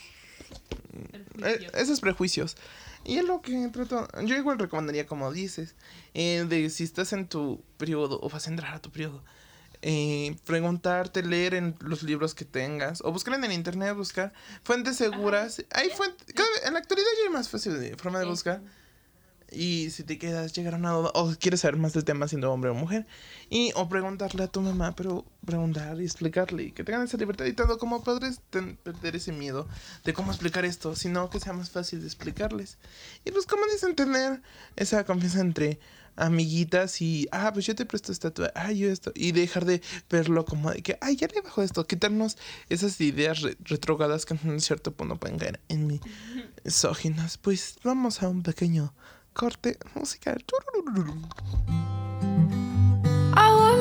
eh, 1.45 1.71
esos 1.75 2.01
prejuicios. 2.01 2.57
Y 3.05 3.19
es 3.19 3.25
lo 3.25 3.41
que 3.43 3.69
trato. 3.73 4.09
Yo 4.25 4.37
igual 4.37 4.59
recomendaría, 4.59 5.07
como 5.07 5.33
dices, 5.33 5.75
eh, 6.15 6.45
de 6.49 6.69
si 6.71 6.85
estás 6.85 7.13
en 7.13 7.27
tu 7.29 7.63
periodo 7.77 8.19
o 8.23 8.29
vas 8.29 8.47
a 8.47 8.51
entrar 8.51 8.75
a 8.75 8.81
tu 8.83 8.91
periodo, 8.91 9.23
eh, 9.83 10.37
preguntarte, 10.45 11.23
leer 11.23 11.55
en 11.55 11.75
los 11.81 12.03
libros 12.03 12.35
que 12.35 12.45
tengas 12.45 13.01
o 13.03 13.13
buscar 13.13 13.35
en 13.35 13.45
el 13.45 13.53
internet, 13.53 13.95
buscar 13.95 14.33
fuentes 14.63 14.97
seguras. 14.97 15.65
Hay 15.71 15.91
fuentes. 15.91 16.27
en 16.65 16.73
la 16.73 16.79
actualidad 16.79 17.09
ya 17.19 17.29
hay 17.29 17.33
más 17.33 17.49
fácil 17.49 17.79
de 17.79 17.97
forma 17.97 18.19
de 18.19 18.27
buscar. 18.27 18.61
Y 19.51 19.89
si 19.89 20.05
te 20.05 20.19
quedas, 20.19 20.53
llegar 20.53 20.75
a 20.75 20.77
una 20.77 20.91
duda, 20.91 21.11
o 21.15 21.35
quieres 21.41 21.61
saber 21.61 21.79
más 21.79 21.95
del 21.95 22.05
tema 22.05 22.29
siendo 22.29 22.53
hombre 22.53 22.69
o 22.69 22.75
mujer, 22.75 23.07
y 23.49 23.73
o 23.77 23.89
preguntarle 23.89 24.43
a 24.45 24.49
tu 24.49 24.61
mamá, 24.61 24.95
pero 24.95 25.25
preguntar 25.47 25.99
y 25.99 26.05
explicarle, 26.05 26.65
y 26.65 26.73
que 26.73 26.85
tengan 26.85 27.05
esa 27.05 27.17
libertad 27.17 27.47
y 27.47 27.55
tanto 27.55 27.79
como 27.79 28.05
padres, 28.05 28.43
ten- 28.51 28.77
perder 28.77 29.17
ese 29.17 29.33
miedo 29.33 29.67
de 30.05 30.13
cómo 30.13 30.33
explicar 30.33 30.67
esto, 30.67 30.95
sino 30.95 31.31
que 31.31 31.41
sea 31.41 31.55
más 31.55 31.71
fácil 31.71 32.01
de 32.01 32.07
explicarles. 32.09 32.77
Y 33.25 33.31
pues, 33.31 33.47
como 33.47 33.65
dicen, 33.73 33.95
tener 33.97 34.43
esa 34.77 35.05
confianza 35.07 35.41
entre 35.41 35.81
amiguitas 36.19 37.01
y, 37.01 37.27
ah, 37.33 37.51
pues 37.53 37.67
yo 37.67 37.75
te 37.75 37.87
presto 37.87 38.13
esta, 38.13 38.31
toalla, 38.31 38.53
ah, 38.55 38.73
yo 38.73 38.91
esto, 38.91 39.13
y 39.15 39.33
dejar 39.33 39.65
de 39.65 39.81
verlo 40.11 40.45
como 40.45 40.71
de 40.71 40.83
que, 40.83 40.99
ay, 41.01 41.17
ya 41.17 41.29
le 41.29 41.41
bajo 41.41 41.63
esto, 41.63 41.87
quitarnos 41.87 42.37
esas 42.69 43.01
ideas 43.01 43.41
re- 43.41 43.57
retrógradas 43.61 44.27
que 44.27 44.35
en 44.43 44.61
cierto 44.61 44.93
punto 44.93 45.17
pueden 45.17 45.39
caer 45.39 45.61
en 45.69 45.87
mí 45.87 46.01
misóginas. 46.65 47.39
Pues 47.39 47.77
vamos 47.85 48.23
a 48.23 48.29
un 48.29 48.43
pequeño 48.43 48.93
corte 49.33 49.79
musical. 49.95 50.45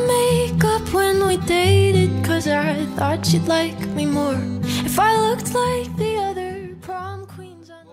Makeup 0.08 0.93
when 0.93 1.26
we 1.26 1.38
dated, 1.38 2.23
cause 2.23 2.47
I 2.47 2.86
thought 2.95 3.28
you'd 3.34 3.47
like 3.47 3.78
me 3.89 4.06
more. 4.06 4.39
If 4.86 4.97
I 5.00 5.17
looked 5.17 5.54
like 5.54 5.95
the 5.97 6.17
other 6.17 6.76
prom 6.82 7.26
queens 7.28 7.69
on. 7.69 7.86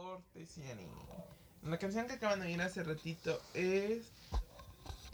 La 1.69 1.79
canción 1.79 2.07
que 2.07 2.15
acaban 2.15 2.41
de 2.41 2.47
oír 2.47 2.61
hace 2.61 2.83
ratito 2.85 3.41
es 3.55 4.03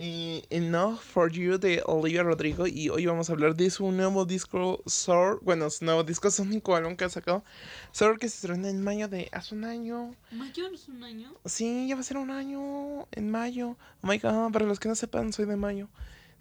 eh, 0.02 0.44
Enough 0.48 0.98
for 0.98 1.30
You 1.30 1.58
de 1.58 1.82
Olivia 1.84 2.22
Rodrigo 2.22 2.66
y 2.66 2.88
hoy 2.88 3.04
vamos 3.04 3.28
a 3.28 3.34
hablar 3.34 3.54
de 3.54 3.68
su 3.68 3.92
nuevo 3.92 4.24
disco 4.24 4.82
Sour, 4.86 5.40
bueno, 5.42 5.68
su 5.68 5.84
nuevo 5.84 6.02
disco 6.04 6.30
sónico 6.30 6.74
álbum 6.74 6.96
que 6.96 7.04
ha 7.04 7.10
sacado 7.10 7.44
Sour 7.92 8.18
que 8.18 8.28
se 8.30 8.36
estrenó 8.36 8.66
en 8.68 8.82
mayo 8.82 9.08
de 9.08 9.28
hace 9.32 9.54
un 9.54 9.64
año. 9.64 10.14
¿Mayor 10.32 10.72
es 10.72 10.88
un 10.88 11.04
año? 11.04 11.34
Sí, 11.44 11.86
ya 11.86 11.96
va 11.96 12.00
a 12.00 12.04
ser 12.04 12.16
un 12.16 12.30
año 12.30 13.06
en 13.12 13.30
mayo. 13.30 13.76
Oh 14.02 14.06
my 14.06 14.16
god, 14.18 14.50
para 14.52 14.64
los 14.64 14.80
que 14.80 14.88
no 14.88 14.94
sepan, 14.94 15.32
soy 15.34 15.44
de 15.44 15.56
mayo. 15.56 15.88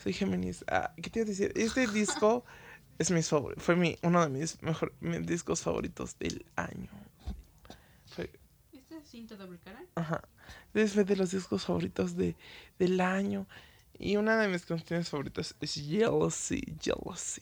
Soy 0.01 0.13
Géminis. 0.13 0.63
Ah, 0.69 0.93
¿qué 0.95 1.09
te 1.09 1.19
iba 1.19 1.25
a 1.25 1.29
decir? 1.29 1.51
Este 1.57 1.85
disco 1.87 2.45
es 2.97 3.11
mi 3.11 3.21
favor- 3.21 3.59
fue 3.59 3.75
mi, 3.75 3.97
uno 4.03 4.21
de 4.23 4.29
mis 4.29 4.61
mejor, 4.63 4.93
mis 5.01 5.25
discos 5.27 5.61
favoritos 5.61 6.17
del 6.17 6.45
año. 6.55 6.89
Fue, 9.11 9.35
¿Esta 9.35 9.35
es 9.35 9.35
cinta 9.35 9.35
doble 9.37 9.59
cara? 9.59 9.83
ajá. 9.95 10.27
Es 10.73 10.95
de 10.95 11.15
los 11.15 11.31
discos 11.31 11.65
favoritos 11.65 12.15
de, 12.15 12.35
del 12.77 13.01
año. 13.01 13.47
Y 13.97 14.17
una 14.17 14.37
de 14.37 14.47
mis 14.47 14.65
canciones 14.65 15.09
favoritas 15.09 15.55
es 15.61 15.73
Jealousy, 15.75 16.61
Jealousy. 16.81 17.41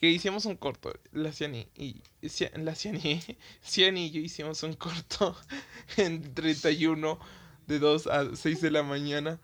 Que 0.00 0.10
hicimos 0.10 0.46
un 0.46 0.56
corto, 0.56 0.92
la 1.12 1.32
Ciani 1.32 1.68
y 1.76 2.02
la 2.54 2.74
Ciani, 2.74 3.20
y 3.96 4.10
yo 4.10 4.20
hicimos 4.20 4.62
un 4.62 4.74
corto 4.74 5.36
en 5.96 6.34
31 6.34 7.18
de 7.66 7.78
2 7.78 8.06
a 8.08 8.34
6 8.36 8.60
de 8.60 8.70
la 8.70 8.82
mañana. 8.82 9.40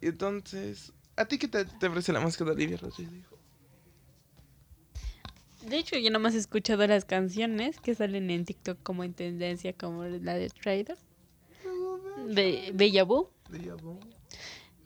Entonces, 0.00 0.92
¿a 1.16 1.26
ti 1.26 1.38
qué 1.38 1.48
te, 1.48 1.64
te 1.64 1.88
parece 1.88 2.12
la 2.12 2.20
música 2.20 2.44
de 2.44 2.52
Olivia 2.52 2.76
Rodrigo? 2.78 3.31
De 5.66 5.78
hecho, 5.78 5.96
yo 5.96 6.10
nomás 6.10 6.34
he 6.34 6.38
escuchado 6.38 6.86
las 6.86 7.04
canciones 7.04 7.78
que 7.78 7.94
salen 7.94 8.30
en 8.30 8.44
TikTok 8.44 8.82
como 8.82 9.04
en 9.04 9.14
tendencia, 9.14 9.72
como 9.72 10.04
la 10.04 10.34
de 10.34 10.48
Trader, 10.50 10.98
de 12.26 12.72
Bella 12.74 13.04
Boo 13.04 13.30
Bella 13.48 13.74
Boo. 13.74 14.00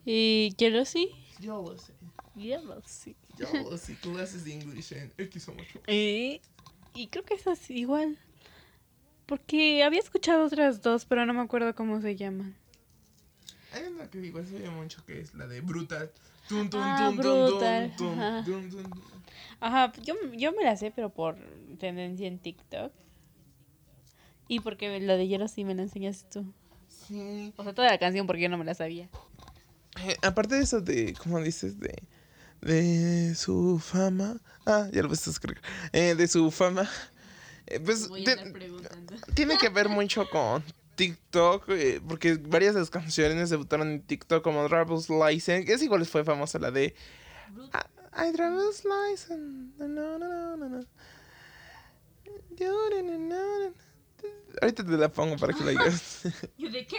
y 0.04 0.54
Jealousy. 0.58 1.10
Jealousy. 1.40 1.92
Jealousy. 2.36 3.16
Jealousy, 3.36 3.94
clases 3.96 4.44
de 4.44 4.54
English 4.54 4.92
en 4.92 5.12
X8. 5.16 5.90
Y, 5.90 6.40
y 6.94 7.06
creo 7.08 7.24
que 7.24 7.34
es 7.34 7.46
así, 7.46 7.74
igual. 7.74 8.18
Porque 9.26 9.82
había 9.82 10.00
escuchado 10.00 10.46
otras 10.46 10.82
dos, 10.82 11.04
pero 11.04 11.26
no 11.26 11.34
me 11.34 11.40
acuerdo 11.40 11.74
cómo 11.74 12.00
se 12.00 12.16
llaman. 12.16 12.56
Hay 13.72 13.84
una 13.84 14.08
que 14.10 14.18
igual 14.18 14.46
se 14.46 14.56
oye 14.56 14.70
mucho 14.70 15.04
que 15.04 15.20
es 15.20 15.34
la 15.34 15.46
de 15.46 15.60
Brutal. 15.60 16.10
Tun, 16.48 16.70
tun, 16.70 16.80
Ah, 16.82 17.12
Brutal, 17.16 17.92
ajá. 17.98 18.44
Ajá, 19.58 19.92
yo, 20.02 20.14
yo 20.36 20.52
me 20.52 20.64
la 20.64 20.76
sé, 20.76 20.90
pero 20.90 21.10
por 21.10 21.36
tendencia 21.78 22.26
en 22.28 22.38
TikTok. 22.38 22.92
Y 24.48 24.60
porque 24.60 25.00
la 25.00 25.16
de 25.16 25.26
Hielo 25.26 25.48
sí 25.48 25.64
me 25.64 25.74
la 25.74 25.82
enseñaste 25.82 26.28
tú. 26.30 26.52
Sí. 26.88 27.52
O 27.56 27.64
sea, 27.64 27.74
toda 27.74 27.88
la 27.90 27.98
canción 27.98 28.26
porque 28.26 28.42
yo 28.42 28.48
no 28.48 28.58
me 28.58 28.64
la 28.64 28.74
sabía. 28.74 29.08
Eh, 30.04 30.16
aparte 30.22 30.54
de 30.56 30.62
eso 30.62 30.80
de, 30.80 31.14
como 31.14 31.40
dices, 31.40 31.80
de, 31.80 31.94
de 32.60 33.34
su 33.34 33.78
fama. 33.80 34.36
Ah, 34.66 34.88
ya 34.92 35.02
lo 35.02 35.08
ves 35.08 35.26
escribir. 35.26 35.60
Eh, 35.92 36.14
de 36.14 36.28
su 36.28 36.50
fama. 36.50 36.88
eh, 37.66 37.80
pues 37.80 38.04
a 38.04 38.52
preguntando. 38.52 39.14
tiene 39.34 39.56
que 39.58 39.68
ver 39.68 39.88
mucho 39.88 40.28
con 40.30 40.62
TikTok, 40.96 41.68
eh, 41.68 42.00
porque 42.06 42.34
varias 42.34 42.74
de 42.74 42.80
las 42.80 42.90
canciones 42.90 43.50
debutaron 43.50 43.88
en 43.88 44.02
TikTok 44.02 44.42
como 44.42 44.66
Driver's 44.68 45.08
License. 45.08 45.72
Es 45.72 45.82
igual 45.82 46.04
fue 46.06 46.24
famosa 46.24 46.58
la 46.58 46.70
de 46.70 46.94
ah, 47.72 47.86
I 48.26 48.32
Driver's 48.32 48.84
License. 48.84 49.74
No, 49.78 49.86
no, 49.86 50.18
no, 50.18 50.56
no, 50.56 50.68
no. 50.68 50.80
Ahorita 54.62 54.84
te 54.84 54.92
la 54.92 55.08
pongo 55.10 55.36
para 55.36 55.52
que 55.52 55.62
la 55.64 55.70
digas. 55.70 56.22
¿Y 56.56 56.70
de 56.70 56.86
qué? 56.86 56.98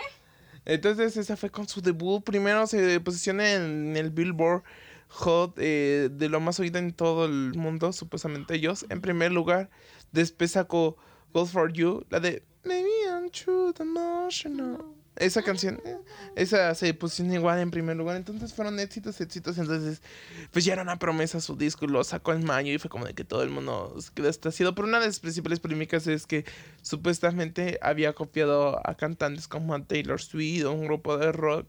Entonces 0.66 1.18
esa 1.18 1.36
fue 1.36 1.50
con 1.50 1.68
su 1.68 1.82
debut. 1.82 2.24
Primero 2.24 2.68
se 2.68 3.00
posiciona 3.00 3.54
en 3.54 3.98
el 3.98 4.12
Billboard 4.12 4.64
Hot 5.10 5.56
eh, 5.58 6.10
de 6.12 6.30
lo 6.30 6.40
más 6.40 6.60
oído 6.60 6.78
en 6.78 6.94
todo 6.94 7.26
el 7.26 7.54
mundo, 7.56 7.94
supuestamente 7.94 8.56
ellos. 8.56 8.86
En 8.90 9.02
primer 9.02 9.32
lugar, 9.32 9.70
después 10.12 10.52
sacó 10.52 10.98
Gold 11.34 11.50
for 11.50 11.74
You, 11.74 12.06
la 12.10 12.20
de 12.20 12.44
Maybe 12.68 12.90
Esa 15.16 15.42
canción, 15.42 15.82
eh, 15.84 15.98
esa 16.36 16.76
se 16.76 16.94
posiciona 16.94 17.34
igual 17.34 17.60
en 17.60 17.72
primer 17.72 17.98
lugar. 17.98 18.18
Entonces 18.18 18.54
fueron 18.54 18.80
éxitos, 18.80 19.20
éxitos. 19.20 19.58
Entonces, 19.58 20.02
pues 20.52 20.63
ya 20.63 20.74
era 20.74 20.84
una 20.84 21.00
promesa 21.00 21.42
su 21.42 21.56
disco 21.56 21.86
y 21.86 21.88
lo 21.88 22.04
sacó 22.04 22.34
en 22.34 22.46
mayo 22.46 22.72
y 22.72 22.78
fue 22.78 22.90
como 22.90 23.06
de 23.06 23.16
que 23.16 23.24
todo 23.24 23.42
el 23.42 23.50
mundo 23.50 23.96
se 24.00 24.12
quedó 24.13 24.30
estaciado. 24.30 24.76
Pero 24.76 24.88
una 24.88 25.00
de 25.00 25.08
las 25.08 25.20
principales 25.20 25.60
polémicas 25.60 26.06
es 26.06 26.28
que 26.28 26.46
supuestamente 26.82 27.80
había 27.82 28.13
copiado 28.13 28.80
a 28.88 28.96
cantantes 28.96 29.48
como 29.48 29.74
a 29.74 29.84
Taylor 29.84 30.22
Swift 30.22 30.66
o 30.66 30.72
un 30.72 30.86
grupo 30.86 31.18
de 31.18 31.32
rock. 31.32 31.68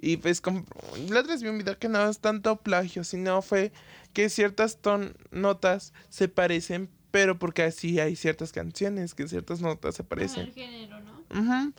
Y 0.00 0.16
pues 0.16 0.40
como, 0.40 0.64
la 1.10 1.20
otra 1.20 1.34
vez 1.34 1.42
vi 1.42 1.48
un 1.48 1.58
video 1.58 1.78
que 1.78 1.88
no 1.88 2.08
es 2.08 2.18
tanto 2.18 2.56
plagio, 2.56 3.04
sino 3.04 3.40
fue 3.40 3.70
que 4.12 4.28
ciertas 4.30 4.78
ton 4.78 5.14
notas 5.30 5.92
se 6.08 6.28
parecen, 6.28 6.90
pero 7.12 7.38
porque 7.38 7.62
así 7.62 8.00
hay 8.00 8.16
ciertas 8.16 8.50
canciones 8.50 9.14
que 9.14 9.28
ciertas 9.28 9.60
notas 9.60 9.94
se 9.94 10.02
parecen. 10.02 10.46
El 10.48 10.52
género, 10.52 10.98
¿no? 11.00 11.12
Ujú. 11.40 11.72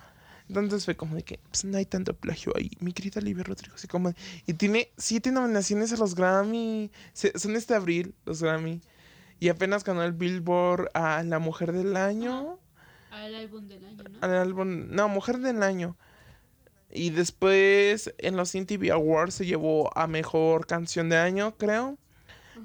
Entonces 0.48 0.86
fue 0.86 0.96
como 0.96 1.16
de 1.16 1.24
que 1.24 1.40
pues, 1.50 1.66
no 1.66 1.78
hay 1.78 1.86
tanto 1.86 2.14
plagio 2.16 2.54
ahí. 2.56 2.72
Mi 2.80 2.94
querida 2.94 3.20
Olivia 3.20 3.44
Rodrigo, 3.44 3.76
como. 3.90 4.14
Y 4.46 4.54
tiene 4.54 4.90
siete 4.98 5.32
nominaciones 5.32 5.92
a 5.92 5.98
los 5.98 6.16
Grammy. 6.16 6.92
Se- 7.14 7.38
son 7.38 7.56
este 7.56 7.74
abril 7.76 8.14
los 8.26 8.42
Grammy. 8.42 8.80
Y 9.40 9.50
apenas 9.50 9.84
ganó 9.84 10.04
el 10.04 10.14
Billboard 10.14 10.90
a 10.94 11.22
la 11.24 11.40
Mujer 11.40 11.74
del 11.74 11.98
Año. 11.98 12.60
Al 13.12 13.36
álbum 13.36 13.68
del 13.68 13.84
año, 13.86 14.04
¿no? 14.10 14.18
Al 14.22 14.36
álbum. 14.36 14.88
No, 14.90 15.08
Mujer 15.10 15.40
del 15.40 15.62
Año. 15.64 15.98
Y 16.92 17.10
después 17.10 18.14
en 18.20 18.36
los 18.38 18.54
MTV 18.56 18.92
Awards 18.92 19.34
se 19.36 19.46
llevó 19.46 19.96
a 19.98 20.08
Mejor 20.08 20.68
Canción 20.68 21.10
de 21.10 21.18
Año, 21.18 21.56
creo. 21.58 21.98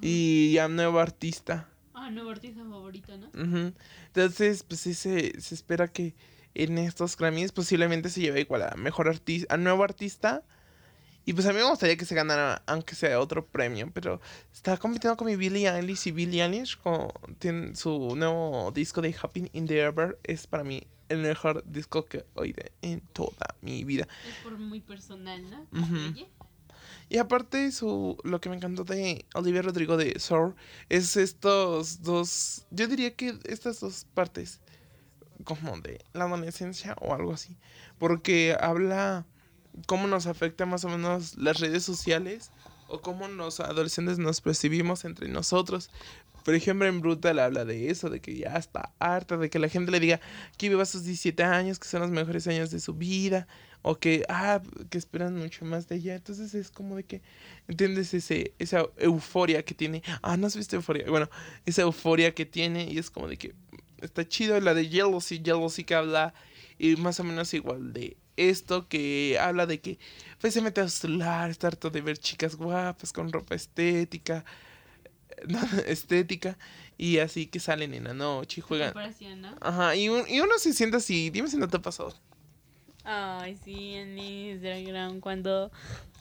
Y 0.03 0.59
a 0.59 0.69
Nuevo 0.69 0.99
Artista. 1.01 1.69
Nuevo 2.11 2.31
artista 2.31 2.63
favorito, 2.63 3.17
¿no? 3.17 3.29
Ujú. 3.29 3.73
Entonces, 4.07 4.63
pues 4.63 4.81
sí 4.81 4.95
se, 4.95 5.41
se 5.41 5.55
espera 5.55 5.89
que 5.89 6.15
en 6.55 6.79
estos 6.79 7.17
Grammys 7.17 7.53
posiblemente 7.53 8.11
se 8.11 8.21
lleve 8.21 8.41
igual 8.41 8.63
a 8.63 8.75
mejor 8.77 9.09
artista, 9.09 9.55
a 9.55 9.57
nuevo 9.57 9.85
artista. 9.85 10.43
Y 11.25 11.35
pues 11.35 11.47
a 11.47 11.53
mí 11.53 11.59
me 11.59 11.69
gustaría 11.69 11.97
que 11.97 12.07
se 12.07 12.15
ganara, 12.15 12.63
aunque 12.67 12.95
sea 12.95 13.21
otro 13.21 13.47
premio, 13.47 13.91
pero 13.93 14.19
está 14.51 14.79
compitiendo 14.79 15.15
con 15.17 15.27
mi 15.27 15.37
Billie 15.37 15.69
Eilish 15.69 16.09
y 16.09 16.11
Billie 16.11 16.43
Eilish 16.43 16.79
con, 16.79 17.09
tiene 17.39 17.77
su 17.77 18.17
nuevo 18.17 18.73
disco 18.73 19.03
de 19.03 19.15
Happy 19.21 19.51
in 19.53 19.67
the 19.67 19.79
Ever. 19.79 20.19
Es 20.25 20.47
para 20.47 20.65
mí 20.65 20.87
el 21.11 21.19
mejor 21.19 21.63
disco 21.67 22.07
que 22.07 22.25
oído 22.35 22.63
en 22.81 23.01
toda 23.13 23.55
mi 23.61 23.85
vida. 23.85 24.09
Es 24.27 24.35
por 24.43 24.57
muy 24.59 24.81
personal, 24.81 25.43
¿no? 25.51 25.67
Oye, 25.73 26.29
Y 27.09 27.19
aparte, 27.19 27.73
su, 27.73 28.19
lo 28.23 28.41
que 28.41 28.51
me 28.51 28.57
encantó 28.57 28.85
de 28.85 29.25
Olivia 29.35 29.63
Rodrigo 29.63 29.97
de 29.97 30.19
Soul 30.19 30.55
es 30.89 31.17
estos 31.17 32.03
dos, 32.03 32.67
yo 32.71 32.87
diría 32.87 33.15
que 33.15 33.39
estas 33.45 33.81
dos 33.81 34.07
partes, 34.15 34.61
como 35.45 35.79
de 35.81 36.05
la 36.13 36.25
adolescencia 36.25 36.97
o 37.01 37.15
algo 37.15 37.33
así, 37.33 37.57
porque 37.99 38.57
habla 38.61 39.25
cómo 39.87 40.07
nos 40.07 40.27
afecta 40.27 40.67
más 40.67 40.85
o 40.85 40.89
menos 40.89 41.37
las 41.39 41.61
redes 41.61 41.85
sociales 41.85 42.51
o 42.89 43.01
cómo 43.01 43.29
los 43.29 43.61
adolescentes 43.61 44.19
nos 44.19 44.41
percibimos 44.41 45.05
entre 45.05 45.29
nosotros. 45.29 45.91
Por 46.45 46.55
ejemplo, 46.55 46.87
en 46.87 47.01
Brutal 47.01 47.39
habla 47.39 47.65
de 47.65 47.91
eso, 47.91 48.09
de 48.09 48.21
que 48.21 48.37
ya 48.37 48.57
está 48.57 48.93
harta, 48.99 49.37
de 49.37 49.51
que 49.51 49.59
la 49.59 49.69
gente 49.69 49.93
le 49.93 50.01
diga 50.01 50.21
que 50.57 50.69
viva 50.69 50.85
sus 50.85 51.05
17 51.05 51.43
años, 51.45 51.79
que 51.79 51.89
son 51.89 52.01
los 52.01 52.11
mejores 52.11 52.47
años 52.47 52.71
de 52.71 52.81
su 52.81 52.95
vida, 52.95 53.47
o 53.83 53.99
que, 53.99 54.25
ah, 54.29 54.61
que 54.91 54.99
esperan 54.99 55.37
mucho 55.37 55.65
más 55.65 55.89
de 55.89 55.97
ella. 55.97 56.15
Entonces 56.17 56.55
es 56.55 56.71
como 56.71 56.97
de 56.97 57.05
que, 57.05 57.23
¿entiendes? 57.69 58.13
Ese, 58.15 58.53
esa 58.59 58.85
euforia 58.99 59.63
que 59.65 59.75
tiene. 59.75 60.03
Ah, 60.23 60.37
¿no 60.37 60.47
has 60.47 60.57
visto 60.57 60.77
euforia? 60.77 61.05
Bueno, 61.09 61.29
esa 61.67 61.83
euforia 61.83 62.35
que 62.35 62.45
tiene 62.47 62.91
y 62.91 62.99
es 62.99 63.11
como 63.11 63.29
de 63.29 63.37
que 63.37 63.55
está 64.01 64.27
chido. 64.29 64.59
La 64.61 64.75
de 64.75 64.89
Jealousy, 64.89 65.41
Jealousy 65.45 65.85
que 65.85 65.95
habla 65.95 66.35
y 66.79 66.97
más 66.97 67.19
o 67.21 67.25
menos 67.25 67.53
igual 67.55 67.93
de 67.93 68.17
esto 68.37 68.87
que 68.89 69.37
habla 69.41 69.67
de 69.67 69.81
que 69.81 69.99
pues 70.41 70.55
se 70.55 70.61
mete 70.61 70.81
a 70.81 70.89
su 70.89 70.97
celular, 70.99 71.51
está 71.51 71.67
harto 71.67 71.91
de 71.91 72.01
ver 72.01 72.19
chicas 72.19 72.55
guapas 72.55 73.13
con 73.13 73.33
ropa 73.33 73.57
estética, 73.57 74.45
estética 75.87 76.57
y 76.97 77.19
así 77.19 77.47
que 77.47 77.61
salen 77.61 77.95
en 77.95 78.05
la 78.05 78.15
noche 78.15 78.61
y 78.61 78.63
juegan. 78.63 78.93
Ajá, 79.61 79.95
y, 79.97 80.09
un- 80.09 80.29
y 80.29 80.41
uno 80.41 80.59
se 80.59 80.73
siente 80.73 80.97
así, 80.97 81.31
dime 81.31 81.49
si 81.49 81.57
no 81.57 81.69
te 81.69 81.77
ha 81.77 81.83
pasado. 81.83 82.15
Ay, 83.11 83.57
sí, 83.57 83.95
en 83.95 84.19
Instagram, 84.19 85.21
cuando 85.21 85.73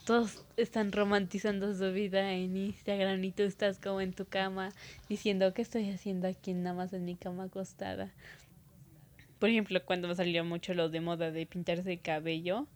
todos 0.05 0.45
están 0.55 0.93
romantizando 0.93 1.75
su 1.75 1.91
vida 1.91 2.31
en 2.31 2.55
Instagram 2.55 3.21
y 3.25 3.33
tú 3.33 3.43
estás 3.43 3.77
como 3.77 3.99
en 3.99 4.13
tu 4.13 4.23
cama 4.23 4.69
diciendo, 5.09 5.53
¿qué 5.53 5.63
estoy 5.63 5.89
haciendo 5.89 6.29
aquí 6.29 6.53
nada 6.53 6.73
más 6.73 6.93
en 6.93 7.03
mi 7.03 7.17
cama 7.17 7.43
acostada? 7.43 8.13
Por 9.37 9.49
ejemplo, 9.49 9.83
cuando 9.83 10.07
me 10.07 10.15
salió 10.15 10.45
mucho 10.45 10.73
lo 10.73 10.87
de 10.87 11.01
moda 11.01 11.29
de 11.29 11.45
pintarse 11.45 11.91
el 11.91 11.99
cabello, 11.99 12.67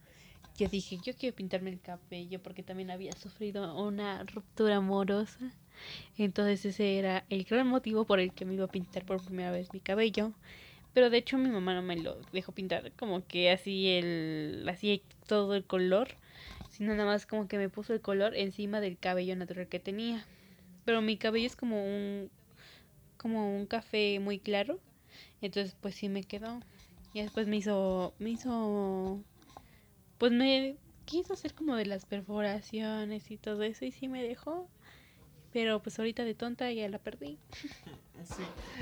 yo 0.58 0.68
dije, 0.68 0.98
yo 1.02 1.16
quiero 1.16 1.34
pintarme 1.34 1.70
el 1.70 1.80
cabello 1.80 2.44
porque 2.44 2.64
también 2.64 2.92
había 2.92 3.14
sufrido 3.14 3.82
una 3.82 4.26
ruptura 4.26 4.76
amorosa. 4.76 5.54
Entonces 6.18 6.66
ese 6.66 7.00
era 7.00 7.24
el 7.30 7.46
gran 7.46 7.66
motivo 7.66 8.04
por 8.04 8.20
el 8.20 8.34
que 8.34 8.44
me 8.44 8.56
iba 8.56 8.66
a 8.66 8.72
pintar 8.72 9.06
por 9.06 9.24
primera 9.24 9.52
vez 9.52 9.72
mi 9.72 9.80
cabello. 9.80 10.34
Pero 10.94 11.10
de 11.10 11.18
hecho 11.18 11.38
mi 11.38 11.50
mamá 11.50 11.74
no 11.74 11.82
me 11.82 11.96
lo 11.98 12.18
dejó 12.34 12.52
pintar 12.52 12.92
como 12.94 13.26
que 13.26 13.50
así 13.50 13.88
el 13.90 14.66
así 14.70 15.04
todo 15.28 15.56
el 15.56 15.64
color, 15.64 16.10
sino 16.70 16.94
nada 16.94 17.06
más 17.06 17.26
como 17.26 17.48
que 17.48 17.58
me 17.58 17.70
puso 17.70 17.94
el 17.94 18.02
color 18.02 18.36
encima 18.36 18.82
del 18.82 18.98
cabello 18.98 19.36
natural 19.36 19.68
que 19.68 19.80
tenía. 19.80 20.26
Pero 20.86 21.02
mi 21.02 21.18
cabello 21.18 21.48
es 21.48 21.56
como 21.56 21.84
un 21.84 22.30
como 23.18 23.56
un 23.56 23.68
café 23.68 24.20
muy 24.20 24.40
claro, 24.40 24.80
entonces 25.42 25.76
pues 25.80 25.96
sí 25.96 26.10
me 26.10 26.24
quedó. 26.24 26.60
Y 27.14 27.22
después 27.22 27.48
me 27.48 27.58
hizo 27.58 28.14
me 28.20 28.32
hizo 28.32 29.24
pues 30.18 30.32
me 30.32 30.76
quiso 31.06 31.34
hacer 31.34 31.54
como 31.54 31.76
de 31.76 31.86
las 31.86 32.06
perforaciones 32.06 33.32
y 33.32 33.38
todo 33.38 33.64
eso 33.64 33.86
y 33.86 33.92
sí 33.92 34.08
me 34.08 34.24
dejó. 34.24 34.70
Pero 35.54 35.82
pues 35.82 36.00
ahorita 36.00 36.24
de 36.24 36.34
tonta 36.34 36.72
ya 36.72 36.88
la 36.90 36.98
perdí. 37.00 37.38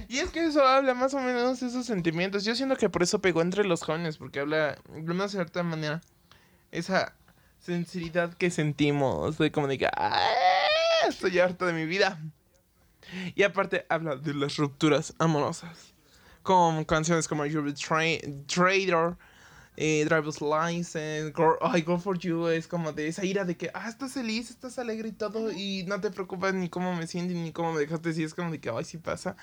Y 0.08 0.19
es 0.19 0.29
que 0.32 0.45
eso 0.45 0.65
habla 0.65 0.93
más 0.93 1.13
o 1.13 1.19
menos 1.19 1.60
de 1.60 1.67
esos 1.67 1.86
sentimientos. 1.86 2.43
Yo 2.43 2.55
siento 2.55 2.75
que 2.75 2.89
por 2.89 3.03
eso 3.03 3.19
pegó 3.19 3.41
entre 3.41 3.63
los 3.65 3.84
jóvenes, 3.84 4.17
porque 4.17 4.39
habla 4.41 4.77
de 4.93 5.12
una 5.12 5.27
cierta 5.29 5.63
manera 5.63 6.01
esa 6.71 7.15
sinceridad 7.60 8.34
que 8.34 8.51
sentimos, 8.51 9.38
de 9.38 9.51
como 9.51 9.67
de 9.67 9.89
"Ah, 9.95 10.27
estoy 11.08 11.39
harto 11.39 11.65
de 11.65 11.73
mi 11.73 11.86
vida. 11.86 12.19
Y 13.36 13.43
aparte 13.43 13.86
habla 13.89 14.15
de 14.17 14.34
las 14.34 14.58
rupturas 14.58 15.15
amorosas, 15.17 15.93
con 16.43 16.86
canciones 16.86 17.27
como 17.27 17.45
You're 17.45 17.73
Traitor, 18.47 19.17
eh, 19.82 20.04
Driver's 20.04 20.42
License, 20.42 21.32
Girl, 21.34 21.56
ay, 21.62 21.84
Go 21.84 21.98
for 21.98 22.18
You, 22.20 22.48
es 22.50 22.68
como 22.68 22.92
de 22.92 23.08
esa 23.08 23.24
ira 23.24 23.46
de 23.46 23.56
que, 23.56 23.72
ah, 23.74 23.88
estás 23.88 24.12
feliz, 24.12 24.50
estás 24.50 24.78
alegre 24.78 25.08
y 25.08 25.12
todo, 25.13 25.54
y 25.54 25.86
no 25.88 26.02
te 26.02 26.12
preocupas 26.12 26.54
ni 26.54 26.68
cómo 26.68 26.94
me 26.94 27.08
siento 27.08 27.34
ni 27.34 27.54
cómo 27.54 27.72
me 27.72 27.80
dejaste, 27.80 28.12
y 28.18 28.24
es 28.24 28.34
como 28.34 28.52
de 28.52 28.60
que, 28.60 28.70
ay, 28.70 28.84
sí 28.84 28.98
pasa. 28.98 29.38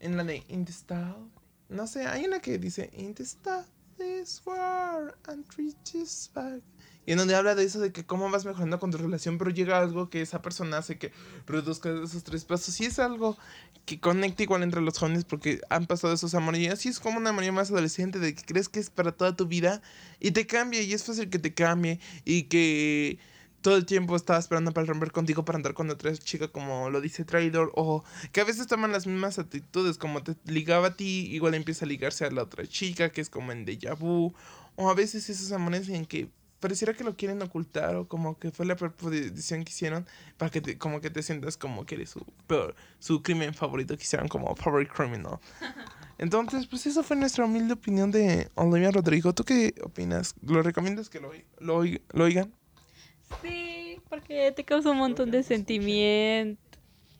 En 0.00 0.16
la 0.16 0.24
de 0.24 0.42
In 0.48 0.64
the 0.64 0.72
Style, 0.72 1.30
no 1.68 1.86
sé, 1.86 2.08
hay 2.08 2.24
una 2.24 2.40
que 2.40 2.58
dice 2.58 2.90
In 2.94 3.14
the 3.14 3.24
Style, 3.24 3.64
this 3.96 4.42
war 4.44 5.14
and 5.28 5.44
reaches 5.56 6.28
back. 6.34 6.60
Y 7.08 7.12
en 7.12 7.16
donde 7.16 7.34
habla 7.34 7.54
de 7.54 7.64
eso, 7.64 7.80
de 7.80 7.90
que 7.90 8.04
cómo 8.04 8.30
vas 8.30 8.44
mejorando 8.44 8.78
con 8.78 8.90
tu 8.90 8.98
relación, 8.98 9.38
pero 9.38 9.48
llega 9.48 9.80
algo 9.80 10.10
que 10.10 10.20
esa 10.20 10.42
persona 10.42 10.76
hace 10.76 10.98
que 10.98 11.10
reduzca 11.46 11.88
esos 12.04 12.22
tres 12.22 12.44
pasos. 12.44 12.78
Y 12.82 12.84
es 12.84 12.98
algo 12.98 13.38
que 13.86 13.98
conecta 13.98 14.42
igual 14.42 14.62
entre 14.62 14.82
los 14.82 14.98
jóvenes 14.98 15.24
porque 15.24 15.62
han 15.70 15.86
pasado 15.86 16.12
esos 16.12 16.34
amores. 16.34 16.60
Y 16.60 16.66
así 16.66 16.90
es 16.90 17.00
como 17.00 17.16
una 17.16 17.30
amor 17.30 17.50
más 17.50 17.70
adolescente 17.70 18.18
de 18.18 18.34
que 18.34 18.42
crees 18.42 18.68
que 18.68 18.78
es 18.78 18.90
para 18.90 19.12
toda 19.12 19.34
tu 19.34 19.46
vida 19.46 19.80
y 20.20 20.32
te 20.32 20.46
cambia. 20.46 20.82
Y 20.82 20.92
es 20.92 21.02
fácil 21.02 21.30
que 21.30 21.38
te 21.38 21.54
cambie 21.54 21.98
y 22.26 22.42
que 22.42 23.18
todo 23.62 23.78
el 23.78 23.86
tiempo 23.86 24.14
estaba 24.14 24.38
esperando 24.38 24.72
para 24.72 24.86
romper 24.86 25.10
contigo 25.10 25.46
para 25.46 25.56
andar 25.56 25.72
con 25.72 25.88
otra 25.88 26.14
chica 26.14 26.48
como 26.48 26.90
lo 26.90 27.00
dice 27.00 27.24
Traidor 27.24 27.72
o 27.74 28.04
que 28.32 28.42
a 28.42 28.44
veces 28.44 28.66
toman 28.66 28.92
las 28.92 29.06
mismas 29.06 29.38
actitudes 29.38 29.96
como 29.96 30.22
te 30.22 30.36
ligaba 30.44 30.88
a 30.88 30.96
ti 30.96 31.26
igual 31.32 31.54
empieza 31.54 31.86
a 31.86 31.88
ligarse 31.88 32.26
a 32.26 32.30
la 32.30 32.42
otra 32.42 32.66
chica 32.66 33.08
que 33.08 33.22
es 33.22 33.30
como 33.30 33.50
en 33.50 33.66
déjà 33.66 33.98
vu 33.98 34.34
o 34.76 34.90
a 34.90 34.94
veces 34.94 35.28
esos 35.30 35.50
amores 35.50 35.88
en 35.88 36.04
que 36.04 36.28
pareciera 36.60 36.94
que 36.94 37.04
lo 37.04 37.16
quieren 37.16 37.40
ocultar 37.42 37.96
o 37.96 38.08
como 38.08 38.38
que 38.38 38.50
fue 38.50 38.66
la 38.66 38.76
peor 38.76 38.94
decisión 39.10 39.64
que 39.64 39.70
hicieron 39.70 40.06
para 40.36 40.50
que 40.50 40.60
te, 40.60 40.78
como 40.78 41.00
que 41.00 41.10
te 41.10 41.22
sientas 41.22 41.56
como 41.56 41.86
que 41.86 41.96
eres 41.96 42.10
su 42.10 42.24
peor, 42.46 42.74
su 42.98 43.22
crimen 43.22 43.54
favorito 43.54 43.96
que 43.96 44.02
hicieron 44.02 44.28
como 44.28 44.54
favorite 44.56 44.92
criminal. 44.92 45.38
Entonces, 46.18 46.66
pues 46.66 46.84
eso 46.86 47.02
fue 47.04 47.16
nuestra 47.16 47.44
humilde 47.44 47.74
opinión 47.74 48.10
de 48.10 48.50
Olivia 48.56 48.90
Rodrigo. 48.90 49.32
¿Tú 49.32 49.44
qué 49.44 49.72
opinas? 49.84 50.34
¿Lo 50.42 50.62
recomiendas 50.62 51.08
que 51.08 51.20
lo, 51.20 51.30
lo, 51.60 51.84
lo 51.84 52.24
oigan? 52.24 52.52
Sí, 53.40 54.00
porque 54.08 54.52
te 54.52 54.64
causa 54.64 54.90
un 54.90 54.98
montón 54.98 55.30
de 55.30 55.44
sentimiento. 55.44 56.67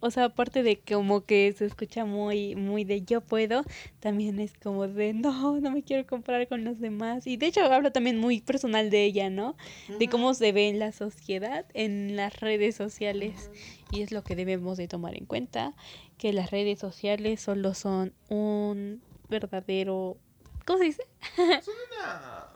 O 0.00 0.10
sea, 0.10 0.24
aparte 0.26 0.62
de 0.62 0.78
que 0.78 0.94
como 0.94 1.24
que 1.24 1.52
se 1.56 1.66
escucha 1.66 2.04
muy, 2.04 2.54
muy 2.54 2.84
de 2.84 3.02
yo 3.02 3.20
puedo, 3.20 3.64
también 4.00 4.38
es 4.38 4.52
como 4.62 4.86
de 4.86 5.12
no, 5.14 5.60
no 5.60 5.70
me 5.70 5.82
quiero 5.82 6.06
comparar 6.06 6.46
con 6.48 6.64
los 6.64 6.78
demás. 6.78 7.26
Y 7.26 7.36
de 7.36 7.46
hecho 7.46 7.62
habla 7.62 7.92
también 7.92 8.18
muy 8.18 8.40
personal 8.40 8.90
de 8.90 9.04
ella, 9.04 9.30
¿no? 9.30 9.56
De 9.98 10.08
cómo 10.08 10.34
se 10.34 10.52
ve 10.52 10.68
en 10.68 10.78
la 10.78 10.92
sociedad, 10.92 11.66
en 11.74 12.16
las 12.16 12.40
redes 12.40 12.76
sociales. 12.76 13.50
Y 13.90 14.02
es 14.02 14.12
lo 14.12 14.22
que 14.22 14.36
debemos 14.36 14.76
de 14.76 14.86
tomar 14.86 15.16
en 15.16 15.24
cuenta, 15.24 15.74
que 16.18 16.32
las 16.32 16.50
redes 16.50 16.78
sociales 16.78 17.40
solo 17.40 17.74
son 17.74 18.12
un 18.28 19.02
verdadero... 19.28 20.18
¿Cómo 20.66 20.78
se 20.78 20.84
dice? 20.84 21.02
Son 21.36 21.74
una... 21.90 22.52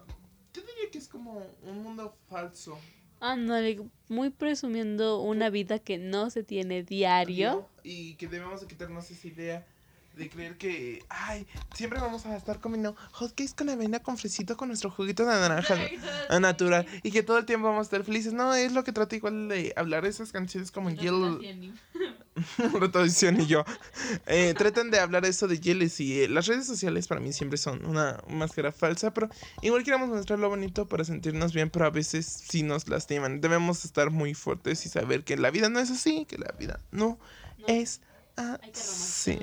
Yo 0.53 0.61
diría 0.61 0.91
que 0.91 0.99
es 0.99 1.09
como 1.09 1.43
un 1.63 1.83
mundo 1.83 2.15
falso. 2.29 2.79
Ándale, 3.25 3.81
muy 4.09 4.31
presumiendo 4.31 5.23
una 5.23 5.49
vida 5.49 5.79
que 5.79 5.97
no 5.97 6.29
se 6.31 6.43
tiene 6.43 6.83
diario. 6.83 7.69
Y 7.85 8.17
que 8.17 8.27
debemos 8.27 8.61
de 8.61 8.67
quitarnos 8.67 9.09
esa 9.13 9.29
idea 9.29 9.67
de 10.17 10.29
creer 10.29 10.57
que, 10.59 11.05
ay, 11.09 11.47
siempre 11.75 12.01
vamos 12.01 12.27
a 12.27 12.37
estar 12.37 12.61
comiendo 12.61 12.95
hotcakes 13.13 13.55
con 13.57 13.71
avena 13.71 14.01
con 14.01 14.19
fresito 14.19 14.57
con 14.57 14.69
nuestro 14.69 14.91
juguito 14.91 15.25
de 15.25 15.31
naranja 15.31 15.77
natural 16.39 16.87
y 17.03 17.11
que 17.11 17.23
todo 17.23 17.39
el 17.39 17.47
tiempo 17.47 17.69
vamos 17.69 17.81
a 17.81 17.83
estar 17.85 18.05
felices. 18.05 18.33
No, 18.33 18.55
es 18.55 18.73
lo 18.73 18.85
que 18.85 18.93
trata 18.93 19.17
igual 19.17 19.49
de 19.49 19.73
hablar 19.77 20.05
esas 20.05 20.33
canciones 20.33 20.71
como 20.71 20.91
Yellow. 20.91 21.41
Rotación 22.73 23.41
y 23.41 23.47
yo. 23.47 23.65
Eh, 24.27 24.55
tratan 24.57 24.91
de 24.91 24.99
hablar 24.99 25.25
eso 25.25 25.49
de 25.49 25.61
Yeles 25.61 26.01
y 26.01 26.23
eh, 26.23 26.29
las 26.29 26.47
redes 26.47 26.67
sociales 26.67 27.07
para 27.07 27.21
mí 27.21 27.33
siempre 27.33 27.59
son 27.59 27.85
una 27.85 28.23
máscara 28.29 28.73
falsa, 28.73 29.13
pero 29.13 29.29
igual 29.61 29.85
queremos 29.85 30.09
mostrar 30.09 30.39
lo 30.39 30.49
bonito 30.49 30.89
para 30.89 31.05
sentirnos 31.05 31.53
bien, 31.53 31.71
pero 31.71 31.85
a 31.85 31.91
veces 31.91 32.27
sí 32.27 32.63
nos 32.63 32.89
lastiman. 32.89 33.41
Debemos 33.41 33.85
estar 33.85 34.11
muy 34.11 34.35
fuertes 34.35 34.87
y 34.87 34.89
saber 34.89 35.25
que 35.25 35.37
la 35.37 35.51
vida 35.51 35.69
no 35.69 35.79
es 35.79 35.91
así, 35.91 36.25
que 36.27 36.39
la 36.39 36.53
vida 36.59 36.81
no, 36.91 37.19
es 37.67 38.01
así. 38.37 39.39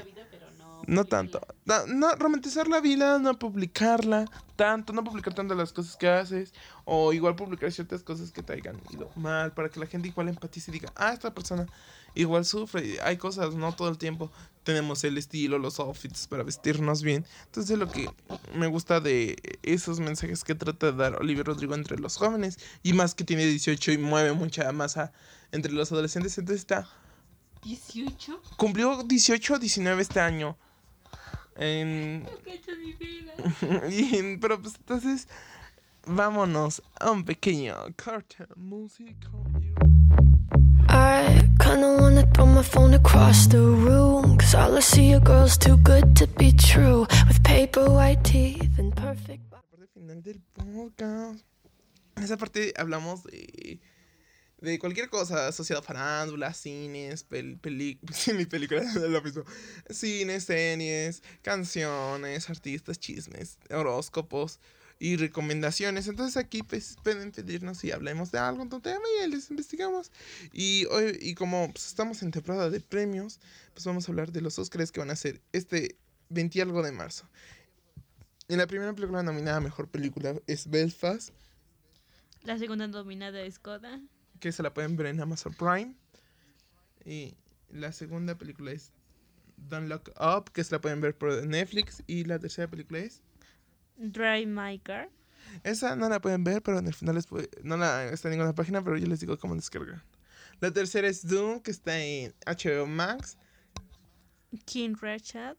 No 0.89 1.05
tanto. 1.05 1.39
No, 1.65 1.85
no, 1.85 2.15
romantizar 2.15 2.67
la 2.67 2.81
vida, 2.81 3.19
no 3.19 3.37
publicarla 3.37 4.25
tanto, 4.55 4.91
no 4.91 5.03
publicar 5.03 5.35
tanto 5.35 5.53
las 5.53 5.71
cosas 5.71 5.95
que 5.95 6.09
haces. 6.09 6.51
O 6.83 7.13
igual 7.13 7.35
publicar 7.35 7.71
ciertas 7.71 8.01
cosas 8.01 8.31
que 8.31 8.41
te 8.41 8.53
hayan 8.53 8.81
ido 8.89 9.11
mal. 9.15 9.53
Para 9.53 9.69
que 9.69 9.79
la 9.79 9.85
gente 9.85 10.07
igual 10.07 10.29
empatice 10.29 10.71
y 10.71 10.73
diga, 10.73 10.91
ah, 10.95 11.13
esta 11.13 11.31
persona 11.31 11.67
igual 12.15 12.43
sufre. 12.43 12.97
Hay 13.03 13.17
cosas, 13.17 13.53
no 13.53 13.71
todo 13.75 13.89
el 13.89 13.99
tiempo 13.99 14.31
tenemos 14.63 15.03
el 15.03 15.19
estilo, 15.19 15.59
los 15.59 15.79
outfits 15.79 16.25
para 16.25 16.41
vestirnos 16.41 17.03
bien. 17.03 17.23
Entonces 17.45 17.77
lo 17.77 17.87
que 17.87 18.09
me 18.55 18.65
gusta 18.65 18.99
de 18.99 19.37
esos 19.61 19.99
mensajes 19.99 20.43
que 20.43 20.55
trata 20.55 20.91
de 20.91 20.97
dar 20.97 21.17
Oliver 21.21 21.45
Rodrigo 21.45 21.75
entre 21.75 21.99
los 21.99 22.17
jóvenes. 22.17 22.57
Y 22.81 22.93
más 22.93 23.13
que 23.13 23.23
tiene 23.23 23.45
18 23.45 23.91
y 23.91 23.99
mueve 23.99 24.33
mucha 24.33 24.71
masa 24.71 25.11
entre 25.51 25.71
los 25.71 25.91
adolescentes. 25.91 26.35
Entonces 26.39 26.61
está... 26.61 26.89
¿18? 27.61 28.39
Cumplió 28.57 29.03
18 29.03 29.53
o 29.53 29.59
19 29.59 30.01
este 30.01 30.19
año. 30.19 30.57
En... 31.59 32.25
y, 33.89 34.37
pero 34.41 34.61
pues 34.61 34.75
entonces 34.75 35.27
vámonos 36.05 36.81
a 36.99 37.11
un 37.11 37.25
pequeño 37.25 37.75
corte 38.01 38.47
musical. 38.55 39.43
I 40.87 41.41
kinda 41.59 41.97
wanna 41.99 42.25
throw 42.33 42.45
my 42.45 42.63
phone 42.63 42.95
across 42.95 43.47
the 43.47 43.59
room 43.59 44.37
Cause 44.37 44.55
all 44.55 44.75
I 44.75 44.79
see 44.79 45.13
are 45.13 45.19
girls 45.19 45.55
too 45.57 45.77
good 45.77 46.15
to 46.15 46.25
be 46.25 46.51
true 46.51 47.05
With 47.27 47.43
paper 47.43 47.91
white 47.91 48.23
teeth 48.23 48.79
and 48.79 48.95
perfect 48.95 49.43
La 49.51 49.61
parte 49.61 49.87
final 49.93 50.23
del 50.23 50.41
podcast 50.55 51.45
En 52.15 52.23
esa 52.23 52.37
parte 52.37 52.73
hablamos 52.75 53.23
de 53.23 53.79
de 54.61 54.77
cualquier 54.79 55.09
cosa 55.09 55.47
asociada 55.47 55.79
a 55.79 55.83
farándula, 55.83 56.53
cines, 56.53 57.23
películas, 57.23 58.95
lo 58.95 59.21
mismo. 59.21 59.43
Cines, 59.89 60.43
series, 60.43 61.23
canciones, 61.41 62.49
artistas, 62.49 62.99
chismes, 62.99 63.57
horóscopos 63.69 64.59
y 64.99 65.15
recomendaciones. 65.15 66.07
Entonces 66.07 66.37
aquí 66.37 66.61
pues, 66.63 66.97
pueden 67.03 67.31
pedirnos 67.31 67.77
si 67.77 67.91
hablemos 67.91 68.31
de 68.31 68.39
algo, 68.39 68.63
un 68.63 68.69
tema 68.69 69.05
y 69.23 69.29
les 69.29 69.49
investigamos. 69.49 70.11
Y 70.51 70.85
hoy, 70.85 71.17
y 71.21 71.35
como 71.35 71.71
pues, 71.71 71.87
estamos 71.87 72.21
en 72.21 72.31
temporada 72.31 72.69
de 72.69 72.81
premios, 72.81 73.39
pues 73.73 73.85
vamos 73.85 74.07
a 74.07 74.11
hablar 74.11 74.31
de 74.31 74.41
los 74.41 74.59
Oscars 74.59 74.91
que 74.91 74.99
van 74.99 75.11
a 75.11 75.15
ser 75.15 75.41
este 75.53 75.97
20 76.29 76.61
algo 76.61 76.83
de 76.83 76.91
marzo. 76.91 77.29
Y 78.49 78.55
la 78.55 78.67
primera 78.67 78.93
película 78.93 79.23
nominada 79.23 79.57
a 79.57 79.61
Mejor 79.61 79.87
Película 79.87 80.35
es 80.47 80.69
Belfast. 80.69 81.29
La 82.43 82.57
segunda 82.57 82.87
nominada 82.87 83.41
es 83.41 83.59
Coda 83.59 84.01
que 84.39 84.51
se 84.51 84.63
la 84.63 84.73
pueden 84.73 84.95
ver 84.95 85.07
en 85.07 85.21
Amazon 85.21 85.53
Prime. 85.53 85.95
Y 87.05 87.35
la 87.69 87.91
segunda 87.91 88.37
película 88.37 88.71
es 88.71 88.91
Don't 89.57 89.89
Look 89.89 90.11
Up, 90.19 90.51
que 90.51 90.63
se 90.63 90.75
la 90.75 90.81
pueden 90.81 91.01
ver 91.01 91.17
por 91.17 91.45
Netflix. 91.45 92.03
Y 92.07 92.23
la 92.23 92.39
tercera 92.39 92.69
película 92.69 92.99
es 92.99 93.21
Drive 93.97 94.47
My 94.47 94.79
Car. 94.79 95.09
Esa 95.63 95.95
no 95.95 96.09
la 96.09 96.21
pueden 96.21 96.43
ver, 96.43 96.61
pero 96.61 96.79
en 96.79 96.87
el 96.87 96.93
final 96.93 97.15
les 97.15 97.27
no 97.63 97.77
la 97.77 98.05
está 98.05 98.27
en 98.27 98.33
ninguna 98.33 98.53
página, 98.53 98.83
pero 98.83 98.97
yo 98.97 99.07
les 99.07 99.19
digo 99.19 99.37
cómo 99.37 99.55
descargar. 99.55 100.03
La 100.59 100.71
tercera 100.71 101.07
es 101.07 101.25
Doom, 101.25 101.61
que 101.61 101.71
está 101.71 101.99
en 101.99 102.33
HBO 102.45 102.85
Max. 102.85 103.37
King 104.65 104.95
Richard. 105.01 105.57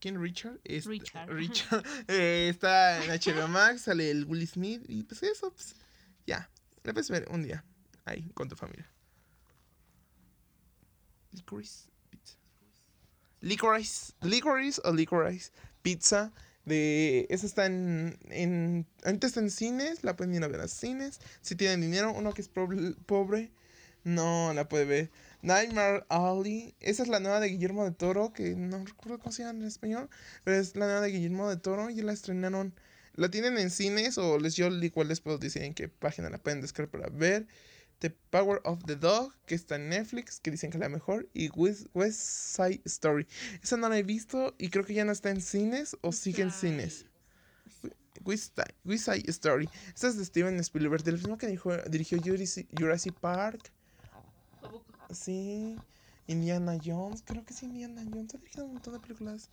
King 0.00 0.14
Richard. 0.16 0.58
Richard. 0.64 1.28
Richard 1.28 1.84
eh, 2.08 2.48
está 2.50 3.04
en 3.04 3.10
HBO 3.10 3.46
Max, 3.46 3.82
sale 3.82 4.10
el 4.10 4.24
Will 4.24 4.46
Smith 4.48 4.82
y 4.88 5.04
pues 5.04 5.22
eso, 5.22 5.52
pues 5.52 5.76
ya. 6.26 6.50
La 6.82 6.92
puedes 6.92 7.10
ver 7.10 7.28
un 7.30 7.44
día 7.44 7.64
ahí 8.04 8.30
con 8.34 8.48
tu 8.48 8.56
familia. 8.56 8.88
Licorice 11.32 11.88
pizza. 12.10 12.36
Licorice, 13.40 14.12
licorice 14.22 14.80
o 14.84 14.92
licorice 14.92 15.50
pizza. 15.82 16.32
De, 16.64 17.26
esa 17.28 17.46
está 17.46 17.66
en, 17.66 18.18
en. 18.30 18.86
Antes 19.04 19.30
está 19.30 19.40
en 19.40 19.50
cines, 19.50 20.04
la 20.04 20.16
pueden 20.16 20.34
ir 20.34 20.44
a 20.44 20.48
ver 20.48 20.60
a 20.60 20.68
cines. 20.68 21.20
Si 21.40 21.56
tienen 21.56 21.80
dinero, 21.80 22.12
uno 22.12 22.32
que 22.32 22.42
es 22.42 22.48
pobre, 22.48 23.50
no 24.04 24.52
la 24.54 24.68
puede 24.68 24.84
ver. 24.84 25.10
Nightmare 25.42 26.04
Alley, 26.08 26.76
esa 26.78 27.02
es 27.02 27.08
la 27.08 27.18
nueva 27.18 27.40
de 27.40 27.48
Guillermo 27.48 27.84
de 27.84 27.90
Toro, 27.90 28.32
que 28.32 28.54
no 28.54 28.84
recuerdo 28.84 29.18
cómo 29.18 29.32
se 29.32 29.42
llama 29.42 29.58
en 29.58 29.66
español, 29.66 30.08
pero 30.44 30.56
es 30.56 30.76
la 30.76 30.86
nueva 30.86 31.00
de 31.00 31.10
Guillermo 31.10 31.48
de 31.48 31.56
Toro 31.56 31.90
y 31.90 32.00
la 32.00 32.12
estrenaron. 32.12 32.74
La 33.14 33.30
tienen 33.30 33.58
en 33.58 33.70
cines 33.70 34.16
o 34.18 34.38
les 34.38 34.54
yo 34.54 34.68
igual 34.68 35.08
les 35.08 35.20
puedo 35.20 35.38
decir 35.38 35.62
en 35.62 35.74
qué 35.74 35.88
página 35.88 36.30
la 36.30 36.38
pueden 36.38 36.60
descargar 36.60 36.90
para 36.90 37.08
ver. 37.08 37.46
The 38.02 38.10
Power 38.30 38.60
of 38.64 38.82
the 38.84 38.96
Dog, 38.96 39.32
que 39.46 39.54
está 39.54 39.76
en 39.76 39.88
Netflix, 39.88 40.40
que 40.40 40.50
dicen 40.50 40.70
que 40.70 40.76
es 40.76 40.80
la 40.80 40.88
mejor, 40.88 41.28
y 41.34 41.50
West, 41.50 41.86
Side 41.94 42.82
Story. 42.84 43.28
Esa 43.62 43.76
no 43.76 43.88
la 43.88 43.96
he 43.96 44.02
visto 44.02 44.56
y 44.58 44.70
creo 44.70 44.84
que 44.84 44.92
ya 44.92 45.04
no 45.04 45.12
está 45.12 45.30
en 45.30 45.40
cines 45.40 45.96
o 46.00 46.10
sigue 46.10 46.42
en 46.42 46.50
cines. 46.50 47.06
West, 48.24 48.58
Side 48.84 49.30
Story. 49.30 49.68
Esta 49.94 50.08
es 50.08 50.18
de 50.18 50.24
Steven 50.24 50.58
Spielberg, 50.58 51.04
del 51.04 51.14
mismo 51.14 51.38
que 51.38 51.46
dirigió 51.88 52.18
Jurassic 52.20 53.14
Park. 53.20 53.70
Sí, 55.12 55.76
Indiana 56.26 56.76
Jones, 56.84 57.22
creo 57.24 57.44
que 57.44 57.54
sí, 57.54 57.66
Indiana 57.66 58.02
Jones. 58.12 58.34
Ha 58.34 58.38
dirigido 58.38 58.64
un 58.64 58.72
montón 58.72 58.94
de 58.94 59.00
películas 59.00 59.48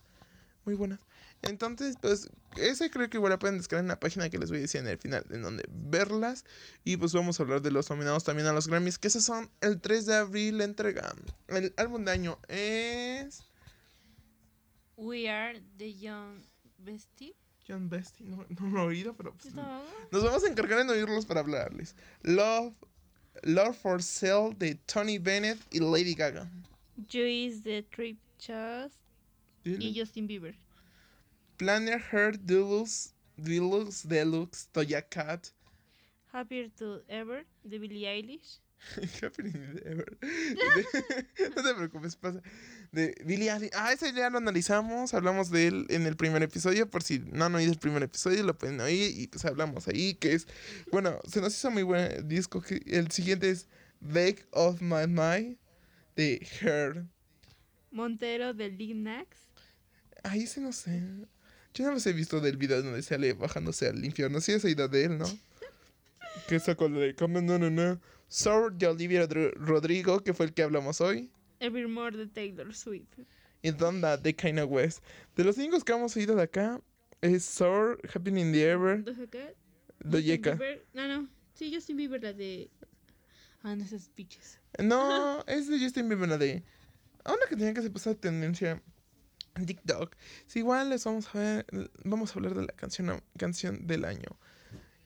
muy 0.64 0.74
buenas. 0.74 1.00
Entonces, 1.42 1.96
pues, 2.00 2.28
ese 2.56 2.90
creo 2.90 3.08
que 3.08 3.16
igual 3.16 3.30
la 3.30 3.38
pueden 3.38 3.56
descargar 3.56 3.84
en 3.84 3.88
la 3.88 3.98
página 4.00 4.28
que 4.28 4.38
les 4.38 4.50
voy 4.50 4.58
a 4.58 4.62
decir 4.62 4.80
en 4.80 4.88
el 4.88 4.98
final, 4.98 5.24
en 5.30 5.42
donde 5.42 5.64
verlas. 5.70 6.44
Y 6.84 6.96
pues 6.98 7.12
vamos 7.14 7.40
a 7.40 7.42
hablar 7.44 7.62
de 7.62 7.70
los 7.70 7.88
nominados 7.88 8.24
también 8.24 8.46
a 8.48 8.52
los 8.52 8.68
Grammys, 8.68 8.98
que 8.98 9.08
esos 9.08 9.24
son 9.24 9.50
el 9.60 9.80
3 9.80 10.06
de 10.06 10.16
abril 10.16 10.58
la 10.58 10.64
entrega. 10.64 11.14
El 11.48 11.72
álbum 11.76 12.04
de 12.04 12.12
año 12.12 12.38
es... 12.48 13.42
We 14.96 15.30
Are 15.30 15.62
the 15.78 15.94
Young 15.94 16.42
Bestie. 16.78 17.34
John 17.66 17.88
Bestie. 17.88 18.26
No, 18.26 18.44
no 18.48 18.68
lo 18.68 18.82
he 18.82 18.86
oído, 18.86 19.14
pero 19.14 19.32
pues, 19.34 19.54
No. 19.54 19.82
nos 20.10 20.24
vamos 20.24 20.44
a 20.44 20.48
encargar 20.48 20.80
en 20.80 20.90
oírlos 20.90 21.24
para 21.24 21.40
hablarles. 21.40 21.94
Love, 22.22 22.74
Love 23.44 23.76
for 23.76 24.02
Sale 24.02 24.54
de 24.58 24.74
Tony 24.74 25.18
Bennett 25.18 25.58
y 25.70 25.78
Lady 25.80 26.14
Gaga. 26.14 26.50
Juice 27.10 27.60
de 27.62 27.82
Trip 27.84 28.18
Y 29.64 29.94
Justin 29.98 30.26
Bieber. 30.26 30.54
Planner 31.56 32.00
Heart 32.00 32.40
Deluxe, 32.42 33.12
Deluxe 33.36 34.08
Deluxe 34.08 34.68
Toya 34.72 35.02
Cat. 35.02 35.48
Happier 36.32 36.70
to 36.70 37.02
Ever 37.08 37.44
de 37.64 37.78
Billie 37.78 38.06
Eilish. 38.06 38.60
Happening 39.22 39.54
ever. 39.84 40.16
De- 40.20 41.50
no 41.54 41.62
te 41.62 41.74
preocupes, 41.74 42.16
pasa. 42.16 42.40
De 42.92 43.14
Billie 43.26 43.50
Eilish. 43.50 43.70
Ah, 43.74 43.92
ese 43.92 44.12
ya 44.14 44.30
lo 44.30 44.38
analizamos. 44.38 45.12
Hablamos 45.12 45.50
de 45.50 45.66
él 45.66 45.86
en 45.90 46.06
el 46.06 46.16
primer 46.16 46.42
episodio. 46.42 46.88
Por 46.88 47.02
si 47.02 47.18
no 47.18 47.44
han 47.44 47.54
oído 47.54 47.72
el 47.72 47.78
primer 47.78 48.02
episodio, 48.02 48.42
lo 48.42 48.56
pueden 48.56 48.80
oír. 48.80 49.12
Y 49.20 49.26
pues 49.26 49.44
hablamos 49.44 49.86
ahí. 49.88 50.14
Que 50.14 50.32
es. 50.32 50.46
Bueno, 50.90 51.18
se 51.28 51.42
nos 51.42 51.54
hizo 51.54 51.70
muy 51.70 51.82
buen 51.82 52.26
disco. 52.26 52.62
Que 52.62 52.80
el 52.86 53.10
siguiente 53.10 53.50
es 53.50 53.68
Bake 54.00 54.46
of 54.52 54.80
My 54.80 55.06
Mind 55.06 55.58
de 56.16 56.46
Her. 56.62 57.04
Montero 57.90 58.54
de 58.54 58.70
Lil 58.70 59.02
Nas. 59.02 59.26
Ahí 60.22 60.46
se 60.46 60.60
no 60.60 60.72
sé. 60.72 61.02
Yo 61.74 61.84
no 61.84 61.92
los 61.92 62.06
he 62.06 62.12
visto 62.12 62.40
del 62.40 62.56
video 62.56 62.82
donde 62.82 63.02
sale 63.02 63.32
bajándose 63.32 63.88
al 63.88 64.04
infierno. 64.04 64.40
Sí, 64.40 64.52
esa 64.52 64.68
idea 64.68 64.88
de 64.88 65.04
él, 65.04 65.18
¿no? 65.18 65.26
que 66.48 66.58
sacó 66.60 66.88
la 66.88 67.00
de 67.00 67.14
Come 67.14 67.42
No 67.42 67.58
No 67.58 67.70
No. 67.70 68.00
Sour 68.28 68.72
de 68.74 68.86
Olivia 68.86 69.26
Rodri- 69.26 69.52
Rodrigo, 69.54 70.20
que 70.22 70.32
fue 70.34 70.46
el 70.46 70.52
que 70.54 70.62
hablamos 70.62 71.00
hoy. 71.00 71.30
Evermore 71.58 72.16
de 72.16 72.26
Taylor 72.26 72.74
Swift. 72.74 73.18
y 73.62 73.70
Donda 73.72 74.16
de 74.16 74.34
Kanye 74.34 74.64
West. 74.64 75.02
De 75.36 75.44
los 75.44 75.56
únicos 75.58 75.84
que 75.84 75.92
hemos 75.92 76.16
oído 76.16 76.36
de 76.36 76.42
acá 76.42 76.80
es 77.20 77.44
Sour, 77.44 77.98
Happening 78.14 78.46
in 78.46 78.52
the 78.52 78.70
Ever, 78.70 79.04
Doja 79.04 80.58
No, 80.94 81.08
no. 81.08 81.28
Sí, 81.54 81.72
Justin 81.74 81.96
Bieber, 81.96 82.22
la 82.22 82.32
de. 82.32 82.70
Ah, 83.62 83.76
no, 83.76 83.84
esas 83.84 84.10
bitches. 84.16 84.58
No, 84.82 85.44
es 85.46 85.68
de 85.68 85.78
Justin 85.78 86.08
Bieber, 86.08 86.28
la 86.28 86.38
de. 86.38 86.62
A 87.24 87.32
una 87.34 87.46
que 87.48 87.56
tenía 87.56 87.74
que 87.74 87.82
se 87.82 87.90
pasar 87.90 88.14
tendencia. 88.14 88.80
TikTok. 89.54 90.16
Sí, 90.46 90.60
igual 90.60 90.90
les 90.90 91.04
vamos 91.04 91.34
a 91.34 91.38
ver. 91.38 91.66
Vamos 92.04 92.30
a 92.30 92.34
hablar 92.34 92.54
de 92.54 92.62
la 92.62 92.72
canción, 92.72 93.22
canción 93.38 93.86
del 93.86 94.04
año. 94.04 94.38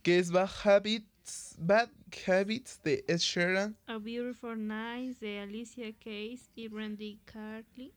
Que 0.03 0.19
es 0.19 0.31
Bad 0.31 0.51
Habits. 0.65 1.55
Bad 1.59 1.91
Habits 2.27 2.81
de 2.85 3.05
Ed 3.09 3.19
Sheeran. 3.19 3.77
A 3.87 3.99
Beautiful 3.99 4.57
Night 4.67 5.19
de 5.21 5.41
Alicia 5.41 5.93
Keys 5.99 6.51
y 6.55 6.69
Randy 6.69 7.19
Cartley. 7.25 7.93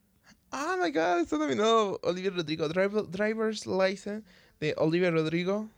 Oh 0.51 0.77
my 0.81 0.91
god, 0.91 1.19
está 1.19 1.37
nominado 1.37 1.99
Olivia 2.03 2.31
Rodrigo. 2.31 2.67
Driver- 2.69 3.05
Driver's 3.09 3.65
License 3.67 4.25
de 4.61 4.73
Olivia 4.77 5.11
Rodrigo. 5.11 5.69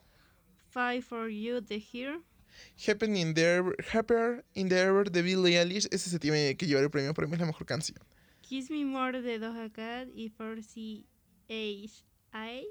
Five 0.69 1.01
for 1.01 1.27
You 1.29 1.61
de 1.61 1.79
Here. 1.79 2.19
Happening 2.87 3.27
in 3.29 3.33
the 3.33 3.41
Ever, 3.57 3.75
Happier 3.93 4.43
in 4.53 4.69
the 4.69 4.79
Ever 4.79 5.09
de 5.09 5.21
Billie 5.23 5.57
Eilish. 5.57 5.87
Ese 5.91 6.09
se 6.11 6.19
tiene 6.19 6.55
que 6.55 6.67
llevar 6.67 6.83
el 6.83 6.89
premio. 6.91 7.13
Para 7.15 7.27
mí 7.27 7.33
es 7.33 7.39
la 7.39 7.45
mejor 7.47 7.65
canción. 7.65 7.97
Kiss 8.49 8.71
Me 8.71 8.83
More 8.83 9.21
de 9.21 9.37
Doja 9.39 9.71
Cat 9.71 10.07
y 10.15 10.29
For 10.29 10.61
C 10.63 11.05
H 11.49 12.03
I. 12.33 12.65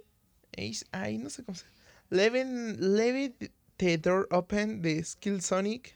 Ace, 0.56 0.84
ay, 0.92 1.18
no 1.18 1.28
sé 1.30 1.44
cómo 1.44 1.56
se 1.56 1.66
Levin, 2.10 2.76
Leave 2.96 3.34
the 3.76 3.96
Door 3.96 4.26
Open 4.32 4.82
de 4.82 5.04
Skill 5.04 5.40
Sonic. 5.40 5.94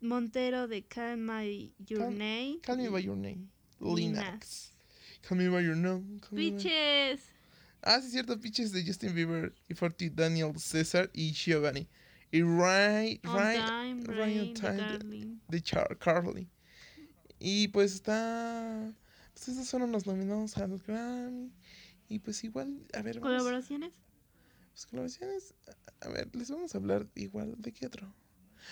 Montero 0.00 0.66
de 0.68 0.82
Call 0.82 1.18
My 1.18 1.70
Your 1.86 2.00
Call- 2.00 2.12
Name. 2.16 2.60
Call 2.62 2.76
me 2.78 2.88
by 2.88 3.00
your 3.00 3.16
name. 3.16 3.50
Linax. 3.80 4.70
Call 5.22 5.36
me 5.36 5.48
by 5.48 5.60
your 5.60 5.76
name. 5.76 6.20
Bitches. 6.32 7.20
Ah, 7.82 8.00
sí, 8.00 8.10
cierto. 8.10 8.38
Pitches 8.40 8.72
de 8.72 8.82
Justin 8.82 9.12
Bieber 9.14 9.52
y 9.68 9.74
Forty 9.74 10.08
Daniel 10.08 10.54
César 10.58 11.10
y 11.12 11.32
Giovanni. 11.32 11.86
Y 12.32 12.40
Ryan, 12.42 13.18
Ryan, 13.24 14.04
Ryan 14.04 14.54
Time 14.54 14.98
de- 14.98 15.36
de 15.48 15.60
Char 15.60 15.96
Carly. 15.98 16.48
Y 17.38 17.68
pues 17.68 17.94
está. 17.94 18.92
Pues 19.34 19.48
esos 19.48 19.70
fueron 19.70 19.92
los 19.92 20.06
nominados 20.06 20.56
a 20.58 20.66
los 20.66 20.82
Grammy. 20.84 21.52
Y 22.08 22.18
pues 22.20 22.42
igual, 22.44 22.86
a 22.94 23.02
ver. 23.02 23.20
vamos- 23.20 23.28
¿Colaboraciones? 23.38 23.92
Pues 24.72 24.86
colaboraciones. 24.86 25.54
A 26.00 26.08
ver, 26.08 26.34
les 26.34 26.50
vamos 26.50 26.74
a 26.74 26.78
hablar 26.78 27.06
igual 27.14 27.54
de 27.58 27.72
qué 27.72 27.86
otro. 27.86 28.12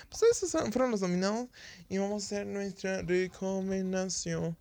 Pues 0.09 0.23
esos 0.25 0.51
fueron 0.73 0.91
los 0.91 1.01
nominados. 1.01 1.49
Y 1.89 1.99
vamos 1.99 2.23
a 2.23 2.27
hacer 2.27 2.47
nuestra 2.47 3.03
recomendación. 3.03 4.57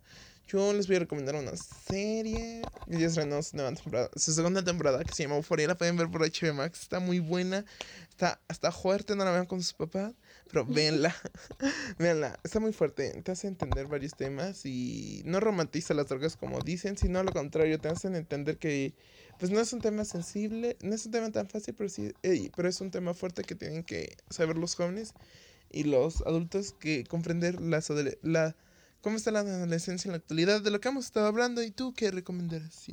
Yo 0.48 0.72
les 0.72 0.86
voy 0.86 0.96
a 0.96 1.00
recomendar 1.00 1.34
una 1.34 1.56
serie. 1.56 2.62
Ya 2.86 3.06
estrenó 3.06 3.42
su, 3.42 3.56
nueva 3.56 3.72
temporada, 3.74 4.10
su 4.14 4.32
segunda 4.32 4.62
temporada 4.64 5.02
que 5.02 5.12
se 5.12 5.24
llama 5.24 5.36
Euphoria. 5.36 5.66
La 5.66 5.76
pueden 5.76 5.96
ver 5.96 6.08
por 6.08 6.20
HBO 6.22 6.54
Max. 6.54 6.82
Está 6.82 7.00
muy 7.00 7.18
buena. 7.18 7.64
Está, 8.10 8.40
está 8.48 8.70
fuerte. 8.70 9.16
No 9.16 9.24
la 9.24 9.32
vean 9.32 9.46
con 9.46 9.60
sus 9.60 9.72
papás. 9.74 10.14
Pero 10.50 10.64
véanla. 10.64 11.14
véanla. 11.98 12.38
Está 12.44 12.60
muy 12.60 12.72
fuerte. 12.72 13.10
Te 13.22 13.32
hace 13.32 13.48
entender 13.48 13.86
varios 13.86 14.14
temas. 14.16 14.64
Y 14.64 15.22
no 15.24 15.40
romantiza 15.40 15.94
las 15.94 16.08
drogas 16.08 16.36
como 16.36 16.60
dicen. 16.60 16.96
Sino 16.96 17.22
lo 17.22 17.32
contrario. 17.32 17.78
Te 17.78 17.88
hacen 17.88 18.14
entender 18.14 18.58
que 18.58 18.94
pues 19.38 19.50
no 19.50 19.60
es 19.60 19.72
un 19.72 19.80
tema 19.80 20.04
sensible, 20.04 20.76
no 20.80 20.94
es 20.94 21.04
un 21.06 21.12
tema 21.12 21.30
tan 21.30 21.48
fácil, 21.48 21.74
pero 21.74 21.90
sí, 21.90 22.12
pero 22.56 22.68
es 22.68 22.80
un 22.80 22.90
tema 22.90 23.12
fuerte 23.12 23.42
que 23.42 23.54
tienen 23.54 23.84
que 23.84 24.16
saber 24.30 24.56
los 24.56 24.74
jóvenes 24.74 25.12
y 25.70 25.84
los 25.84 26.22
adultos 26.22 26.72
que 26.72 27.04
comprender 27.04 27.60
las 27.60 27.90
la 28.22 28.56
cómo 29.00 29.16
está 29.16 29.30
la 29.30 29.40
adolescencia 29.40 30.08
en 30.08 30.12
la 30.12 30.18
actualidad, 30.18 30.62
de 30.62 30.70
lo 30.70 30.80
que 30.80 30.88
hemos 30.88 31.04
estado 31.04 31.26
hablando 31.26 31.62
y 31.62 31.70
tú 31.70 31.92
qué 31.94 32.10
recomendarías. 32.10 32.86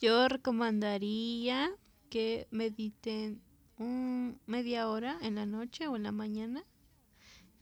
Yo 0.00 0.28
recomendaría 0.28 1.70
que 2.08 2.46
mediten 2.50 3.42
un 3.78 4.40
media 4.46 4.88
hora 4.88 5.18
en 5.22 5.34
la 5.36 5.46
noche 5.46 5.86
o 5.88 5.96
en 5.96 6.02
la 6.04 6.12
mañana. 6.12 6.64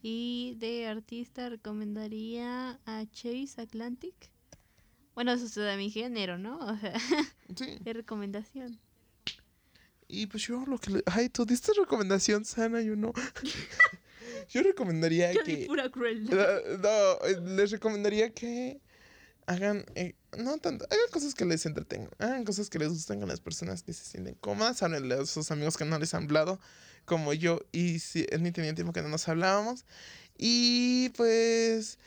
Y 0.02 0.54
de 0.58 0.86
artista 0.86 1.48
recomendaría 1.48 2.78
a 2.86 3.04
Chase 3.10 3.54
Atlantic. 3.60 4.14
Bueno, 5.14 5.32
eso 5.32 5.46
es 5.46 5.54
de 5.54 5.76
mi 5.76 5.90
género, 5.90 6.38
¿no? 6.38 6.58
O 6.58 6.76
sea, 6.78 6.92
Sí. 7.56 7.78
de 7.80 7.92
recomendación. 7.92 8.78
Y 10.08 10.26
pues 10.26 10.44
yo 10.46 10.64
lo 10.66 10.78
que 10.78 10.90
le, 10.90 11.02
ay, 11.06 11.28
tú 11.28 11.44
diste 11.44 11.72
recomendación 11.76 12.44
sana, 12.44 12.80
yo 12.82 12.94
no. 12.96 13.12
yo 14.50 14.62
recomendaría 14.62 15.32
Yo 15.32 15.42
que 15.42 15.64
pura 15.66 15.90
crueldad. 15.90 16.60
No, 16.78 17.26
eh, 17.26 17.40
les 17.56 17.70
recomendaría 17.70 18.30
que 18.32 18.80
hagan, 19.46 19.84
eh, 19.94 20.14
no 20.36 20.58
tanto, 20.58 20.84
hagan 20.90 21.08
cosas 21.12 21.34
que 21.34 21.44
les 21.44 21.64
entretengan, 21.66 22.10
hagan 22.18 22.44
cosas 22.44 22.68
que 22.68 22.78
les 22.78 22.88
gusten 22.88 23.20
con 23.20 23.28
las 23.28 23.40
personas 23.40 23.82
que 23.82 23.92
se 23.92 24.04
sienten 24.04 24.34
cómodas, 24.34 24.82
háblenle 24.82 25.14
a 25.14 25.26
sus 25.26 25.50
amigos 25.50 25.76
que 25.76 25.84
no 25.84 25.98
les 25.98 26.14
han 26.14 26.24
hablado, 26.24 26.60
como 27.04 27.32
yo 27.32 27.60
y 27.72 28.00
si 28.00 28.26
ni 28.40 28.50
tenía 28.52 28.74
tiempo 28.74 28.92
que 28.92 29.02
no 29.02 29.08
nos 29.08 29.28
hablábamos. 29.28 29.84
Y 30.36 31.10
pues, 31.10 31.98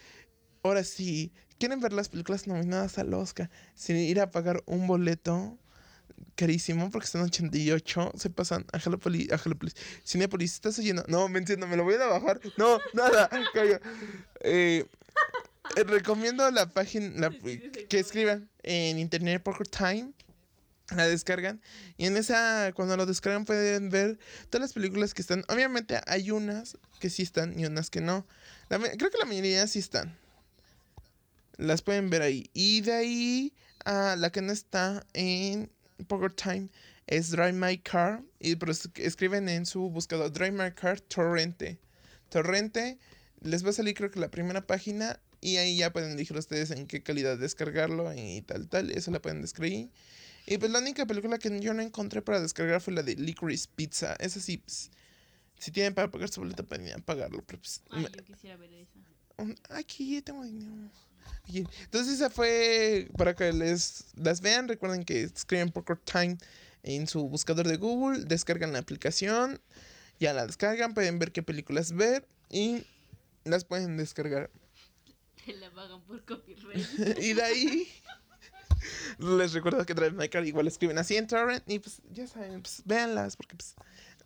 ahora 0.61 0.83
sí, 0.83 1.31
quieren 1.57 1.79
ver 1.79 1.93
las 1.93 2.09
películas 2.09 2.47
nominadas 2.47 2.97
al 2.97 3.13
Oscar 3.13 3.49
sin 3.75 3.97
ir 3.97 4.19
a 4.19 4.31
pagar 4.31 4.61
un 4.65 4.85
boleto 4.87 5.57
carísimo 6.35 6.89
porque 6.91 7.05
están 7.05 7.21
88 7.21 8.13
se 8.15 8.29
pasan 8.29 8.65
a 8.71 8.79
Jalopoli, 8.79 9.29
a 9.31 9.37
Jalopoli. 9.37 9.71
Cinepolis, 10.05 10.53
¿estás 10.53 10.77
oyendo? 10.79 11.03
No, 11.07 11.27
me 11.29 11.39
entiendo, 11.39 11.67
me 11.67 11.77
lo 11.77 11.83
voy 11.83 11.95
a 11.95 12.05
bajar. 12.05 12.39
No, 12.57 12.79
nada, 12.93 13.29
calla. 13.53 13.79
Eh, 14.41 14.85
recomiendo 15.75 16.49
la 16.51 16.69
página 16.69 17.09
la- 17.29 17.31
que 17.89 17.99
escriban 17.99 18.49
en 18.63 18.99
internet 18.99 19.41
Poker 19.43 19.67
Time. 19.67 20.11
La 20.95 21.05
descargan 21.05 21.61
y 21.97 22.07
en 22.07 22.17
esa, 22.17 22.71
cuando 22.73 22.97
lo 22.97 23.05
descargan, 23.05 23.45
pueden 23.45 23.91
ver 23.91 24.17
todas 24.49 24.61
las 24.61 24.73
películas 24.73 25.13
que 25.13 25.21
están. 25.21 25.43
Obviamente, 25.47 26.01
hay 26.07 26.31
unas 26.31 26.79
que 26.99 27.11
sí 27.11 27.21
están 27.21 27.59
y 27.59 27.65
unas 27.67 27.91
que 27.91 28.01
no. 28.01 28.25
La 28.69 28.79
creo 28.79 29.11
que 29.11 29.19
la 29.19 29.25
mayoría 29.25 29.67
sí 29.67 29.77
están. 29.77 30.17
Las 31.57 31.83
pueden 31.83 32.09
ver 32.09 32.23
ahí. 32.23 32.49
Y 32.53 32.81
de 32.81 32.93
ahí 32.93 33.53
a 33.85 34.15
la 34.15 34.31
que 34.31 34.41
no 34.41 34.51
está 34.51 35.05
en 35.13 35.69
Poker 36.07 36.33
Time 36.33 36.69
es 37.05 37.29
Drive 37.29 37.53
My 37.53 37.77
Car. 37.77 38.23
Y 38.39 38.57
escriben 38.95 39.47
en 39.47 39.67
su 39.67 39.91
buscador 39.91 40.31
Drive 40.31 40.53
My 40.53 40.71
Car 40.71 41.01
Torrente. 41.01 41.77
Torrente. 42.29 42.97
Les 43.41 43.63
va 43.63 43.69
a 43.69 43.73
salir 43.73 43.93
creo 43.93 44.09
que 44.09 44.19
la 44.19 44.31
primera 44.31 44.65
página. 44.65 45.19
Y 45.41 45.57
ahí 45.57 45.77
ya 45.77 45.91
pueden 45.93 46.11
elegir 46.11 46.35
ustedes 46.37 46.71
en 46.71 46.85
qué 46.87 47.01
calidad 47.01 47.37
descargarlo 47.37 48.13
y 48.13 48.41
tal, 48.41 48.67
tal. 48.67 48.91
Eso 48.91 49.11
la 49.11 49.21
pueden 49.21 49.41
descargar. 49.41 49.71
Y 49.71 50.57
pues 50.57 50.71
la 50.71 50.79
única 50.79 51.05
película 51.05 51.37
que 51.37 51.59
yo 51.59 51.73
no 51.73 51.81
encontré 51.81 52.21
para 52.21 52.41
descargar 52.41 52.81
fue 52.81 52.93
la 52.93 53.03
de 53.03 53.15
Licorice 53.15 53.67
Pizza. 53.75 54.15
Esa 54.19 54.39
sí, 54.39 54.57
pues, 54.57 54.89
si 55.59 55.71
tienen 55.71 55.93
para 55.93 56.09
pagar 56.09 56.29
su 56.29 56.41
boleto, 56.41 56.65
pueden 56.65 57.01
pagarlo. 57.03 57.43
Pero 57.45 57.59
pues, 57.59 57.81
Ay, 57.91 58.03
me- 58.03 58.09
yo 58.09 58.23
quisiera 58.25 58.57
ver 58.57 58.73
esa. 58.73 58.99
Aquí 59.69 60.21
tengo 60.21 60.43
dinero. 60.43 60.91
Aquí. 61.43 61.65
Entonces 61.83 62.15
esa 62.15 62.29
fue 62.29 63.07
para 63.17 63.33
que 63.35 63.53
les 63.53 64.05
las 64.15 64.41
vean. 64.41 64.67
Recuerden 64.67 65.05
que 65.05 65.23
escriben 65.23 65.71
Poker 65.71 65.97
Time 65.97 66.37
en 66.83 67.07
su 67.07 67.27
buscador 67.29 67.67
de 67.67 67.77
Google, 67.77 68.25
descargan 68.25 68.73
la 68.73 68.79
aplicación, 68.79 69.59
ya 70.19 70.33
la 70.33 70.45
descargan, 70.47 70.93
pueden 70.93 71.19
ver 71.19 71.31
qué 71.31 71.43
películas 71.43 71.93
ver 71.93 72.25
y 72.49 72.83
las 73.45 73.63
pueden 73.65 73.95
descargar. 73.97 74.49
La 75.53 75.71
pagan 75.71 76.01
por 76.03 76.23
copyright. 76.25 76.85
y 77.21 77.33
de 77.33 77.41
ahí 77.41 77.87
Les 79.17 79.53
recuerdo 79.53 79.85
que 79.85 79.93
Drive 79.93 80.11
My 80.11 80.29
Car 80.29 80.45
igual 80.45 80.67
escriben 80.67 80.97
así 80.97 81.17
en 81.17 81.27
Torrent 81.27 81.63
y 81.69 81.79
pues 81.79 82.01
ya 82.11 82.27
saben, 82.27 82.61
pues 82.61 82.81
véanlas 82.85 83.35
porque 83.35 83.55
pues 83.55 83.75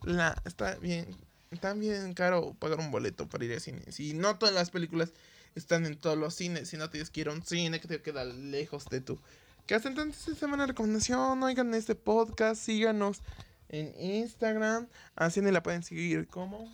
la, 0.02 0.40
está 0.44 0.76
bien, 0.76 1.16
está 1.50 1.72
bien 1.74 2.14
caro 2.14 2.54
pagar 2.58 2.78
un 2.78 2.90
boleto 2.90 3.28
para 3.28 3.44
ir 3.44 3.52
al 3.52 3.60
cine. 3.60 3.82
Si 3.90 4.14
no 4.14 4.38
todas 4.38 4.54
las 4.54 4.70
películas 4.70 5.12
están 5.54 5.86
en 5.86 5.96
todos 5.96 6.18
los 6.18 6.34
cines, 6.34 6.68
si 6.68 6.76
no 6.76 6.90
tienes 6.90 7.10
que 7.10 7.22
ir 7.22 7.28
a 7.28 7.32
un 7.32 7.44
cine 7.44 7.80
que 7.80 7.88
te 7.88 8.02
queda 8.02 8.24
lejos 8.24 8.86
de 8.86 9.00
tu 9.00 9.18
casa. 9.66 9.88
Entonces 9.88 10.28
esta 10.28 10.40
semana 10.40 10.66
recomendación, 10.66 11.42
oigan 11.42 11.74
este 11.74 11.94
podcast, 11.94 12.62
síganos 12.62 13.22
en 13.68 13.92
Instagram, 13.98 14.88
a 15.16 15.30
Cine 15.30 15.50
la 15.50 15.62
pueden 15.62 15.82
seguir 15.82 16.28
como... 16.28 16.70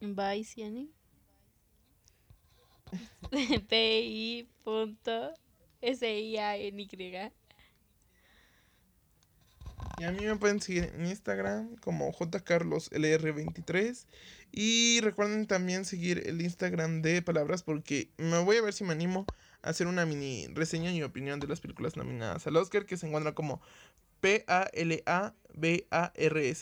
Bye, 0.00 0.44
Ciani. 0.44 0.90
P-I 3.68 4.48
punto 4.64 5.34
S-I-A-N-Y. 5.80 7.32
Y 9.98 10.04
a 10.04 10.10
mí 10.10 10.24
me 10.24 10.36
pueden 10.36 10.60
seguir 10.60 10.92
en 10.94 11.06
Instagram 11.06 11.76
como 11.76 12.12
jcarloslr23. 12.12 14.06
Y 14.52 15.00
recuerden 15.00 15.46
también 15.46 15.84
seguir 15.84 16.22
el 16.26 16.40
Instagram 16.40 17.02
de 17.02 17.22
Palabras 17.22 17.62
porque 17.62 18.10
me 18.16 18.38
voy 18.42 18.56
a 18.56 18.62
ver 18.62 18.72
si 18.72 18.84
me 18.84 18.92
animo 18.92 19.26
a 19.62 19.70
hacer 19.70 19.86
una 19.86 20.06
mini 20.06 20.46
reseña 20.48 20.92
y 20.92 21.02
opinión 21.02 21.40
de 21.40 21.46
las 21.46 21.60
películas 21.60 21.96
nominadas 21.96 22.46
al 22.46 22.56
Oscar 22.56 22.84
que 22.84 22.96
se 22.96 23.06
encuentra 23.06 23.34
como 23.34 23.60
P-A-L-A-B-A-R-S. 24.22 24.70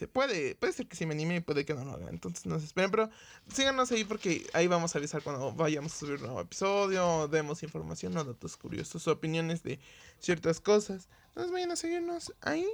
Puede, 0.09 0.57
puede 0.57 0.73
ser 0.73 0.89
que 0.89 0.97
sí 0.97 1.05
me 1.05 1.13
anime 1.13 1.37
y 1.37 1.41
puede 1.41 1.67
que 1.67 1.75
no 1.75 1.85
lo 1.85 1.93
haga. 1.93 2.09
Entonces 2.09 2.47
no 2.47 2.59
se 2.59 2.65
esperen, 2.65 2.91
pero 2.91 3.11
síganos 3.53 3.93
ahí 3.93 4.05
porque 4.05 4.47
ahí 4.55 4.67
vamos 4.67 4.95
a 4.95 4.99
avisar 4.99 5.23
cuando 5.23 5.53
vayamos 5.53 5.93
a 5.93 5.97
subir 5.97 6.15
un 6.15 6.23
nuevo 6.23 6.41
episodio, 6.41 7.29
demos 7.29 7.63
información 7.63 8.17
o 8.17 8.25
datos 8.25 8.57
curiosos, 8.57 9.07
opiniones 9.09 9.63
de 9.63 9.79
ciertas 10.19 10.59
cosas. 10.59 11.09
Entonces 11.29 11.53
vayan 11.53 11.71
a 11.71 11.77
seguirnos 11.77 12.33
ahí. 12.41 12.67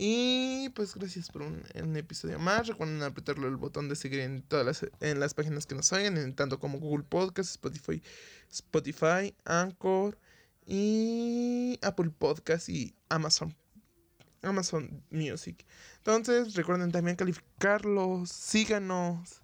Y 0.00 0.68
pues 0.76 0.94
gracias 0.94 1.28
por 1.28 1.42
un, 1.42 1.64
un, 1.74 1.96
episodio 1.96 2.38
más. 2.38 2.68
Recuerden 2.68 3.02
apretarle 3.02 3.48
el 3.48 3.56
botón 3.56 3.88
de 3.88 3.96
seguir 3.96 4.20
en 4.20 4.42
todas 4.42 4.64
las, 4.64 4.86
en 5.00 5.18
las 5.18 5.34
páginas 5.34 5.66
que 5.66 5.74
nos 5.74 5.92
oigan, 5.92 6.16
en 6.18 6.36
tanto 6.36 6.60
como 6.60 6.78
Google 6.78 7.02
Podcast, 7.02 7.50
Spotify, 7.50 8.00
Spotify, 8.48 9.34
Anchor 9.44 10.16
y 10.64 11.80
Apple 11.82 12.10
Podcast 12.16 12.68
y 12.68 12.94
Amazon. 13.08 13.56
Amazon 14.42 15.02
Music. 15.10 15.64
Entonces, 15.98 16.54
recuerden 16.54 16.92
también 16.92 17.16
calificarlos, 17.16 18.30
síganos. 18.30 19.42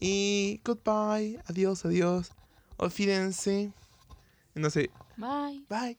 Y 0.00 0.60
goodbye, 0.64 1.40
adiós, 1.46 1.84
adiós. 1.84 2.32
Olvídense. 2.76 3.72
No 4.54 4.68
sé. 4.70 4.90
Bye. 5.16 5.64
Bye. 5.68 5.98